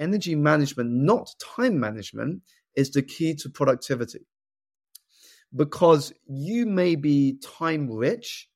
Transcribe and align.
energy 0.00 0.34
management, 0.34 0.90
not 0.90 1.28
time 1.56 1.78
management, 1.78 2.42
is 2.74 2.90
the 2.90 3.02
key 3.02 3.34
to 3.36 3.48
productivity. 3.48 4.26
Because 5.54 6.12
you 6.26 6.66
may 6.66 6.96
be 6.96 7.38
time 7.42 7.90
rich, 7.90 8.48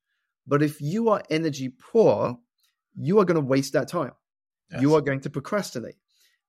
but 0.47 0.63
if 0.63 0.81
you 0.81 1.11
are 1.11 1.23
energy 1.31 1.69
poor, 1.69 2.39
you 2.97 3.19
are 3.19 3.25
going 3.25 3.41
to 3.41 3.47
waste 3.47 3.73
that 3.75 3.89
time. 3.89 4.13
Yes. 4.71 4.83
You 4.83 4.95
are 4.95 5.01
going 5.01 5.21
to 5.21 5.31
procrastinate. 5.31 5.97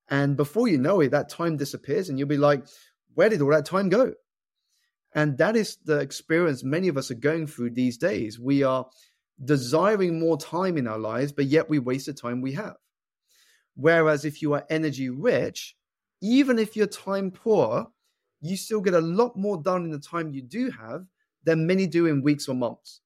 And 0.09 0.37
before 0.37 0.67
you 0.67 0.77
know 0.77 1.01
it, 1.01 1.11
that 1.11 1.29
time 1.29 1.57
disappears 1.57 2.09
and 2.09 2.17
you'll 2.19 2.27
be 2.27 2.37
like, 2.37 2.65
where 3.15 3.29
did 3.29 3.41
all 3.41 3.49
that 3.49 3.65
time 3.65 3.89
go? 3.89 4.13
And 5.13 5.37
that 5.37 5.55
is 5.55 5.77
the 5.83 5.99
experience 5.99 6.63
many 6.63 6.89
of 6.89 6.97
us 6.97 7.09
are 7.09 7.15
going 7.15 7.47
through 7.47 7.71
these 7.71 7.97
days. 7.97 8.39
We 8.39 8.63
are 8.63 8.85
desiring 9.43 10.19
more 10.19 10.37
time 10.37 10.77
in 10.77 10.87
our 10.87 10.99
lives, 10.99 11.31
but 11.31 11.45
yet 11.45 11.69
we 11.69 11.79
waste 11.79 12.05
the 12.05 12.13
time 12.13 12.41
we 12.41 12.53
have. 12.53 12.75
Whereas 13.75 14.23
if 14.23 14.41
you 14.41 14.53
are 14.53 14.65
energy 14.69 15.09
rich, 15.09 15.75
even 16.21 16.57
if 16.57 16.75
you're 16.75 16.87
time 16.87 17.29
poor, 17.29 17.87
you 18.41 18.55
still 18.55 18.79
get 18.79 18.93
a 18.93 19.01
lot 19.01 19.35
more 19.35 19.61
done 19.61 19.83
in 19.83 19.91
the 19.91 19.99
time 19.99 20.31
you 20.31 20.41
do 20.41 20.71
have 20.71 21.05
than 21.43 21.67
many 21.67 21.85
do 21.85 22.05
in 22.05 22.21
weeks 22.21 22.47
or 22.47 22.55
months. 22.55 23.01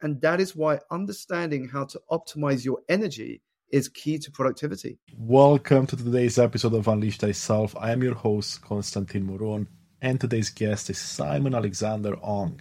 And 0.00 0.20
that 0.20 0.40
is 0.40 0.56
why 0.56 0.80
understanding 0.90 1.68
how 1.68 1.84
to 1.84 2.00
optimize 2.10 2.64
your 2.64 2.80
energy 2.88 3.42
is 3.70 3.88
key 3.88 4.18
to 4.18 4.30
productivity. 4.32 4.98
Welcome 5.16 5.86
to 5.86 5.96
today's 5.96 6.38
episode 6.38 6.74
of 6.74 6.88
Unleash 6.88 7.18
Thyself. 7.18 7.76
I 7.78 7.92
am 7.92 8.02
your 8.02 8.14
host, 8.14 8.60
Konstantin 8.62 9.24
Moron, 9.24 9.68
and 10.00 10.20
today's 10.20 10.50
guest 10.50 10.90
is 10.90 10.98
Simon 10.98 11.54
Alexander 11.54 12.16
Ong. 12.22 12.60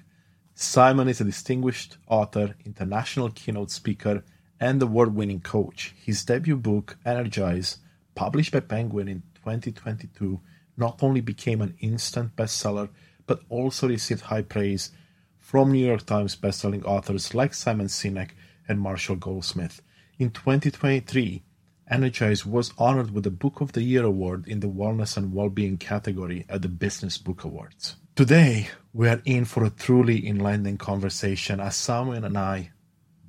Simon 0.53 1.09
is 1.09 1.19
a 1.19 1.25
distinguished 1.25 1.97
author, 2.07 2.55
international 2.65 3.31
keynote 3.31 3.71
speaker, 3.71 4.23
and 4.61 4.81
award 4.81 5.15
winning 5.15 5.41
coach. 5.41 5.95
His 6.05 6.23
debut 6.23 6.55
book, 6.55 6.95
Energize, 7.03 7.79
published 8.13 8.53
by 8.53 8.59
Penguin 8.59 9.07
in 9.07 9.23
2022, 9.43 10.39
not 10.77 11.01
only 11.01 11.19
became 11.19 11.61
an 11.61 11.75
instant 11.79 12.35
bestseller, 12.35 12.89
but 13.25 13.41
also 13.49 13.87
received 13.87 14.21
high 14.21 14.43
praise 14.43 14.91
from 15.39 15.71
New 15.71 15.85
York 15.85 16.05
Times 16.05 16.35
bestselling 16.35 16.85
authors 16.85 17.33
like 17.33 17.55
Simon 17.55 17.87
Sinek 17.87 18.29
and 18.67 18.79
Marshall 18.79 19.15
Goldsmith. 19.15 19.81
In 20.19 20.29
2023, 20.29 21.41
Energize 21.89 22.45
was 22.45 22.71
honored 22.77 23.11
with 23.11 23.23
the 23.23 23.31
Book 23.31 23.59
of 23.61 23.73
the 23.73 23.81
Year 23.81 24.05
award 24.05 24.47
in 24.47 24.59
the 24.59 24.69
Wellness 24.69 25.17
and 25.17 25.33
Wellbeing 25.33 25.77
category 25.77 26.45
at 26.47 26.61
the 26.61 26.69
Business 26.69 27.17
Book 27.17 27.43
Awards. 27.43 27.95
Today, 28.15 28.69
we 28.93 29.09
are 29.09 29.21
in 29.25 29.45
for 29.45 29.65
a 29.65 29.71
truly 29.71 30.27
enlightening 30.27 30.77
conversation 30.77 31.59
as 31.59 31.75
Simon 31.75 32.23
and 32.23 32.37
I 32.37 32.71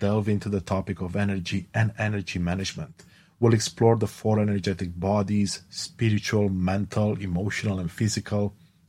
delve 0.02 0.28
into 0.28 0.48
the 0.48 0.60
topic 0.60 1.00
of 1.00 1.14
energy 1.14 1.68
and 1.72 1.92
energy 1.96 2.40
management. 2.40 3.04
We'll 3.38 3.54
explore 3.54 3.96
the 3.96 4.08
four 4.08 4.40
energetic 4.40 4.98
bodies 4.98 5.62
spiritual, 5.70 6.48
mental, 6.48 7.16
emotional, 7.20 7.78
and 7.78 7.88
physical 7.88 8.44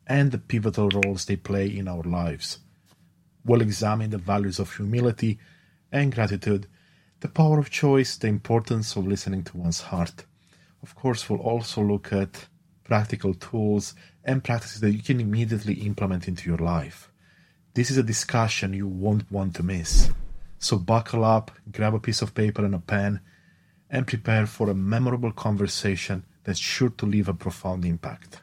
and 0.08 0.32
the 0.32 0.40
pivotal 0.40 0.90
roles 0.90 1.26
they 1.26 1.36
play 1.36 1.68
in 1.68 1.88
our 1.88 2.02
lives. 2.02 2.48
We'll 3.46 3.62
examine 3.62 4.10
the 4.10 4.18
values 4.18 4.58
of 4.58 4.76
humility 4.76 5.38
and 5.92 6.16
gratitude 6.16 6.66
the 7.20 7.30
power 7.30 7.58
of 7.60 7.70
choice, 7.70 8.18
the 8.18 8.28
importance 8.28 8.98
of 8.98 9.08
listening 9.08 9.44
to 9.46 9.58
one's 9.58 9.82
heart. 9.92 10.26
Of 10.82 10.94
course, 10.94 11.30
we'll 11.30 11.48
also 11.52 11.82
look 11.82 12.12
at 12.12 12.48
practical 12.84 13.34
tools 13.36 13.94
and 14.26 14.44
practices 14.44 14.82
that 14.82 14.92
you 14.92 15.04
can 15.04 15.22
immediately 15.22 15.76
implement 15.90 16.28
into 16.28 16.50
your 16.50 16.58
life. 16.58 17.10
This 17.76 17.92
is 17.92 17.98
a 17.98 18.12
discussion 18.14 18.74
you 18.74 18.88
won't 18.88 19.32
want 19.32 19.56
to 19.56 19.64
miss. 19.64 20.12
So 20.64 20.78
buckle 20.78 21.26
up, 21.26 21.52
grab 21.70 21.94
a 21.94 22.00
piece 22.00 22.22
of 22.22 22.34
paper 22.34 22.64
and 22.64 22.74
a 22.74 22.80
pen, 22.80 23.20
and 23.90 24.08
prepare 24.08 24.46
for 24.46 24.70
a 24.70 24.74
memorable 24.74 25.34
conversation 25.34 26.24
that's 26.46 26.58
sure 26.58 26.88
to 26.88 27.06
leave 27.06 27.28
a 27.28 27.34
profound 27.34 27.84
impact. 27.84 28.42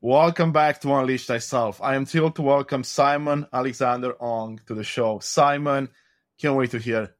Welcome 0.00 0.52
back 0.52 0.80
to 0.80 0.94
Unleash 0.94 1.26
Thyself. 1.26 1.82
I 1.82 1.94
am 1.94 2.06
thrilled 2.06 2.36
to 2.36 2.42
welcome 2.42 2.82
Simon 2.82 3.46
Alexander 3.52 4.14
Ong 4.18 4.62
to 4.66 4.74
the 4.74 4.82
show. 4.82 5.18
Simon, 5.18 5.90
can't 6.38 6.56
wait 6.56 6.70
to 6.70 6.78
hear 6.78 7.14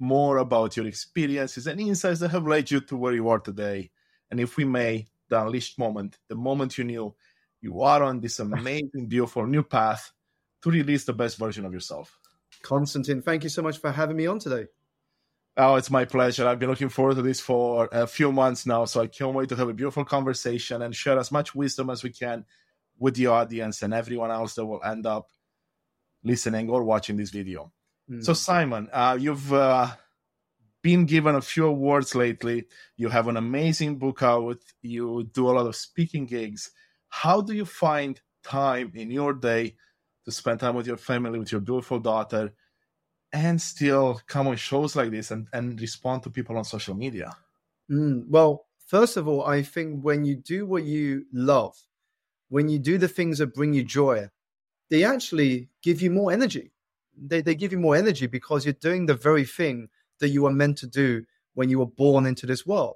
more 0.00 0.38
about 0.38 0.76
your 0.76 0.88
experiences 0.88 1.68
and 1.68 1.80
insights 1.80 2.18
that 2.18 2.32
have 2.32 2.48
led 2.48 2.72
you 2.72 2.80
to 2.80 2.96
where 2.96 3.14
you 3.14 3.28
are 3.28 3.38
today. 3.38 3.92
And 4.32 4.40
if 4.40 4.56
we 4.56 4.64
may, 4.64 5.06
the 5.28 5.40
unleashed 5.40 5.78
moment, 5.78 6.18
the 6.28 6.34
moment 6.34 6.78
you 6.78 6.84
knew 6.84 7.14
you 7.60 7.82
are 7.82 8.02
on 8.02 8.20
this 8.20 8.38
amazing, 8.38 9.06
beautiful 9.08 9.46
new 9.46 9.62
path 9.62 10.12
to 10.62 10.70
release 10.70 11.04
the 11.04 11.12
best 11.12 11.38
version 11.38 11.64
of 11.64 11.72
yourself. 11.72 12.18
Constantine, 12.62 13.22
thank 13.22 13.44
you 13.44 13.50
so 13.50 13.62
much 13.62 13.78
for 13.78 13.90
having 13.90 14.16
me 14.16 14.26
on 14.26 14.38
today. 14.38 14.66
Oh, 15.56 15.74
it's 15.74 15.90
my 15.90 16.04
pleasure. 16.04 16.46
I've 16.46 16.60
been 16.60 16.70
looking 16.70 16.88
forward 16.88 17.16
to 17.16 17.22
this 17.22 17.40
for 17.40 17.88
a 17.90 18.06
few 18.06 18.30
months 18.30 18.64
now, 18.64 18.84
so 18.84 19.00
I 19.00 19.08
can't 19.08 19.34
wait 19.34 19.48
to 19.48 19.56
have 19.56 19.68
a 19.68 19.74
beautiful 19.74 20.04
conversation 20.04 20.82
and 20.82 20.94
share 20.94 21.18
as 21.18 21.32
much 21.32 21.54
wisdom 21.54 21.90
as 21.90 22.04
we 22.04 22.10
can 22.10 22.44
with 22.98 23.16
the 23.16 23.26
audience 23.26 23.82
and 23.82 23.92
everyone 23.92 24.30
else 24.30 24.54
that 24.54 24.66
will 24.66 24.82
end 24.84 25.04
up 25.04 25.28
listening 26.22 26.70
or 26.70 26.84
watching 26.84 27.16
this 27.16 27.30
video. 27.30 27.72
Mm. 28.08 28.24
So, 28.24 28.34
Simon, 28.34 28.88
uh, 28.92 29.18
you've 29.20 29.52
uh, 29.52 29.88
been 30.82 31.06
given 31.06 31.34
a 31.34 31.40
few 31.40 31.66
awards 31.66 32.14
lately. 32.14 32.66
You 32.96 33.08
have 33.08 33.28
an 33.28 33.36
amazing 33.36 33.98
book 33.98 34.22
out. 34.22 34.58
You 34.82 35.28
do 35.32 35.48
a 35.48 35.52
lot 35.52 35.66
of 35.66 35.76
speaking 35.76 36.26
gigs. 36.26 36.70
How 37.08 37.40
do 37.40 37.54
you 37.54 37.64
find 37.64 38.20
time 38.42 38.92
in 38.94 39.10
your 39.10 39.32
day 39.32 39.74
to 40.24 40.30
spend 40.30 40.60
time 40.60 40.74
with 40.74 40.86
your 40.86 40.96
family, 40.96 41.38
with 41.38 41.52
your 41.52 41.60
beautiful 41.60 41.98
daughter? 41.98 42.52
and 43.32 43.60
still 43.60 44.20
come 44.26 44.46
on 44.46 44.56
shows 44.56 44.96
like 44.96 45.10
this 45.10 45.30
and, 45.30 45.48
and 45.52 45.80
respond 45.80 46.22
to 46.22 46.30
people 46.30 46.56
on 46.56 46.64
social 46.64 46.94
media? 46.94 47.36
Mm, 47.90 48.26
well, 48.28 48.66
first 48.86 49.16
of 49.16 49.28
all, 49.28 49.44
I 49.44 49.62
think 49.62 50.02
when 50.02 50.24
you 50.24 50.36
do 50.36 50.66
what 50.66 50.84
you 50.84 51.26
love, 51.32 51.76
when 52.48 52.68
you 52.68 52.78
do 52.78 52.98
the 52.98 53.08
things 53.08 53.38
that 53.38 53.54
bring 53.54 53.74
you 53.74 53.84
joy, 53.84 54.28
they 54.90 55.04
actually 55.04 55.68
give 55.82 56.00
you 56.00 56.10
more 56.10 56.32
energy. 56.32 56.72
They, 57.20 57.42
they 57.42 57.54
give 57.54 57.72
you 57.72 57.78
more 57.78 57.96
energy 57.96 58.26
because 58.26 58.64
you're 58.64 58.72
doing 58.74 59.06
the 59.06 59.14
very 59.14 59.44
thing 59.44 59.88
that 60.20 60.30
you 60.30 60.42
were 60.42 60.52
meant 60.52 60.78
to 60.78 60.86
do 60.86 61.24
when 61.54 61.68
you 61.68 61.78
were 61.78 61.86
born 61.86 62.26
into 62.26 62.46
this 62.46 62.66
world. 62.66 62.94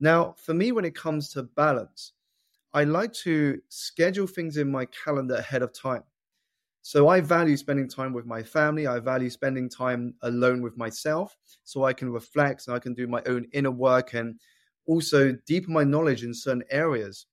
Now, 0.00 0.34
for 0.44 0.54
me, 0.54 0.72
when 0.72 0.84
it 0.84 0.94
comes 0.94 1.28
to 1.30 1.44
balance, 1.44 2.12
I 2.72 2.84
like 2.84 3.12
to 3.24 3.60
schedule 3.68 4.26
things 4.26 4.56
in 4.56 4.70
my 4.70 4.86
calendar 4.86 5.36
ahead 5.36 5.62
of 5.62 5.72
time. 5.72 6.02
So 6.82 7.08
I 7.08 7.20
value 7.22 7.56
spending 7.56 7.88
time 7.88 8.12
with 8.12 8.26
my 8.26 8.42
family. 8.42 8.86
I 8.86 8.98
value 8.98 9.30
spending 9.30 9.70
time 9.70 10.14
alone 10.22 10.60
with 10.60 10.76
myself 10.76 11.34
so 11.62 11.84
I 11.84 11.94
can 11.94 12.10
reflect 12.10 12.66
and 12.66 12.76
I 12.76 12.78
can 12.78 12.92
do 12.92 13.06
my 13.06 13.22
own 13.26 13.46
inner 13.52 13.70
work 13.70 14.12
and 14.12 14.38
also 14.86 15.32
deepen 15.46 15.72
my 15.72 15.84
knowledge 15.84 16.24
in 16.24 16.34
certain 16.34 16.64
areas. 16.70 17.26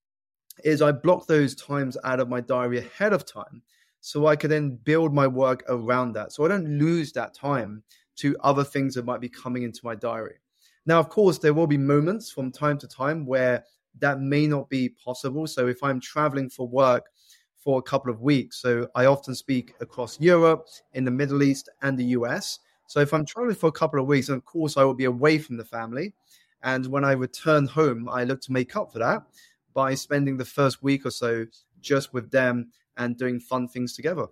Is 0.64 0.82
I 0.82 0.94
block 0.94 1.28
those 1.28 1.56
times 1.56 1.98
out 2.04 2.20
of 2.20 2.30
my 2.30 2.40
diary 2.40 2.78
ahead 2.80 3.12
of 3.14 3.26
time 3.26 3.62
so 4.00 4.28
I 4.28 4.36
can 4.36 4.50
then 4.50 4.78
build 4.84 5.14
my 5.14 5.28
work 5.28 5.64
around 5.68 6.14
that. 6.14 6.32
So 6.32 6.46
I 6.46 6.48
don't 6.48 6.78
lose 6.80 7.12
that 7.14 7.34
time 7.34 7.84
to 8.22 8.36
other 8.42 8.64
things 8.64 8.96
that 8.96 9.06
might 9.06 9.22
be 9.22 9.30
coming 9.30 9.64
into 9.64 9.82
my 9.84 9.96
diary. 9.96 10.36
Now, 10.86 11.00
of 11.00 11.10
course, 11.10 11.38
there 11.38 11.54
will 11.54 11.68
be 11.68 11.78
moments 11.78 12.32
from 12.32 12.52
time 12.52 12.78
to 12.80 12.88
time 12.88 13.26
where 13.26 13.64
that 14.00 14.20
may 14.20 14.48
not 14.48 14.70
be 14.70 14.90
possible. 14.90 15.46
So 15.48 15.68
if 15.68 15.84
I'm 15.84 16.00
traveling 16.00 16.50
for 16.50 16.68
work, 16.68 17.06
for 17.62 17.78
a 17.78 17.82
couple 17.82 18.12
of 18.12 18.22
weeks. 18.22 18.62
So 18.62 18.88
I 18.96 19.06
often 19.06 19.36
speak 19.36 19.76
across 19.80 20.20
Europe, 20.20 20.68
in 20.94 21.06
the 21.06 21.12
Middle 21.12 21.44
East, 21.44 21.70
and 21.82 21.98
the 21.98 22.06
US. 22.06 22.60
So 22.88 23.00
if 23.00 23.14
I'm 23.14 23.26
traveling 23.26 23.56
for 23.56 23.68
a 23.68 23.72
couple 23.72 24.00
of 24.00 24.08
weeks, 24.08 24.30
of 24.30 24.44
course, 24.44 24.78
I 24.78 24.84
will 24.84 24.96
be 24.96 25.06
away 25.06 25.38
from 25.38 25.58
the 25.58 25.64
family. 25.64 26.14
And 26.64 26.86
when 26.88 27.06
I 27.06 27.12
return 27.12 27.68
home, 27.68 28.10
I 28.10 28.24
look 28.24 28.42
to 28.42 28.52
make 28.52 28.76
up 28.76 28.92
for 28.92 29.00
that 29.00 29.24
by 29.74 29.96
spending 29.96 30.38
the 30.38 30.46
first 30.46 30.84
week 30.84 31.06
or 31.06 31.12
so 31.12 31.46
just 31.80 32.14
with 32.14 32.30
them 32.32 32.72
and 32.98 33.18
doing 33.18 33.40
fun 33.40 33.68
things 33.68 33.96
together. 33.96 34.28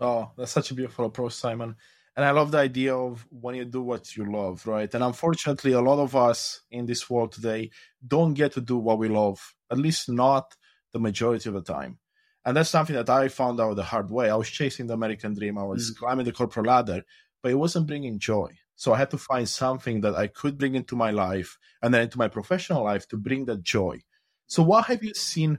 Oh, 0.00 0.30
that's 0.36 0.52
such 0.52 0.70
a 0.70 0.74
beautiful 0.74 1.06
approach, 1.06 1.32
Simon. 1.32 1.76
And 2.20 2.26
I 2.26 2.32
love 2.32 2.50
the 2.50 2.58
idea 2.58 2.94
of 2.94 3.26
when 3.30 3.54
you 3.54 3.64
do 3.64 3.80
what 3.80 4.14
you 4.14 4.30
love, 4.30 4.66
right? 4.66 4.92
And 4.92 5.02
unfortunately, 5.02 5.72
a 5.72 5.80
lot 5.80 5.98
of 5.98 6.14
us 6.14 6.60
in 6.70 6.84
this 6.84 7.08
world 7.08 7.32
today 7.32 7.70
don't 8.06 8.34
get 8.34 8.52
to 8.52 8.60
do 8.60 8.76
what 8.76 8.98
we 8.98 9.08
love, 9.08 9.54
at 9.70 9.78
least 9.78 10.10
not 10.10 10.54
the 10.92 10.98
majority 10.98 11.48
of 11.48 11.54
the 11.54 11.62
time. 11.62 11.98
And 12.44 12.54
that's 12.54 12.68
something 12.68 12.94
that 12.94 13.08
I 13.08 13.28
found 13.28 13.58
out 13.58 13.74
the 13.74 13.84
hard 13.84 14.10
way. 14.10 14.28
I 14.28 14.36
was 14.36 14.50
chasing 14.50 14.86
the 14.86 14.92
American 14.92 15.32
dream, 15.32 15.56
I 15.56 15.62
was 15.62 15.92
mm. 15.92 15.96
climbing 15.96 16.26
the 16.26 16.32
corporate 16.32 16.66
ladder, 16.66 17.04
but 17.42 17.52
it 17.52 17.54
wasn't 17.54 17.86
bringing 17.86 18.18
joy. 18.18 18.50
So 18.76 18.92
I 18.92 18.98
had 18.98 19.10
to 19.12 19.16
find 19.16 19.48
something 19.48 20.02
that 20.02 20.14
I 20.14 20.26
could 20.26 20.58
bring 20.58 20.74
into 20.74 20.96
my 20.96 21.12
life 21.12 21.56
and 21.80 21.94
then 21.94 22.02
into 22.02 22.18
my 22.18 22.28
professional 22.28 22.84
life 22.84 23.08
to 23.08 23.16
bring 23.16 23.46
that 23.46 23.62
joy. 23.62 23.98
So, 24.46 24.62
what 24.62 24.84
have 24.88 25.02
you 25.02 25.14
seen 25.14 25.58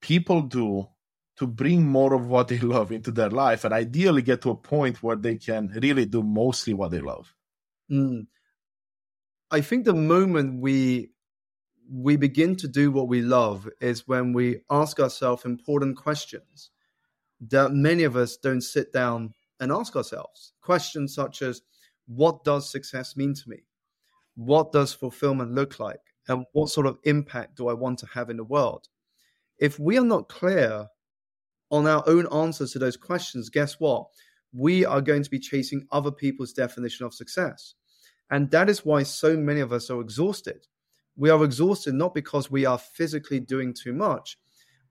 people 0.00 0.40
do 0.40 0.88
to 1.40 1.46
bring 1.46 1.86
more 1.86 2.12
of 2.12 2.26
what 2.26 2.48
they 2.48 2.58
love 2.76 2.92
into 2.92 3.10
their 3.10 3.30
life 3.30 3.64
and 3.64 3.72
ideally 3.72 4.20
get 4.20 4.42
to 4.42 4.50
a 4.50 4.54
point 4.54 5.02
where 5.02 5.16
they 5.16 5.36
can 5.36 5.68
really 5.82 6.04
do 6.04 6.22
mostly 6.22 6.74
what 6.74 6.90
they 6.90 7.00
love? 7.00 7.34
Mm. 7.90 8.26
I 9.50 9.62
think 9.62 9.84
the 9.86 9.94
moment 9.94 10.60
we 10.60 11.10
we 11.92 12.16
begin 12.16 12.54
to 12.56 12.68
do 12.68 12.92
what 12.92 13.08
we 13.08 13.22
love 13.22 13.68
is 13.80 14.06
when 14.06 14.32
we 14.32 14.60
ask 14.70 15.00
ourselves 15.00 15.44
important 15.44 15.96
questions 15.96 16.70
that 17.48 17.72
many 17.72 18.04
of 18.04 18.16
us 18.16 18.36
don't 18.36 18.60
sit 18.60 18.92
down 18.92 19.34
and 19.58 19.72
ask 19.72 19.96
ourselves 19.96 20.52
questions 20.60 21.14
such 21.14 21.42
as 21.42 21.62
what 22.06 22.44
does 22.44 22.70
success 22.70 23.16
mean 23.16 23.34
to 23.34 23.48
me? 23.48 23.64
What 24.36 24.72
does 24.72 24.92
fulfillment 24.92 25.52
look 25.52 25.80
like? 25.80 26.00
And 26.28 26.44
what 26.52 26.68
sort 26.68 26.86
of 26.86 26.98
impact 27.04 27.56
do 27.56 27.68
I 27.68 27.72
want 27.72 27.98
to 28.00 28.06
have 28.14 28.28
in 28.28 28.36
the 28.36 28.44
world? 28.44 28.86
If 29.58 29.80
we 29.80 29.98
are 29.98 30.04
not 30.04 30.28
clear 30.28 30.86
on 31.70 31.86
our 31.86 32.02
own 32.06 32.26
answers 32.32 32.72
to 32.72 32.78
those 32.78 32.96
questions, 32.96 33.48
guess 33.48 33.78
what? 33.78 34.06
We 34.52 34.84
are 34.84 35.00
going 35.00 35.22
to 35.22 35.30
be 35.30 35.38
chasing 35.38 35.86
other 35.92 36.10
people's 36.10 36.52
definition 36.52 37.06
of 37.06 37.14
success. 37.14 37.74
And 38.30 38.50
that 38.50 38.68
is 38.68 38.84
why 38.84 39.02
so 39.02 39.36
many 39.36 39.60
of 39.60 39.72
us 39.72 39.90
are 39.90 40.00
exhausted. 40.00 40.66
We 41.16 41.30
are 41.30 41.44
exhausted 41.44 41.94
not 41.94 42.14
because 42.14 42.50
we 42.50 42.64
are 42.64 42.78
physically 42.78 43.40
doing 43.40 43.74
too 43.74 43.92
much, 43.92 44.38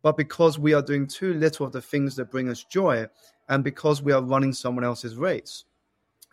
but 0.01 0.17
because 0.17 0.59
we 0.59 0.73
are 0.73 0.81
doing 0.81 1.07
too 1.07 1.33
little 1.33 1.65
of 1.65 1.71
the 1.71 1.81
things 1.81 2.15
that 2.15 2.31
bring 2.31 2.49
us 2.49 2.63
joy 2.63 3.07
and 3.47 3.63
because 3.63 4.01
we 4.01 4.11
are 4.11 4.21
running 4.21 4.53
someone 4.53 4.83
else's 4.83 5.15
race. 5.15 5.65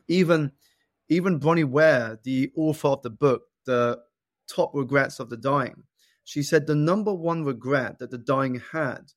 Even 0.08 0.52
even 1.08 1.38
Bronnie 1.38 1.64
Ware, 1.64 2.18
the 2.24 2.50
author 2.56 2.88
of 2.88 3.02
the 3.02 3.10
book, 3.10 3.44
The 3.64 4.00
Top 4.48 4.72
Regrets 4.74 5.20
of 5.20 5.30
the 5.30 5.36
Dying, 5.36 5.84
she 6.24 6.42
said 6.42 6.66
the 6.66 6.74
number 6.74 7.14
one 7.14 7.44
regret 7.44 8.00
that 8.00 8.10
the 8.10 8.18
dying 8.18 8.60
had 8.72 9.12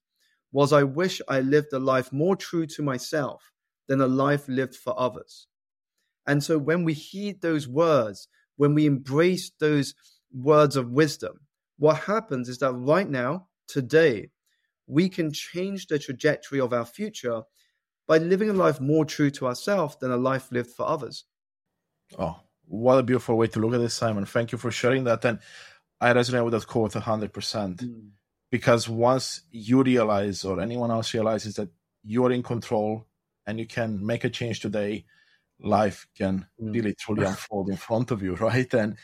was 0.52 0.74
I 0.74 0.84
wish 0.84 1.22
I 1.28 1.42
lived 1.42 1.74
a 1.74 1.80
life 1.80 2.12
more 2.12 2.36
true 2.36 2.66
to 2.68 2.82
myself 2.82 3.52
than 3.88 4.02
a 4.02 4.08
life 4.08 4.48
lived 4.48 4.76
for 4.76 5.00
others. 5.00 5.48
And 6.26 6.44
so 6.44 6.58
when 6.58 6.84
we 6.84 6.94
heed 6.94 7.42
those 7.42 7.68
words, 7.68 8.28
when 8.58 8.74
we 8.74 8.86
embrace 8.86 9.52
those 9.60 9.96
words 10.32 10.76
of 10.76 10.92
wisdom, 10.92 11.40
what 11.78 11.98
happens 11.98 12.50
is 12.50 12.60
that 12.60 12.74
right 12.74 13.10
now, 13.10 13.48
today, 13.68 14.30
we 14.86 15.08
can 15.08 15.32
change 15.32 15.88
the 15.88 16.00
trajectory 16.00 16.60
of 16.60 16.74
our 16.74 16.86
future 16.86 17.44
by 18.08 18.18
living 18.18 18.50
a 18.50 18.54
life 18.54 18.82
more 18.82 19.06
true 19.06 19.30
to 19.32 19.48
ourselves 19.48 19.96
than 20.02 20.12
a 20.12 20.18
life 20.18 20.52
lived 20.52 20.72
for 20.72 20.88
others. 20.88 21.26
Oh, 22.18 22.40
what 22.66 22.98
a 22.98 23.04
beautiful 23.04 23.38
way 23.38 23.48
to 23.48 23.60
look 23.60 23.74
at 23.74 23.80
this, 23.80 23.94
Simon. 23.94 24.26
Thank 24.26 24.52
you 24.52 24.58
for 24.58 24.72
sharing 24.72 25.04
that. 25.06 25.24
And 25.26 25.40
I 26.02 26.14
resonate 26.14 26.44
with 26.44 26.54
that 26.54 26.68
quote 26.68 26.94
100%. 26.94 27.32
Mm. 27.32 28.10
Because 28.52 28.90
once 28.90 29.44
you 29.52 29.84
realize, 29.84 30.44
or 30.44 30.60
anyone 30.60 30.92
else 30.92 31.14
realizes 31.14 31.56
that 31.56 31.70
you're 32.04 32.32
in 32.32 32.42
control 32.42 33.06
and 33.46 33.60
you 33.60 33.68
can 33.68 34.04
make 34.06 34.24
a 34.24 34.30
change 34.30 34.60
today, 34.60 35.06
life 35.60 36.08
can 36.18 36.48
mm. 36.62 36.74
really 36.74 36.96
truly 36.96 37.26
unfold 37.28 37.70
in 37.70 37.78
front 37.78 38.12
of 38.12 38.24
you, 38.24 38.36
right? 38.48 38.74
And 38.74 38.98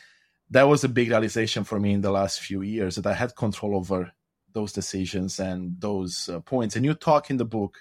that 0.49 0.67
was 0.67 0.83
a 0.83 0.89
big 0.89 1.09
realization 1.09 1.63
for 1.63 1.79
me 1.79 1.93
in 1.93 2.01
the 2.01 2.11
last 2.11 2.39
few 2.39 2.61
years 2.61 2.95
that 2.95 3.07
I 3.07 3.13
had 3.13 3.35
control 3.35 3.75
over 3.75 4.11
those 4.53 4.71
decisions 4.71 5.39
and 5.39 5.79
those 5.79 6.29
uh, 6.29 6.39
points. 6.39 6.75
And 6.75 6.85
you 6.85 6.93
talk 6.93 7.29
in 7.29 7.37
the 7.37 7.45
book 7.45 7.77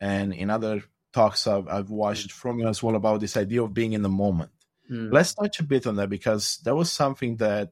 and 0.00 0.32
in 0.32 0.50
other 0.50 0.82
talks 1.12 1.46
I've, 1.46 1.68
I've 1.68 1.90
watched 1.90 2.32
from 2.32 2.58
you 2.58 2.68
as 2.68 2.82
well 2.82 2.96
about 2.96 3.20
this 3.20 3.36
idea 3.36 3.62
of 3.62 3.74
being 3.74 3.92
in 3.92 4.02
the 4.02 4.08
moment. 4.08 4.50
Mm. 4.90 5.12
Let's 5.12 5.34
touch 5.34 5.60
a 5.60 5.64
bit 5.64 5.86
on 5.86 5.96
that 5.96 6.08
because 6.08 6.58
that 6.64 6.74
was 6.74 6.92
something 6.92 7.36
that 7.36 7.70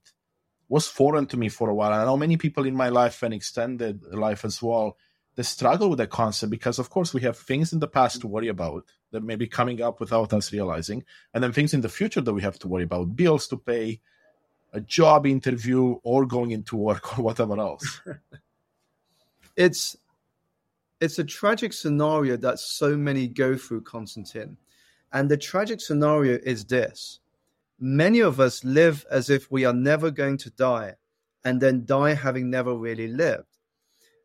was 0.75 0.87
foreign 0.87 1.27
to 1.27 1.37
me 1.37 1.49
for 1.49 1.69
a 1.69 1.75
while. 1.75 1.93
I 1.93 2.05
know 2.05 2.17
many 2.17 2.37
people 2.37 2.65
in 2.67 2.75
my 2.75 2.89
life 2.89 3.23
and 3.23 3.33
extended 3.33 4.03
life 4.13 4.45
as 4.45 4.57
well 4.61 4.97
they 5.37 5.43
struggle 5.43 5.91
with 5.91 5.99
that 5.99 6.11
concept 6.11 6.51
because 6.51 6.79
of 6.79 6.91
course 6.91 7.13
we 7.13 7.23
have 7.23 7.37
things 7.37 7.73
in 7.73 7.81
the 7.81 7.89
past 7.89 8.21
to 8.21 8.29
worry 8.29 8.49
about 8.49 8.85
that 9.11 9.23
may 9.23 9.37
be 9.37 9.47
coming 9.47 9.81
up 9.83 10.01
without 10.01 10.33
us 10.33 10.53
realizing 10.53 11.05
and 11.33 11.43
then 11.43 11.53
things 11.53 11.75
in 11.75 11.81
the 11.81 11.89
future 11.89 12.21
that 12.21 12.33
we 12.33 12.43
have 12.43 12.59
to 12.59 12.69
worry 12.69 12.85
about 12.85 13.17
bills 13.17 13.49
to 13.49 13.57
pay 13.57 14.01
a 14.73 14.81
job 14.81 15.27
interview 15.27 15.97
or 16.03 16.27
going 16.27 16.51
into 16.51 16.77
work 16.77 17.19
or 17.19 17.23
whatever 17.23 17.59
else. 17.59 18.01
It's 19.57 19.97
it's 21.01 21.21
a 21.21 21.25
tragic 21.25 21.73
scenario 21.73 22.37
that 22.39 22.59
so 22.59 22.97
many 22.97 23.29
go 23.29 23.57
through 23.57 23.83
constantine 23.83 24.57
and 25.13 25.31
the 25.31 25.37
tragic 25.37 25.81
scenario 25.81 26.41
is 26.43 26.65
this 26.65 27.21
many 27.79 28.21
of 28.21 28.41
us 28.41 28.65
live 28.65 29.05
as 29.11 29.31
if 29.31 29.51
we 29.51 29.65
are 29.65 29.73
never 29.73 30.11
going 30.11 30.37
to 30.37 30.51
die 30.51 30.95
and 31.45 31.61
then 31.61 31.85
die 31.85 32.15
having 32.15 32.51
never 32.51 32.75
really 32.75 33.09
lived 33.09 33.59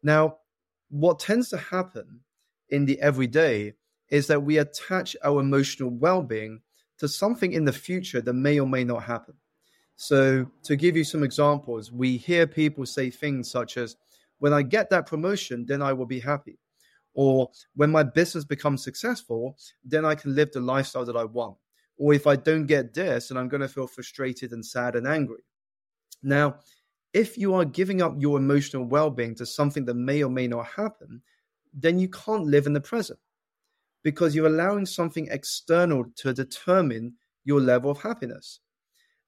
now 0.04 0.38
what 0.90 1.20
tends 1.20 1.50
to 1.50 1.58
happen 1.58 2.22
in 2.70 2.86
the 2.86 3.00
everyday 3.02 3.74
is 4.10 4.28
that 4.28 4.44
we 4.44 4.58
attach 4.58 5.16
our 5.24 5.40
emotional 5.40 5.90
well-being 5.90 6.62
to 6.98 7.08
something 7.08 7.54
in 7.54 7.66
the 7.66 7.74
future 7.74 8.22
that 8.22 8.34
may 8.34 8.60
or 8.60 8.68
may 8.68 8.84
not 8.84 9.04
happen. 9.04 9.36
So, 9.96 10.50
to 10.64 10.76
give 10.76 10.96
you 10.96 11.04
some 11.04 11.24
examples, 11.24 11.92
we 11.92 12.18
hear 12.18 12.48
people 12.48 12.86
say 12.86 13.10
things 13.10 13.52
such 13.52 13.78
as, 13.78 13.96
When 14.40 14.54
I 14.54 14.62
get 14.62 14.90
that 14.90 15.06
promotion, 15.06 15.66
then 15.66 15.82
I 15.82 15.94
will 15.94 16.06
be 16.06 16.20
happy. 16.20 16.58
Or 17.14 17.50
when 17.76 17.92
my 17.92 18.04
business 18.04 18.46
becomes 18.46 18.84
successful, 18.84 19.58
then 19.84 20.06
I 20.06 20.16
can 20.16 20.36
live 20.36 20.52
the 20.52 20.62
lifestyle 20.62 21.06
that 21.06 21.18
I 21.18 21.26
want. 21.26 21.58
Or 22.00 22.14
if 22.14 22.26
I 22.26 22.36
don't 22.36 22.66
get 22.66 22.94
this, 22.96 23.30
and 23.30 23.38
I'm 23.38 23.50
going 23.50 23.62
to 23.62 23.68
feel 23.68 23.86
frustrated 23.86 24.52
and 24.54 24.66
sad 24.66 24.96
and 24.96 25.06
angry. 25.06 25.44
Now, 26.24 26.56
if 27.14 27.38
you 27.38 27.54
are 27.54 27.66
giving 27.66 28.02
up 28.02 28.16
your 28.18 28.38
emotional 28.38 28.86
well 28.86 29.12
being 29.12 29.36
to 29.36 29.46
something 29.46 29.86
that 29.86 29.96
may 29.96 30.24
or 30.24 30.32
may 30.32 30.48
not 30.48 30.66
happen, 30.66 31.22
then 31.74 32.00
you 32.00 32.10
can't 32.10 32.46
live 32.46 32.66
in 32.66 32.74
the 32.74 32.82
present 32.82 33.20
because 34.04 34.34
you're 34.34 34.48
allowing 34.48 34.86
something 34.86 35.28
external 35.30 36.06
to 36.16 36.34
determine 36.34 37.14
your 37.44 37.60
level 37.60 37.92
of 37.92 38.02
happiness. 38.02 38.60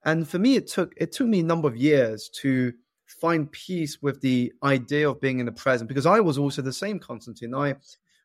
And 0.04 0.26
for 0.26 0.38
me, 0.38 0.56
it 0.56 0.66
took 0.66 0.92
it 0.96 1.12
took 1.12 1.28
me 1.28 1.40
a 1.40 1.44
number 1.44 1.68
of 1.68 1.76
years 1.76 2.30
to 2.40 2.72
find 3.06 3.52
peace 3.52 4.00
with 4.00 4.20
the 4.20 4.52
idea 4.62 5.08
of 5.08 5.20
being 5.20 5.38
in 5.38 5.46
the 5.46 5.52
present 5.52 5.88
because 5.88 6.06
I 6.06 6.20
was 6.20 6.38
also 6.38 6.62
the 6.62 6.72
same, 6.72 6.98
Constantine. 6.98 7.54
I 7.54 7.76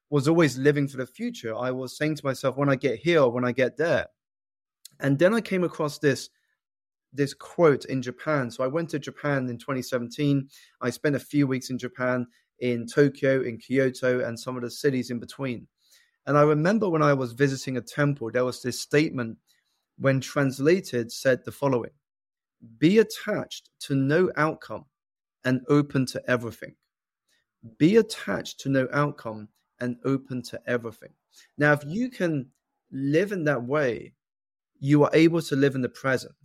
was 0.09 0.27
always 0.27 0.57
living 0.57 0.87
for 0.87 0.97
the 0.97 1.05
future. 1.05 1.55
I 1.55 1.71
was 1.71 1.97
saying 1.97 2.15
to 2.15 2.25
myself, 2.25 2.55
when 2.55 2.69
I 2.69 2.75
get 2.75 2.99
here, 2.99 3.27
when 3.27 3.45
I 3.45 3.51
get 3.51 3.77
there. 3.77 4.07
And 4.99 5.17
then 5.19 5.33
I 5.33 5.41
came 5.41 5.63
across 5.63 5.99
this 5.99 6.29
this 7.13 7.33
quote 7.33 7.85
in 7.85 8.01
Japan. 8.01 8.51
So 8.51 8.63
I 8.63 8.67
went 8.67 8.89
to 8.89 8.99
Japan 8.99 9.49
in 9.49 9.57
2017. 9.57 10.47
I 10.81 10.89
spent 10.89 11.15
a 11.15 11.19
few 11.19 11.47
weeks 11.47 11.69
in 11.69 11.77
Japan, 11.77 12.27
in 12.59 12.85
Tokyo, 12.85 13.41
in 13.41 13.57
Kyoto, 13.57 14.25
and 14.25 14.39
some 14.39 14.55
of 14.55 14.61
the 14.61 14.69
cities 14.69 15.09
in 15.09 15.19
between. 15.19 15.67
And 16.25 16.37
I 16.37 16.41
remember 16.41 16.89
when 16.89 17.01
I 17.01 17.13
was 17.13 17.31
visiting 17.31 17.77
a 17.77 17.81
temple, 17.81 18.29
there 18.31 18.45
was 18.45 18.61
this 18.61 18.79
statement, 18.79 19.37
when 19.97 20.19
translated, 20.19 21.11
said 21.11 21.43
the 21.43 21.51
following 21.51 21.91
Be 22.77 22.99
attached 22.99 23.69
to 23.81 23.95
no 23.95 24.29
outcome 24.35 24.85
and 25.45 25.61
open 25.69 26.05
to 26.07 26.21
everything. 26.29 26.75
Be 27.77 27.95
attached 27.95 28.59
to 28.61 28.69
no 28.69 28.87
outcome 28.91 29.47
and 29.79 29.97
open 30.03 30.41
to 30.43 30.61
everything. 30.67 31.13
Now, 31.57 31.71
if 31.73 31.83
you 31.85 32.09
can 32.09 32.47
live 32.91 33.31
in 33.31 33.43
that 33.45 33.63
way, 33.63 34.13
you 34.79 35.03
are 35.03 35.11
able 35.13 35.41
to 35.41 35.55
live 35.55 35.75
in 35.75 35.81
the 35.81 35.89
present 35.89 36.35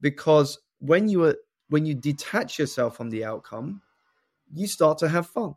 because 0.00 0.58
when 0.78 1.08
you 1.08 1.24
are 1.24 1.36
when 1.68 1.84
you 1.84 1.94
detach 1.94 2.58
yourself 2.58 2.96
from 2.96 3.10
the 3.10 3.24
outcome, 3.24 3.82
you 4.52 4.66
start 4.66 4.98
to 4.98 5.08
have 5.08 5.26
fun. 5.26 5.54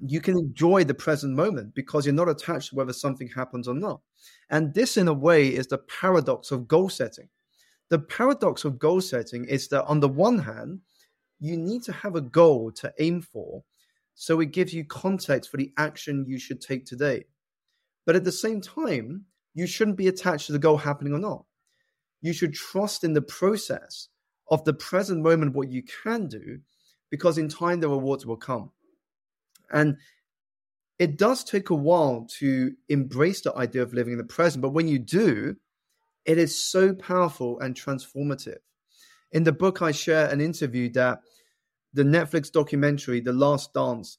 You 0.00 0.20
can 0.20 0.38
enjoy 0.38 0.84
the 0.84 0.94
present 0.94 1.34
moment 1.34 1.74
because 1.74 2.06
you're 2.06 2.14
not 2.14 2.28
attached 2.28 2.70
to 2.70 2.76
whether 2.76 2.92
something 2.92 3.28
happens 3.28 3.66
or 3.66 3.74
not. 3.74 4.00
And 4.50 4.72
this, 4.72 4.96
in 4.96 5.08
a 5.08 5.12
way, 5.12 5.48
is 5.48 5.66
the 5.66 5.78
paradox 5.78 6.52
of 6.52 6.68
goal 6.68 6.88
setting. 6.88 7.28
The 7.88 7.98
paradox 7.98 8.64
of 8.64 8.78
goal 8.78 9.00
setting 9.00 9.44
is 9.46 9.66
that, 9.68 9.84
on 9.86 9.98
the 9.98 10.08
one 10.08 10.38
hand, 10.38 10.80
you 11.40 11.56
need 11.56 11.82
to 11.84 11.92
have 11.92 12.14
a 12.14 12.20
goal 12.20 12.70
to 12.72 12.92
aim 13.00 13.22
for, 13.22 13.64
so 14.14 14.40
it 14.40 14.52
gives 14.52 14.72
you 14.72 14.84
context 14.84 15.50
for 15.50 15.56
the 15.56 15.72
action 15.78 16.26
you 16.28 16.38
should 16.38 16.60
take 16.60 16.84
today. 16.84 17.24
But 18.04 18.14
at 18.14 18.24
the 18.24 18.32
same 18.32 18.60
time, 18.60 19.24
you 19.54 19.66
shouldn't 19.66 19.96
be 19.96 20.08
attached 20.08 20.46
to 20.46 20.52
the 20.52 20.58
goal 20.58 20.76
happening 20.76 21.12
or 21.12 21.18
not 21.18 21.44
you 22.20 22.32
should 22.32 22.54
trust 22.54 23.04
in 23.04 23.12
the 23.12 23.22
process 23.22 24.08
of 24.50 24.64
the 24.64 24.72
present 24.72 25.22
moment, 25.22 25.54
what 25.54 25.70
you 25.70 25.82
can 25.82 26.26
do, 26.26 26.60
because 27.10 27.38
in 27.38 27.48
time 27.48 27.80
the 27.80 27.88
rewards 27.88 28.26
will 28.26 28.36
come. 28.36 28.70
And 29.70 29.96
it 30.98 31.16
does 31.16 31.44
take 31.44 31.70
a 31.70 31.74
while 31.74 32.26
to 32.38 32.72
embrace 32.88 33.42
the 33.42 33.54
idea 33.54 33.82
of 33.82 33.94
living 33.94 34.14
in 34.14 34.18
the 34.18 34.24
present, 34.24 34.62
but 34.62 34.70
when 34.70 34.88
you 34.88 34.98
do, 34.98 35.56
it 36.24 36.38
is 36.38 36.58
so 36.58 36.94
powerful 36.94 37.60
and 37.60 37.74
transformative. 37.74 38.58
In 39.30 39.44
the 39.44 39.52
book, 39.52 39.82
I 39.82 39.92
share 39.92 40.28
an 40.28 40.40
interview 40.40 40.90
that 40.92 41.20
the 41.92 42.02
Netflix 42.02 42.50
documentary, 42.50 43.20
The 43.20 43.32
Last 43.32 43.72
Dance, 43.74 44.18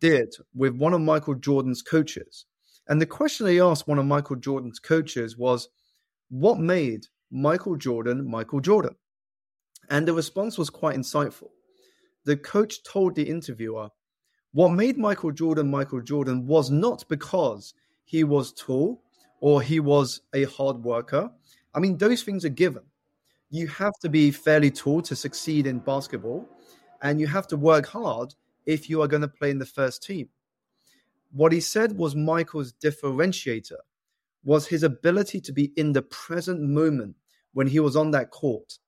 did 0.00 0.34
with 0.54 0.76
one 0.76 0.94
of 0.94 1.00
Michael 1.00 1.34
Jordan's 1.34 1.82
coaches. 1.82 2.46
And 2.88 3.00
the 3.00 3.06
question 3.06 3.46
they 3.46 3.60
asked 3.60 3.88
one 3.88 3.98
of 3.98 4.06
Michael 4.06 4.36
Jordan's 4.36 4.78
coaches 4.78 5.36
was, 5.36 5.68
What 6.30 6.58
made 6.58 7.06
Michael 7.30 7.76
Jordan, 7.76 8.28
Michael 8.28 8.60
Jordan. 8.60 8.94
And 9.90 10.06
the 10.06 10.12
response 10.12 10.58
was 10.58 10.70
quite 10.70 10.96
insightful. 10.96 11.50
The 12.24 12.36
coach 12.36 12.82
told 12.82 13.14
the 13.14 13.28
interviewer, 13.28 13.88
What 14.52 14.70
made 14.70 14.98
Michael 14.98 15.32
Jordan 15.32 15.70
Michael 15.70 16.00
Jordan 16.00 16.46
was 16.46 16.70
not 16.70 17.04
because 17.08 17.74
he 18.04 18.24
was 18.24 18.52
tall 18.52 19.02
or 19.40 19.62
he 19.62 19.80
was 19.80 20.22
a 20.34 20.44
hard 20.44 20.82
worker. 20.82 21.30
I 21.74 21.80
mean, 21.80 21.98
those 21.98 22.22
things 22.22 22.44
are 22.44 22.50
given. 22.50 22.82
You 23.50 23.68
have 23.68 23.92
to 24.00 24.08
be 24.08 24.30
fairly 24.30 24.70
tall 24.70 25.02
to 25.02 25.14
succeed 25.14 25.66
in 25.66 25.78
basketball, 25.78 26.48
and 27.02 27.20
you 27.20 27.26
have 27.26 27.46
to 27.48 27.56
work 27.56 27.86
hard 27.86 28.34
if 28.64 28.90
you 28.90 29.02
are 29.02 29.08
going 29.08 29.22
to 29.22 29.28
play 29.28 29.50
in 29.50 29.58
the 29.58 29.66
first 29.66 30.02
team. 30.02 30.28
What 31.36 31.52
he 31.52 31.60
said 31.60 31.98
was 31.98 32.16
Michael's 32.16 32.72
differentiator 32.72 33.76
was 34.42 34.66
his 34.66 34.82
ability 34.82 35.38
to 35.42 35.52
be 35.52 35.70
in 35.76 35.92
the 35.92 36.00
present 36.00 36.62
moment 36.62 37.14
when 37.52 37.66
he 37.66 37.78
was 37.78 37.94
on 37.94 38.12
that 38.12 38.30
court. 38.30 38.78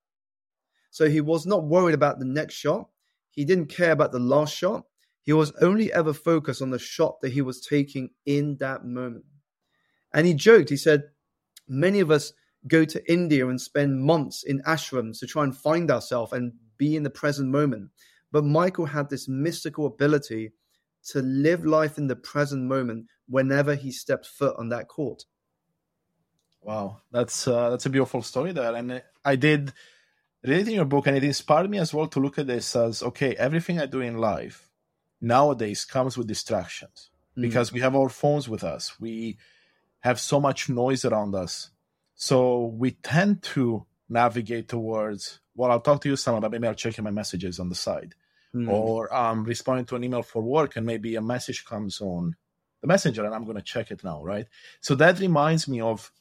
So 0.91 1.11
he 1.11 1.21
was 1.21 1.45
not 1.45 1.65
worried 1.65 1.95
about 1.95 2.19
the 2.19 2.25
next 2.25 2.55
shot. 2.55 2.89
He 3.33 3.45
didn't 3.45 3.67
care 3.67 3.93
about 3.93 4.13
the 4.13 4.19
last 4.19 4.57
shot. 4.57 4.85
He 5.21 5.35
was 5.35 5.53
only 5.61 5.93
ever 5.93 6.15
focused 6.15 6.63
on 6.63 6.71
the 6.71 6.79
shot 6.79 7.21
that 7.21 7.33
he 7.33 7.43
was 7.43 7.61
taking 7.61 8.09
in 8.25 8.57
that 8.61 8.83
moment. 8.83 9.27
And 10.15 10.27
he 10.27 10.33
joked, 10.33 10.71
he 10.71 10.79
said, 10.79 11.03
Many 11.69 12.01
of 12.01 12.11
us 12.11 12.33
go 12.67 12.87
to 12.87 13.13
India 13.13 13.47
and 13.47 13.61
spend 13.61 14.03
months 14.03 14.43
in 14.45 14.63
ashrams 14.63 15.19
to 15.19 15.27
try 15.27 15.45
and 15.45 15.55
find 15.55 15.91
ourselves 15.91 16.33
and 16.33 16.55
be 16.79 16.97
in 16.97 17.03
the 17.03 17.11
present 17.11 17.51
moment. 17.51 17.91
But 18.33 18.45
Michael 18.47 18.87
had 18.87 19.11
this 19.11 19.29
mystical 19.29 19.85
ability 19.85 20.53
to 21.13 21.23
live 21.23 21.65
life 21.65 21.99
in 21.99 22.07
the 22.07 22.17
present 22.17 22.65
moment 22.65 23.07
whenever 23.29 23.75
he 23.75 23.91
stepped 23.91 24.27
foot 24.27 24.55
on 24.59 24.69
that 24.71 24.89
court. 24.89 25.25
Wow, 26.61 27.03
that's 27.11 27.47
uh, 27.47 27.71
that's 27.71 27.87
a 27.87 27.91
beautiful 27.91 28.23
story 28.23 28.53
there, 28.53 28.75
and 28.75 29.03
I 29.25 29.37
did 29.37 29.73
reading 30.45 30.75
your 30.75 30.85
book, 30.85 31.07
and 31.07 31.17
it 31.17 31.25
inspired 31.25 31.71
me 31.71 31.79
as 31.79 31.95
well 31.95 32.09
to 32.09 32.21
look 32.21 32.39
at 32.39 32.47
this 32.47 32.75
as 32.77 33.03
okay, 33.03 33.35
everything 33.37 33.81
I 33.81 33.87
do 33.87 34.01
in 34.01 34.19
life 34.19 34.69
nowadays 35.21 35.85
comes 35.85 36.17
with 36.19 36.27
distractions 36.27 37.11
mm. 37.37 37.43
because 37.43 37.73
we 37.73 37.81
have 37.81 37.95
our 37.97 38.09
phones 38.09 38.49
with 38.49 38.65
us, 38.65 39.01
we 39.01 39.39
have 40.01 40.21
so 40.21 40.41
much 40.41 40.69
noise 40.69 41.05
around 41.05 41.35
us, 41.35 41.71
so 42.15 42.67
we 42.67 42.91
tend 42.91 43.43
to 43.43 43.87
navigate 44.09 44.69
towards 44.69 45.41
well, 45.59 45.73
I'll 45.73 45.81
talk 45.81 46.01
to 46.03 46.09
you 46.09 46.17
some, 46.17 46.41
but 46.41 46.53
maybe 46.53 46.69
I'll 46.69 46.75
check 46.75 47.01
my 47.01 47.11
messages 47.11 47.59
on 47.59 47.69
the 47.69 47.75
side, 47.75 48.15
mm. 48.55 48.69
or 48.69 49.13
um, 49.15 49.45
responding 49.45 49.87
to 49.87 49.97
an 49.97 50.05
email 50.05 50.23
for 50.23 50.43
work, 50.43 50.77
and 50.77 50.87
maybe 50.87 51.15
a 51.17 51.23
message 51.23 51.65
comes 51.65 52.01
on 52.01 52.37
the 52.81 52.87
messenger, 52.87 53.25
and 53.25 53.35
I'm 53.35 53.45
going 53.45 53.57
to 53.57 53.63
check 53.63 53.91
it 53.91 54.05
now, 54.05 54.23
right? 54.23 54.47
So 54.81 54.95
that 54.97 55.19
reminds 55.21 55.67
me 55.67 55.81
of 55.81 56.13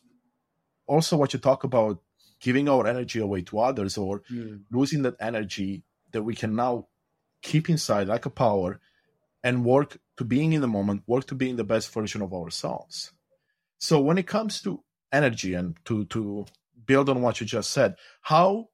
also 0.88 1.18
what 1.18 1.34
you 1.34 1.40
talk 1.40 1.64
about 1.64 2.02
giving 2.40 2.70
our 2.70 2.88
energy 2.88 3.20
away 3.20 3.42
to 3.44 3.60
others 3.60 3.98
or 3.98 4.22
mm. 4.32 4.62
losing 4.72 5.02
that 5.04 5.16
energy 5.20 5.84
that 6.12 6.24
we 6.24 6.36
can 6.36 6.56
now 6.56 6.88
keep 7.42 7.70
inside 7.70 8.08
like 8.08 8.26
a 8.26 8.30
power 8.30 8.80
and 9.44 9.66
work 9.66 9.98
to 10.18 10.24
being 10.24 10.54
in 10.54 10.62
the 10.62 10.68
moment 10.68 11.04
work 11.08 11.26
to 11.26 11.36
being 11.36 11.56
the 11.56 11.64
best 11.64 11.94
version 11.94 12.22
of 12.22 12.34
ourselves 12.34 13.12
so 13.78 14.00
when 14.00 14.18
it 14.18 14.28
comes 14.28 14.62
to 14.62 14.84
energy 15.12 15.54
and 15.54 15.78
to 15.86 16.06
to 16.06 16.46
build 16.86 17.10
on 17.10 17.22
what 17.22 17.40
you 17.40 17.46
just 17.46 17.72
said 17.72 17.96
how 18.22 18.68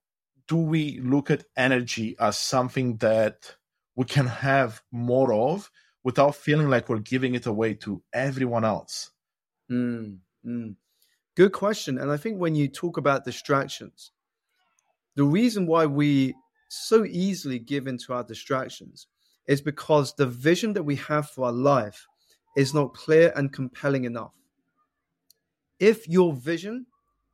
do 0.48 0.58
we 0.58 1.00
look 1.00 1.32
at 1.32 1.46
energy 1.56 2.16
as 2.20 2.38
something 2.38 2.98
that 2.98 3.56
we 3.96 4.06
can 4.06 4.28
have 4.28 4.82
more 4.92 5.34
of 5.34 5.70
without 6.04 6.36
feeling 6.36 6.70
like 6.70 6.90
we're 6.90 7.00
giving 7.00 7.36
it 7.36 7.46
away 7.46 7.74
to 7.74 8.02
everyone 8.14 8.66
else 8.66 9.12
mm, 9.70 10.18
mm. 10.46 10.76
Good 11.36 11.52
question. 11.52 11.98
And 11.98 12.12
I 12.12 12.18
think 12.18 12.40
when 12.40 12.54
you 12.54 12.68
talk 12.68 12.98
about 12.98 13.26
distractions, 13.26 14.12
the 15.16 15.24
reason 15.24 15.66
why 15.66 15.88
we 15.88 16.36
so 16.70 17.06
easily 17.06 17.58
give 17.58 17.88
into 17.88 18.14
our 18.14 18.24
distractions 18.24 19.08
is 19.48 19.60
because 19.60 20.14
the 20.14 20.28
vision 20.28 20.74
that 20.74 20.84
we 20.84 20.96
have 20.98 21.30
for 21.30 21.46
our 21.46 21.52
life 21.52 22.06
is 22.56 22.74
not 22.74 22.94
clear 22.94 23.34
and 23.36 23.52
compelling 23.52 24.04
enough. 24.04 24.34
If 25.80 26.08
your 26.08 26.34
vision 26.34 26.86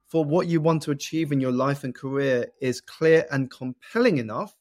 for 0.10 0.26
what 0.26 0.48
you 0.48 0.60
want 0.60 0.82
to 0.84 0.92
achieve 0.92 1.32
in 1.32 1.40
your 1.40 1.52
life 1.52 1.84
and 1.84 1.94
career 1.94 2.48
is 2.60 2.82
clear 2.82 3.26
and 3.32 3.52
compelling 3.52 4.18
enough, 4.18 4.56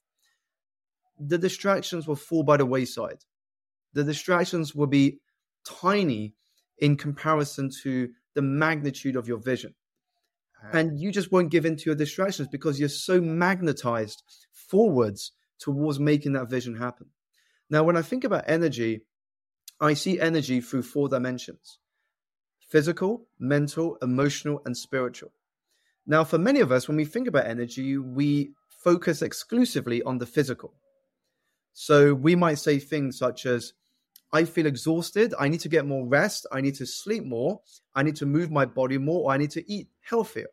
the 1.18 1.38
distractions 1.38 2.06
will 2.06 2.16
fall 2.16 2.42
by 2.42 2.58
the 2.58 2.66
wayside. 2.66 3.24
The 3.94 4.04
distractions 4.04 4.74
will 4.74 4.86
be 4.86 5.20
tiny 5.64 6.34
in 6.76 6.96
comparison 6.96 7.70
to 7.82 8.10
the 8.34 8.42
magnitude 8.42 9.16
of 9.16 9.26
your 9.26 9.38
vision. 9.38 9.74
And 10.72 10.98
you 10.98 11.12
just 11.12 11.32
won't 11.32 11.50
give 11.50 11.64
in 11.64 11.76
to 11.76 11.84
your 11.86 11.94
distractions 11.94 12.48
because 12.48 12.78
you're 12.78 12.88
so 12.88 13.20
magnetized 13.20 14.22
forwards 14.52 15.32
towards 15.58 15.98
making 16.00 16.32
that 16.32 16.50
vision 16.50 16.76
happen. 16.76 17.06
Now, 17.70 17.84
when 17.84 17.96
I 17.96 18.02
think 18.02 18.24
about 18.24 18.44
energy, 18.48 19.02
I 19.80 19.94
see 19.94 20.20
energy 20.20 20.60
through 20.60 20.82
four 20.82 21.08
dimensions 21.08 21.78
physical, 22.68 23.26
mental, 23.38 23.96
emotional, 24.02 24.60
and 24.66 24.76
spiritual. 24.76 25.32
Now, 26.10 26.24
for 26.24 26.38
many 26.38 26.60
of 26.60 26.72
us, 26.72 26.88
when 26.88 26.96
we 26.96 27.04
think 27.04 27.28
about 27.28 27.46
energy, 27.46 27.98
we 27.98 28.52
focus 28.82 29.20
exclusively 29.20 30.02
on 30.02 30.16
the 30.16 30.24
physical. 30.24 30.72
So 31.74 32.14
we 32.14 32.34
might 32.34 32.58
say 32.58 32.78
things 32.78 33.18
such 33.18 33.44
as, 33.44 33.74
I 34.32 34.44
feel 34.44 34.64
exhausted. 34.64 35.34
I 35.38 35.48
need 35.48 35.60
to 35.60 35.68
get 35.68 35.86
more 35.86 36.06
rest. 36.06 36.46
I 36.50 36.62
need 36.62 36.76
to 36.76 36.86
sleep 36.86 37.24
more. 37.24 37.60
I 37.94 38.02
need 38.02 38.16
to 38.16 38.26
move 38.26 38.50
my 38.50 38.64
body 38.64 38.96
more, 38.96 39.24
or 39.24 39.32
I 39.32 39.36
need 39.36 39.50
to 39.50 39.70
eat 39.70 39.88
healthier. 40.00 40.48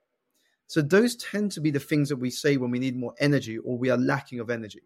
So, 0.67 0.81
those 0.81 1.15
tend 1.15 1.53
to 1.53 1.61
be 1.61 1.71
the 1.71 1.79
things 1.79 2.09
that 2.09 2.17
we 2.17 2.31
say 2.31 2.57
when 2.57 2.71
we 2.71 2.79
need 2.79 2.97
more 2.97 3.13
energy 3.19 3.57
or 3.57 3.77
we 3.77 3.89
are 3.89 3.97
lacking 3.97 4.41
of 4.41 4.49
energy. 4.49 4.81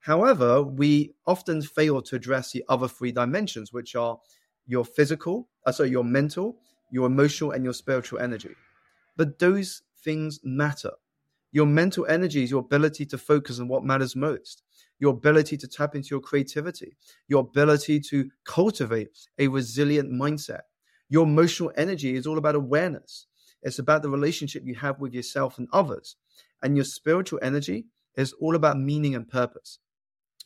However, 0.00 0.62
we 0.62 1.14
often 1.26 1.60
fail 1.60 2.00
to 2.02 2.16
address 2.16 2.52
the 2.52 2.64
other 2.68 2.88
three 2.88 3.12
dimensions, 3.12 3.72
which 3.72 3.94
are 3.96 4.18
your 4.66 4.84
physical, 4.84 5.48
uh, 5.66 5.72
sorry, 5.72 5.90
your 5.90 6.04
mental, 6.04 6.56
your 6.90 7.06
emotional, 7.06 7.50
and 7.50 7.64
your 7.64 7.74
spiritual 7.74 8.18
energy. 8.18 8.54
But 9.16 9.38
those 9.38 9.82
things 10.02 10.40
matter. 10.42 10.92
Your 11.52 11.66
mental 11.66 12.06
energy 12.06 12.42
is 12.42 12.50
your 12.50 12.60
ability 12.60 13.06
to 13.06 13.18
focus 13.18 13.60
on 13.60 13.68
what 13.68 13.84
matters 13.84 14.16
most 14.16 14.62
your 14.98 15.12
ability 15.12 15.56
to 15.58 15.68
tap 15.68 15.94
into 15.94 16.08
your 16.10 16.20
creativity, 16.20 16.96
your 17.28 17.40
ability 17.40 18.00
to 18.00 18.30
cultivate 18.44 19.08
a 19.38 19.48
resilient 19.48 20.10
mindset. 20.10 20.62
Your 21.08 21.24
emotional 21.24 21.72
energy 21.76 22.14
is 22.14 22.26
all 22.26 22.38
about 22.38 22.54
awareness. 22.54 23.26
It's 23.62 23.78
about 23.78 24.02
the 24.02 24.10
relationship 24.10 24.62
you 24.64 24.74
have 24.76 25.00
with 25.00 25.12
yourself 25.12 25.58
and 25.58 25.68
others. 25.72 26.16
And 26.62 26.76
your 26.76 26.84
spiritual 26.84 27.40
energy 27.42 27.86
is 28.16 28.32
all 28.40 28.54
about 28.54 28.78
meaning 28.78 29.14
and 29.14 29.28
purpose. 29.28 29.78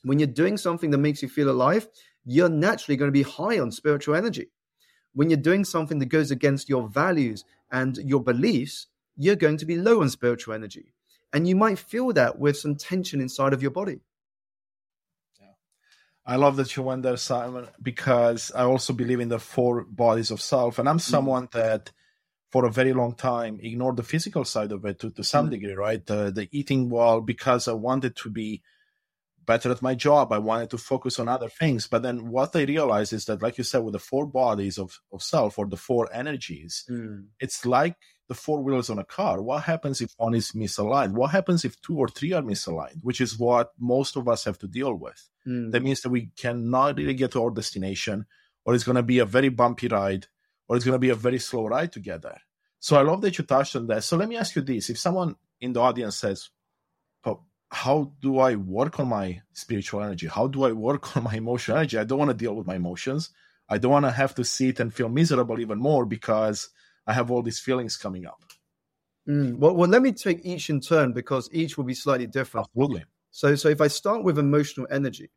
When 0.03 0.19
you're 0.19 0.29
doing 0.29 0.57
something 0.57 0.91
that 0.91 0.99
makes 0.99 1.23
you 1.23 1.29
feel 1.29 1.51
alive, 1.51 1.89
you're 2.25 2.49
naturally 2.49 2.97
going 2.97 3.09
to 3.09 3.13
be 3.13 3.23
high 3.23 3.59
on 3.59 3.71
spiritual 3.71 4.15
energy. 4.15 4.51
When 5.15 5.31
you're 5.31 5.39
doing 5.39 5.65
something 5.65 5.99
that 5.99 6.07
goes 6.07 6.31
against 6.31 6.69
your 6.69 6.89
values 6.89 7.45
and 7.71 7.97
your 7.99 8.23
beliefs, 8.23 8.87
you're 9.17 9.37
going 9.37 9.57
to 9.59 9.67
be 9.67 9.77
low 9.77 10.01
on 10.01 10.09
spiritual 10.11 10.55
energy. 10.55 10.95
And 11.33 11.47
you 11.47 11.57
might 11.57 11.79
feel 11.79 12.13
that 12.13 12.39
with 12.39 12.57
some 12.57 12.77
tension 12.77 13.21
inside 13.21 13.53
of 13.53 13.63
your 13.63 13.71
body. 13.71 14.01
Yeah. 15.41 15.49
I 16.25 16.37
love 16.37 16.57
that 16.57 16.75
you 16.77 16.83
went 16.83 17.03
there, 17.03 17.17
Simon, 17.17 17.69
because 17.83 18.51
I 18.55 18.63
also 18.63 18.93
believe 18.93 19.21
in 19.21 19.29
the 19.29 19.39
four 19.39 19.85
bodies 19.85 20.31
of 20.31 20.41
self. 20.41 20.79
And 20.79 20.89
I'm 20.89 20.99
mm. 20.99 21.03
someone 21.03 21.49
mm. 21.49 21.53
that 21.53 21.91
for 22.51 22.65
a 22.65 22.73
very 22.73 22.95
long 22.95 23.15
time 23.15 23.59
ignored 23.63 23.97
the 23.97 24.03
physical 24.03 24.45
side 24.45 24.73
of 24.73 24.85
it 24.87 25.01
to, 25.01 25.11
to 25.11 25.25
some 25.25 25.49
mm. 25.49 25.51
degree, 25.51 25.75
right? 25.75 26.05
The, 26.05 26.31
the 26.31 26.49
eating 26.51 26.89
well, 26.89 27.21
because 27.21 27.69
I 27.69 27.73
wanted 27.73 28.17
to 28.17 28.31
be 28.31 28.63
better 29.49 29.73
at 29.73 29.83
my 29.83 29.95
job. 29.95 30.31
I 30.31 30.39
wanted 30.39 30.71
to 30.71 30.79
focus 30.79 31.19
on 31.19 31.27
other 31.27 31.49
things. 31.49 31.89
But 31.89 32.03
then 32.03 32.29
what 32.29 32.55
I 32.55 32.63
realized 32.63 33.13
is 33.15 33.25
that, 33.25 33.43
like 33.43 33.57
you 33.59 33.65
said, 33.65 33.83
with 33.83 33.95
the 33.95 33.99
four 33.99 34.27
bodies 34.27 34.79
of, 34.79 35.01
of 35.11 35.23
self 35.23 35.59
or 35.59 35.67
the 35.67 35.77
four 35.77 36.09
energies, 36.13 36.85
mm. 36.89 37.25
it's 37.41 37.65
like 37.65 37.97
the 38.29 38.35
four 38.35 38.63
wheels 38.63 38.91
on 38.91 38.99
a 38.99 39.05
car. 39.05 39.41
What 39.43 39.65
happens 39.65 40.03
if 40.03 40.13
one 40.19 40.35
is 40.35 40.53
misaligned? 40.53 41.13
What 41.13 41.31
happens 41.31 41.65
if 41.65 41.81
two 41.81 41.97
or 41.97 42.09
three 42.09 42.35
are 42.35 42.43
misaligned, 42.43 43.03
which 43.03 43.23
is 43.23 43.39
what 43.39 43.73
most 43.81 44.17
of 44.17 44.29
us 44.29 44.45
have 44.45 44.59
to 44.59 44.69
deal 44.69 44.95
with? 44.95 45.21
Mm. 45.47 45.73
That 45.73 45.83
means 45.83 46.03
that 46.03 46.11
we 46.11 46.31
cannot 46.37 46.99
really 46.99 47.15
get 47.15 47.33
to 47.33 47.43
our 47.43 47.51
destination, 47.51 48.27
or 48.67 48.75
it's 48.75 48.85
going 48.85 48.97
to 48.97 49.03
be 49.03 49.19
a 49.19 49.25
very 49.25 49.49
bumpy 49.49 49.89
ride, 49.89 50.27
or 50.69 50.77
it's 50.77 50.85
going 50.85 51.01
to 51.01 51.07
be 51.09 51.09
a 51.09 51.15
very 51.15 51.39
slow 51.39 51.67
ride 51.67 51.91
together. 51.91 52.37
So 52.81 52.99
I 52.99 53.03
love 53.03 53.23
that 53.23 53.39
you 53.39 53.45
touched 53.45 53.75
on 53.77 53.87
that. 53.87 54.05
So 54.05 54.19
let 54.19 54.29
me 54.29 54.37
ask 54.37 54.55
you 54.55 54.63
this: 54.63 54.91
If 54.91 54.99
someone 54.99 55.37
in 55.59 55.73
the 55.73 55.81
audience 55.81 56.17
says, 56.19 56.51
"How 57.71 58.13
do 58.21 58.39
I 58.39 58.57
work 58.57 58.99
on 59.01 59.09
my 59.09 59.43
spiritual 59.53 60.03
energy? 60.03 60.27
How 60.27 60.47
do 60.47 60.65
I 60.65 60.73
work 60.73 61.17
on 61.17 61.25
my 61.25 61.35
emotional 61.35 61.79
energy? 61.79 61.99
I 61.99 62.05
don't 62.05 62.19
want 62.19 62.31
to 62.31 62.37
deal 62.37 62.55
with 62.55 62.67
my 62.67 62.77
emotions. 62.77 63.31
I 63.69 63.79
don't 63.79 63.93
want 63.93 64.07
to 64.07 64.11
have 64.11 64.35
to 64.37 64.45
sit 64.45 64.81
and 64.81 64.93
feel 64.93 65.09
miserable 65.09 65.61
even 65.61 65.79
more 65.79 66.05
because." 66.05 66.71
I 67.09 67.15
have 67.15 67.31
all 67.31 67.43
these 67.43 67.59
feelings 67.59 67.97
coming 67.97 68.27
up. 68.27 68.45
Mm, 69.27 69.57
well, 69.59 69.75
well, 69.75 69.89
let 69.89 70.03
me 70.03 70.13
take 70.13 70.45
each 70.45 70.69
in 70.69 70.81
turn 70.81 71.15
because 71.15 71.49
each 71.53 71.79
will 71.79 71.85
be 71.85 71.95
slightly 71.95 72.27
different. 72.27 72.67
Absolutely. 72.69 73.05
So, 73.31 73.55
so 73.57 73.71
if 73.71 73.81
I 73.81 73.89
start 73.89 74.23
with 74.25 74.39
emotional 74.39 74.87
energy, 74.91 75.31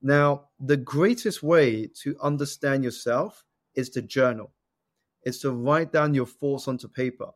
now 0.00 0.48
the 0.58 0.78
greatest 0.78 1.42
way 1.42 1.90
to 2.02 2.16
understand 2.22 2.84
yourself 2.84 3.44
is 3.74 3.90
to 3.90 4.00
journal. 4.00 4.54
It's 5.24 5.40
to 5.40 5.50
write 5.52 5.92
down 5.92 6.14
your 6.14 6.26
thoughts 6.26 6.68
onto 6.68 6.88
paper, 6.88 7.30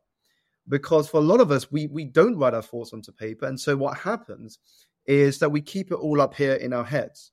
because 0.68 1.08
for 1.08 1.18
a 1.18 1.24
lot 1.24 1.40
of 1.40 1.50
us, 1.50 1.70
we 1.72 1.86
we 1.88 2.04
don't 2.04 2.36
write 2.36 2.54
our 2.54 2.62
thoughts 2.62 2.92
onto 2.92 3.12
paper, 3.12 3.46
and 3.46 3.58
so 3.58 3.76
what 3.76 3.98
happens 3.98 4.58
is 5.06 5.38
that 5.38 5.50
we 5.50 5.60
keep 5.60 5.90
it 5.90 5.96
all 5.96 6.20
up 6.20 6.34
here 6.34 6.54
in 6.54 6.72
our 6.72 6.84
heads. 6.84 7.32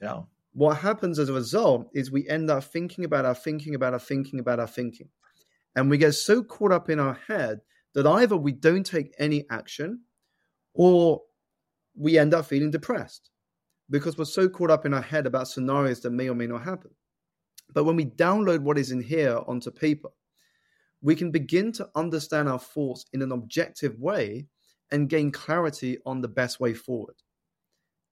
Yeah. 0.00 0.22
What 0.54 0.76
happens 0.76 1.18
as 1.18 1.28
a 1.28 1.32
result 1.32 1.88
is 1.94 2.10
we 2.10 2.28
end 2.28 2.50
up 2.50 2.62
thinking 2.64 3.04
about 3.04 3.24
our 3.24 3.34
thinking 3.34 3.74
about 3.74 3.94
our 3.94 3.98
thinking 3.98 4.38
about 4.38 4.60
our 4.60 4.66
thinking. 4.66 5.08
And 5.74 5.90
we 5.90 5.98
get 5.98 6.14
so 6.14 6.42
caught 6.42 6.72
up 6.72 6.90
in 6.90 7.00
our 7.00 7.18
head 7.26 7.60
that 7.94 8.06
either 8.06 8.36
we 8.36 8.52
don't 8.52 8.84
take 8.84 9.14
any 9.18 9.46
action 9.50 10.00
or 10.74 11.22
we 11.96 12.18
end 12.18 12.34
up 12.34 12.46
feeling 12.46 12.70
depressed 12.70 13.30
because 13.90 14.16
we're 14.16 14.24
so 14.24 14.48
caught 14.48 14.70
up 14.70 14.86
in 14.86 14.94
our 14.94 15.02
head 15.02 15.26
about 15.26 15.48
scenarios 15.48 16.00
that 16.00 16.10
may 16.10 16.28
or 16.28 16.34
may 16.34 16.46
not 16.46 16.62
happen. 16.62 16.90
But 17.74 17.84
when 17.84 17.96
we 17.96 18.06
download 18.06 18.60
what 18.60 18.78
is 18.78 18.90
in 18.90 19.00
here 19.00 19.40
onto 19.46 19.70
paper, 19.70 20.10
we 21.02 21.16
can 21.16 21.30
begin 21.30 21.72
to 21.72 21.88
understand 21.96 22.48
our 22.48 22.58
thoughts 22.58 23.04
in 23.12 23.22
an 23.22 23.32
objective 23.32 23.98
way 23.98 24.46
and 24.90 25.08
gain 25.08 25.32
clarity 25.32 25.98
on 26.06 26.20
the 26.20 26.28
best 26.28 26.60
way 26.60 26.72
forward. 26.72 27.16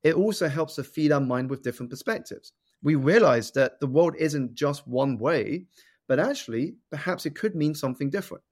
It 0.03 0.15
also 0.15 0.49
helps 0.49 0.75
to 0.75 0.85
feed 0.85 1.13
our 1.13 1.21
mind 1.21 1.51
with 1.51 1.63
different 1.63 1.91
perspectives. 1.91 2.53
We 2.83 2.97
realize 2.97 3.53
that 3.53 3.79
the 3.81 3.87
world 3.87 4.17
isn't 4.19 4.55
just 4.55 4.89
one 4.89 5.19
way, 5.19 5.67
but 6.09 6.19
actually, 6.19 6.77
perhaps 6.91 7.27
it 7.27 7.37
could 7.37 7.55
mean 7.55 7.75
something 7.75 8.11
different. 8.11 8.43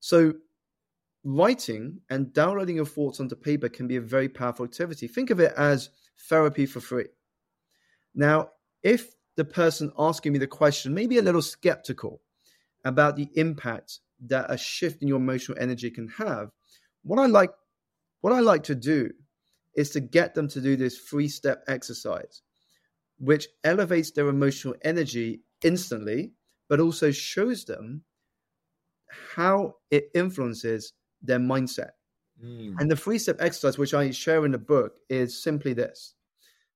So, 0.00 0.32
writing 1.22 2.00
and 2.10 2.32
downloading 2.32 2.76
your 2.76 2.86
thoughts 2.86 3.20
onto 3.20 3.36
paper 3.36 3.68
can 3.68 3.86
be 3.86 3.96
a 3.96 4.00
very 4.00 4.28
powerful 4.28 4.64
activity. 4.64 5.06
Think 5.06 5.30
of 5.30 5.40
it 5.40 5.52
as 5.56 5.90
therapy 6.28 6.66
for 6.66 6.80
free. 6.80 7.06
Now, 8.14 8.50
if 8.82 9.14
the 9.36 9.44
person 9.44 9.92
asking 9.98 10.32
me 10.32 10.38
the 10.38 10.46
question 10.46 10.94
may 10.94 11.06
be 11.06 11.18
a 11.18 11.22
little 11.22 11.42
skeptical 11.42 12.22
about 12.84 13.16
the 13.16 13.28
impact 13.34 14.00
that 14.26 14.46
a 14.48 14.56
shift 14.56 15.02
in 15.02 15.08
your 15.08 15.18
emotional 15.18 15.58
energy 15.60 15.90
can 15.90 16.08
have, 16.08 16.50
what 17.02 17.18
I 17.18 17.26
like 17.26 17.50
what 18.20 18.32
I 18.32 18.40
like 18.40 18.62
to 18.64 18.74
do 18.74 19.10
is 19.74 19.90
to 19.90 20.00
get 20.00 20.34
them 20.34 20.48
to 20.48 20.60
do 20.60 20.76
this 20.76 20.98
three 20.98 21.28
step 21.28 21.62
exercise, 21.68 22.42
which 23.18 23.48
elevates 23.64 24.12
their 24.12 24.28
emotional 24.28 24.74
energy 24.82 25.42
instantly, 25.62 26.32
but 26.68 26.80
also 26.80 27.10
shows 27.10 27.64
them 27.64 28.02
how 29.36 29.74
it 29.90 30.08
influences 30.14 30.92
their 31.22 31.38
mindset. 31.38 31.90
Mm. 32.42 32.76
And 32.78 32.90
the 32.90 32.96
three 32.96 33.18
step 33.18 33.36
exercise, 33.40 33.78
which 33.78 33.94
I 33.94 34.10
share 34.10 34.44
in 34.44 34.52
the 34.52 34.58
book, 34.58 34.94
is 35.08 35.42
simply 35.42 35.72
this 35.72 36.14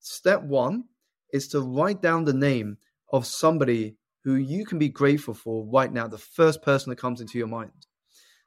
step 0.01 0.43
one 0.43 0.85
is 1.33 1.49
to 1.49 1.61
write 1.61 2.01
down 2.01 2.25
the 2.25 2.33
name 2.33 2.79
of 3.13 3.27
somebody 3.27 3.97
who 4.25 4.35
you 4.35 4.65
can 4.65 4.79
be 4.79 4.89
grateful 4.89 5.35
for 5.35 5.65
right 5.67 5.93
now, 5.93 6.07
the 6.07 6.19
first 6.19 6.63
person 6.63 6.91
that 6.91 6.97
comes 6.97 7.21
into 7.21 7.39
your 7.39 7.47
mind. 7.47 7.87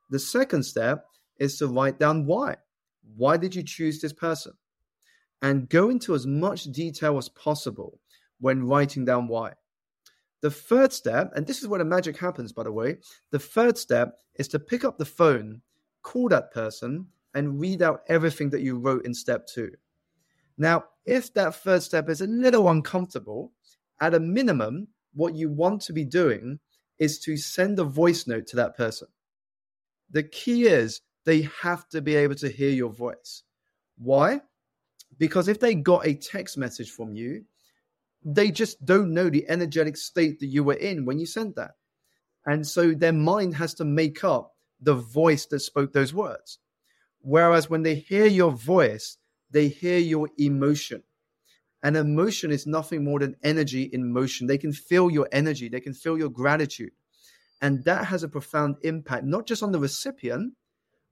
The 0.10 0.20
second 0.20 0.64
step 0.64 1.06
is 1.40 1.58
to 1.58 1.68
write 1.68 2.00
down 2.00 2.26
why. 2.26 2.58
Why 3.16 3.38
did 3.38 3.56
you 3.56 3.64
choose 3.64 4.00
this 4.00 4.14
person? 4.14 4.54
And 5.42 5.70
go 5.70 5.90
into 5.90 6.14
as 6.14 6.28
much 6.28 6.66
detail 6.66 7.18
as 7.18 7.30
possible 7.30 8.00
when 8.40 8.68
writing 8.68 9.06
down 9.06 9.28
why. 9.28 9.54
The 10.42 10.52
third 10.52 10.92
step, 10.92 11.32
and 11.36 11.46
this 11.46 11.62
is 11.62 11.68
where 11.68 11.80
the 11.80 11.86
magic 11.86 12.18
happens, 12.18 12.52
by 12.52 12.64
the 12.64 12.72
way, 12.72 12.98
the 13.32 13.40
third 13.40 13.78
step 13.78 14.20
is 14.36 14.48
to 14.50 14.60
pick 14.60 14.84
up 14.84 14.98
the 14.98 15.06
phone, 15.06 15.62
call 16.02 16.30
that 16.30 16.52
person, 16.52 17.08
and 17.34 17.60
read 17.60 17.82
out 17.82 18.02
everything 18.08 18.50
that 18.50 18.62
you 18.62 18.78
wrote 18.78 19.06
in 19.06 19.14
step 19.14 19.48
two. 19.48 19.72
Now, 20.58 20.86
if 21.06 21.34
that 21.34 21.56
third 21.56 21.84
step 21.84 22.10
is 22.10 22.22
a 22.22 22.28
little 22.28 22.70
uncomfortable, 22.70 23.52
at 24.00 24.16
a 24.16 24.20
minimum, 24.20 24.88
what 25.14 25.36
you 25.36 25.50
want 25.50 25.82
to 25.84 25.94
be 25.94 26.06
doing 26.06 26.60
is 27.00 27.20
to 27.20 27.38
send 27.38 27.80
a 27.80 27.84
voice 27.84 28.28
note 28.28 28.48
to 28.48 28.56
that 28.58 28.78
person. 28.78 29.08
The 30.12 30.24
key 30.24 30.66
is 30.66 31.02
they 31.26 31.50
have 31.62 31.88
to 31.90 32.02
be 32.02 32.16
able 32.16 32.36
to 32.36 32.50
hear 32.50 32.70
your 32.70 32.92
voice. 32.92 33.44
Why? 33.98 34.42
Because 35.18 35.48
if 35.48 35.60
they 35.60 35.76
got 35.76 36.06
a 36.06 36.14
text 36.14 36.58
message 36.58 36.92
from 36.92 37.16
you, 37.16 37.44
they 38.24 38.52
just 38.52 38.84
don't 38.86 39.14
know 39.14 39.30
the 39.30 39.48
energetic 39.50 39.98
state 39.98 40.40
that 40.40 40.48
you 40.48 40.64
were 40.64 40.76
in 40.76 41.06
when 41.06 41.20
you 41.20 41.26
sent 41.26 41.56
that. 41.56 41.72
And 42.46 42.66
so 42.66 42.94
their 42.94 43.14
mind 43.14 43.56
has 43.56 43.74
to 43.76 43.86
make 43.86 44.24
up 44.24 44.56
the 44.82 44.96
voice 44.96 45.46
that 45.48 45.60
spoke 45.60 45.94
those 45.94 46.14
words. 46.14 46.60
Whereas 47.20 47.70
when 47.70 47.84
they 47.84 47.96
hear 47.96 48.26
your 48.26 48.52
voice, 48.52 49.18
they 49.52 49.68
hear 49.68 50.00
your 50.00 50.30
emotion. 50.38 51.04
And 51.84 51.98
emotion 51.98 52.52
is 52.52 52.68
nothing 52.68 53.04
more 53.04 53.20
than 53.20 53.36
energy 53.44 53.84
in 53.84 54.14
motion. 54.14 54.48
They 54.48 54.58
can 54.58 54.72
feel 54.74 55.10
your 55.10 55.28
energy, 55.32 55.70
they 55.70 55.80
can 55.80 55.94
feel 55.94 56.18
your 56.18 56.30
gratitude. 56.30 56.92
And 57.62 57.84
that 57.86 58.06
has 58.06 58.24
a 58.24 58.28
profound 58.28 58.78
impact, 58.82 59.24
not 59.24 59.46
just 59.46 59.64
on 59.64 59.72
the 59.72 59.80
recipient, 59.80 60.54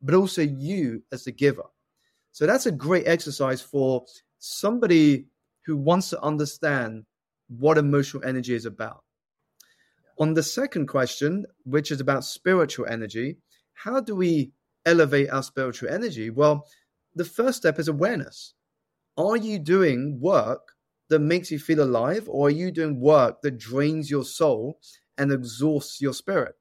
but 0.01 0.15
also 0.15 0.41
you 0.41 1.03
as 1.12 1.25
the 1.25 1.32
giver. 1.32 1.65
So 2.32 2.45
that's 2.45 2.65
a 2.65 2.71
great 2.71 3.08
exercise 3.08 3.62
for 3.62 4.05
somebody 4.39 5.25
who 5.65 5.77
wants 5.77 6.10
to 6.10 6.21
understand 6.21 7.05
what 7.47 7.77
emotional 7.77 8.23
energy 8.23 8.53
is 8.53 8.65
about. 8.65 9.03
On 10.19 10.34
the 10.34 10.43
second 10.43 10.88
question, 10.88 11.45
which 11.63 11.91
is 11.91 12.01
about 12.01 12.23
spiritual 12.23 12.86
energy, 12.88 13.38
how 13.73 13.99
do 14.01 14.15
we 14.15 14.51
elevate 14.86 15.29
our 15.29 15.43
spiritual 15.43 15.89
energy? 15.89 16.29
Well, 16.29 16.67
the 17.15 17.25
first 17.25 17.58
step 17.58 17.79
is 17.79 17.88
awareness. 17.88 18.53
Are 19.19 19.36
you 19.36 19.60
doing 19.60 20.17
work 20.21 20.75
that 21.10 21.19
makes 21.19 21.51
you 21.51 21.60
feel 21.60 21.84
alive, 21.84 22.29
or 22.29 22.47
are 22.47 22.51
you 22.51 22.71
doing 22.71 23.01
work 23.01 23.41
that 23.41 23.58
drains 23.58 24.10
your 24.10 24.23
soul 24.23 24.79
and 25.17 25.29
exhausts 25.29 25.99
your 25.99 26.13
spirit? 26.13 26.55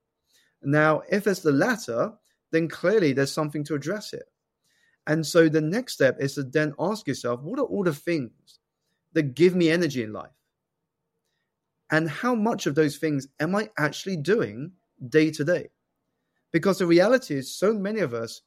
Now, 0.60 1.02
if 1.08 1.28
it's 1.28 1.42
the 1.42 1.52
latter, 1.52 2.14
then 2.50 2.66
clearly 2.66 3.12
there's 3.12 3.32
something 3.32 3.62
to 3.62 3.76
address 3.76 4.12
it. 4.12 4.24
And 5.06 5.24
so 5.24 5.48
the 5.48 5.60
next 5.60 5.92
step 5.92 6.16
is 6.18 6.34
to 6.34 6.42
then 6.42 6.74
ask 6.80 7.06
yourself, 7.06 7.42
what 7.42 7.60
are 7.60 7.64
all 7.64 7.84
the 7.84 7.94
things 7.94 8.58
that 9.12 9.36
give 9.36 9.54
me 9.54 9.70
energy 9.70 10.02
in 10.02 10.12
life? 10.12 10.32
And 11.92 12.10
how 12.10 12.34
much 12.34 12.66
of 12.66 12.74
those 12.74 12.96
things 12.96 13.28
am 13.38 13.54
I 13.54 13.70
actually 13.78 14.16
doing 14.16 14.72
day 15.08 15.30
to 15.30 15.44
day? 15.44 15.68
Because 16.50 16.78
the 16.78 16.86
reality 16.86 17.36
is, 17.36 17.54
so 17.54 17.72
many 17.72 18.00
of 18.00 18.14
us 18.14 18.42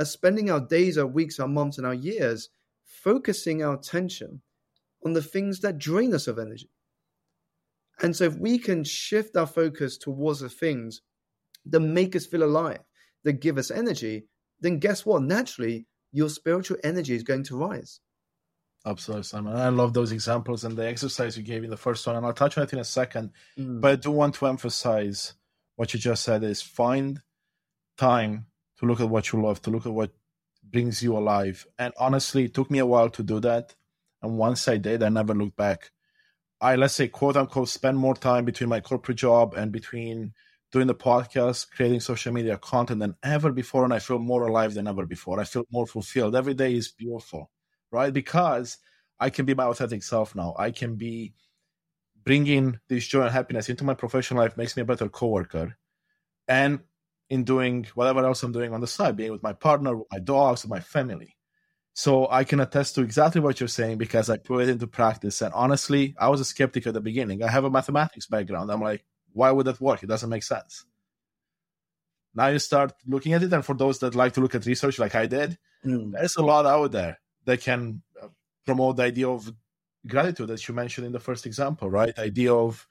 are 0.00 0.04
spending 0.04 0.50
our 0.50 0.60
days, 0.60 0.98
our 0.98 1.06
weeks, 1.06 1.38
our 1.38 1.46
months, 1.46 1.78
and 1.78 1.86
our 1.86 1.94
years 1.94 2.48
focusing 2.92 3.62
our 3.62 3.74
attention 3.74 4.42
on 5.04 5.12
the 5.12 5.22
things 5.22 5.60
that 5.60 5.78
drain 5.78 6.14
us 6.14 6.28
of 6.28 6.38
energy. 6.38 6.70
And 8.00 8.14
so, 8.14 8.24
if 8.24 8.36
we 8.36 8.58
can 8.58 8.84
shift 8.84 9.36
our 9.36 9.46
focus 9.46 9.96
towards 9.98 10.40
the 10.40 10.48
things 10.48 11.02
that 11.66 11.80
make 11.80 12.16
us 12.16 12.26
feel 12.26 12.42
alive, 12.42 12.80
that 13.24 13.34
give 13.34 13.58
us 13.58 13.70
energy, 13.70 14.24
then 14.60 14.78
guess 14.78 15.06
what? 15.06 15.22
Naturally, 15.22 15.86
your 16.12 16.28
spiritual 16.28 16.76
energy 16.84 17.14
is 17.14 17.22
going 17.22 17.44
to 17.44 17.56
rise. 17.56 18.00
Absolutely, 18.84 19.22
Simon. 19.22 19.56
I 19.56 19.68
love 19.68 19.94
those 19.94 20.10
examples 20.10 20.64
and 20.64 20.76
the 20.76 20.86
exercise 20.86 21.36
you 21.36 21.42
gave 21.44 21.62
in 21.62 21.70
the 21.70 21.76
first 21.76 22.06
one, 22.06 22.16
and 22.16 22.26
I'll 22.26 22.32
touch 22.32 22.58
on 22.58 22.64
it 22.64 22.72
in 22.72 22.80
a 22.80 22.84
second. 22.84 23.30
Mm. 23.58 23.80
But 23.80 23.92
I 23.92 23.96
do 23.96 24.10
want 24.10 24.34
to 24.36 24.46
emphasize 24.46 25.34
what 25.76 25.94
you 25.94 26.00
just 26.00 26.24
said 26.24 26.42
is 26.42 26.60
find 26.60 27.20
time 27.96 28.46
to 28.78 28.86
look 28.86 29.00
at 29.00 29.08
what 29.08 29.32
you 29.32 29.40
love, 29.40 29.62
to 29.62 29.70
look 29.70 29.86
at 29.86 29.92
what 29.92 30.10
brings 30.72 31.02
you 31.02 31.16
alive. 31.16 31.66
And 31.78 31.92
honestly, 31.98 32.44
it 32.44 32.54
took 32.54 32.70
me 32.70 32.78
a 32.78 32.86
while 32.86 33.10
to 33.10 33.22
do 33.22 33.40
that. 33.40 33.74
And 34.22 34.38
once 34.38 34.68
I 34.68 34.78
did, 34.78 35.02
I 35.02 35.08
never 35.08 35.34
looked 35.34 35.56
back. 35.56 35.90
I, 36.60 36.76
let's 36.76 36.94
say, 36.94 37.08
quote 37.08 37.36
unquote, 37.36 37.68
spend 37.68 37.98
more 37.98 38.14
time 38.14 38.44
between 38.44 38.68
my 38.70 38.80
corporate 38.80 39.18
job 39.18 39.54
and 39.54 39.72
between 39.72 40.32
doing 40.70 40.86
the 40.86 40.94
podcast, 40.94 41.70
creating 41.70 42.00
social 42.00 42.32
media 42.32 42.56
content 42.56 43.00
than 43.00 43.16
ever 43.22 43.52
before. 43.52 43.84
And 43.84 43.92
I 43.92 43.98
feel 43.98 44.18
more 44.18 44.46
alive 44.46 44.74
than 44.74 44.86
ever 44.86 45.04
before. 45.04 45.40
I 45.40 45.44
feel 45.44 45.64
more 45.70 45.86
fulfilled. 45.86 46.36
Every 46.36 46.54
day 46.54 46.74
is 46.74 46.88
beautiful, 46.88 47.50
right? 47.90 48.12
Because 48.12 48.78
I 49.20 49.30
can 49.30 49.44
be 49.44 49.54
my 49.54 49.64
authentic 49.64 50.02
self 50.02 50.34
now. 50.34 50.54
I 50.58 50.70
can 50.70 50.96
be 50.96 51.34
bringing 52.24 52.78
this 52.88 53.06
joy 53.06 53.22
and 53.22 53.32
happiness 53.32 53.68
into 53.68 53.84
my 53.84 53.94
professional 53.94 54.42
life, 54.42 54.56
makes 54.56 54.76
me 54.76 54.82
a 54.82 54.86
better 54.86 55.08
coworker. 55.08 55.76
And 56.48 56.80
in 57.32 57.44
doing 57.44 57.86
whatever 57.94 58.22
else 58.26 58.42
I'm 58.42 58.52
doing 58.52 58.74
on 58.74 58.82
the 58.82 58.86
side, 58.86 59.16
being 59.16 59.32
with 59.32 59.42
my 59.42 59.54
partner, 59.54 59.96
with 59.96 60.06
my 60.12 60.18
dogs, 60.18 60.64
with 60.64 60.70
my 60.70 60.80
family. 60.80 61.34
So 61.94 62.28
I 62.30 62.44
can 62.44 62.60
attest 62.60 62.94
to 62.94 63.00
exactly 63.00 63.40
what 63.40 63.58
you're 63.58 63.68
saying 63.80 63.96
because 63.96 64.28
I 64.28 64.36
put 64.36 64.64
it 64.64 64.68
into 64.68 64.86
practice. 64.86 65.40
And 65.40 65.50
honestly, 65.54 66.14
I 66.18 66.28
was 66.28 66.42
a 66.42 66.44
skeptic 66.44 66.86
at 66.86 66.92
the 66.92 67.00
beginning. 67.00 67.42
I 67.42 67.50
have 67.50 67.64
a 67.64 67.70
mathematics 67.70 68.26
background. 68.26 68.70
I'm 68.70 68.82
like, 68.82 69.06
why 69.32 69.50
would 69.50 69.64
that 69.64 69.80
work? 69.80 70.02
It 70.02 70.08
doesn't 70.08 70.28
make 70.28 70.42
sense. 70.42 70.84
Now 72.34 72.48
you 72.48 72.58
start 72.58 72.92
looking 73.06 73.32
at 73.32 73.42
it, 73.42 73.52
and 73.52 73.64
for 73.64 73.74
those 73.74 73.98
that 74.00 74.14
like 74.14 74.34
to 74.34 74.42
look 74.42 74.54
at 74.54 74.66
research, 74.66 74.98
like 74.98 75.14
I 75.14 75.24
did, 75.24 75.56
mm. 75.86 76.12
there's 76.12 76.36
a 76.36 76.42
lot 76.42 76.66
out 76.66 76.92
there 76.92 77.18
that 77.46 77.62
can 77.62 78.02
uh, 78.22 78.28
promote 78.66 78.96
the 78.96 79.04
idea 79.04 79.28
of 79.28 79.50
gratitude 80.06 80.48
that 80.48 80.68
you 80.68 80.74
mentioned 80.74 81.06
in 81.06 81.12
the 81.12 81.26
first 81.28 81.46
example, 81.46 81.88
right? 81.88 82.14
The 82.14 82.22
idea 82.22 82.52
of 82.52 82.86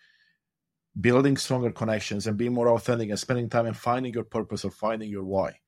building 0.99 1.37
stronger 1.37 1.71
connections 1.71 2.27
and 2.27 2.37
being 2.37 2.53
more 2.53 2.69
authentic 2.69 3.09
and 3.09 3.19
spending 3.19 3.49
time 3.49 3.65
and 3.65 3.77
finding 3.77 4.13
your 4.13 4.23
purpose 4.23 4.65
or 4.65 4.71
finding 4.71 5.09
your 5.09 5.23
why. 5.23 5.59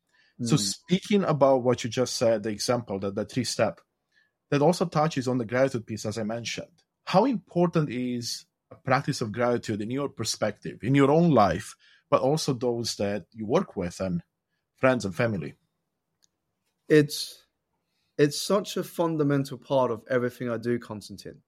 Mm. 0.41 0.47
So 0.47 0.57
speaking 0.57 1.23
about 1.23 1.63
what 1.63 1.83
you 1.83 1.89
just 1.89 2.17
said, 2.17 2.43
the 2.43 2.49
example, 2.49 2.99
that 2.99 3.15
the 3.15 3.25
three 3.25 3.43
step, 3.45 3.79
that 4.51 4.61
also 4.61 4.85
touches 4.85 5.27
on 5.27 5.37
the 5.37 5.45
gratitude 5.45 5.87
piece, 5.87 6.05
as 6.05 6.17
I 6.17 6.23
mentioned. 6.23 6.83
How 7.05 7.25
important 7.25 7.89
is 7.89 8.45
a 8.71 8.75
practice 8.75 9.21
of 9.21 9.31
gratitude 9.31 9.81
in 9.81 9.91
your 9.91 10.09
perspective, 10.09 10.79
in 10.83 10.95
your 10.95 11.11
own 11.11 11.31
life, 11.31 11.75
but 12.09 12.21
also 12.21 12.53
those 12.53 12.95
that 12.95 13.25
you 13.31 13.45
work 13.45 13.75
with 13.75 13.99
and 13.99 14.21
friends 14.77 15.05
and 15.05 15.15
family? 15.15 15.55
It's 16.89 17.45
it's 18.17 18.39
such 18.39 18.77
a 18.77 18.83
fundamental 18.83 19.57
part 19.57 19.89
of 19.89 20.03
everything 20.09 20.49
I 20.49 20.57
do, 20.57 20.77
Konstantin, 20.77 21.41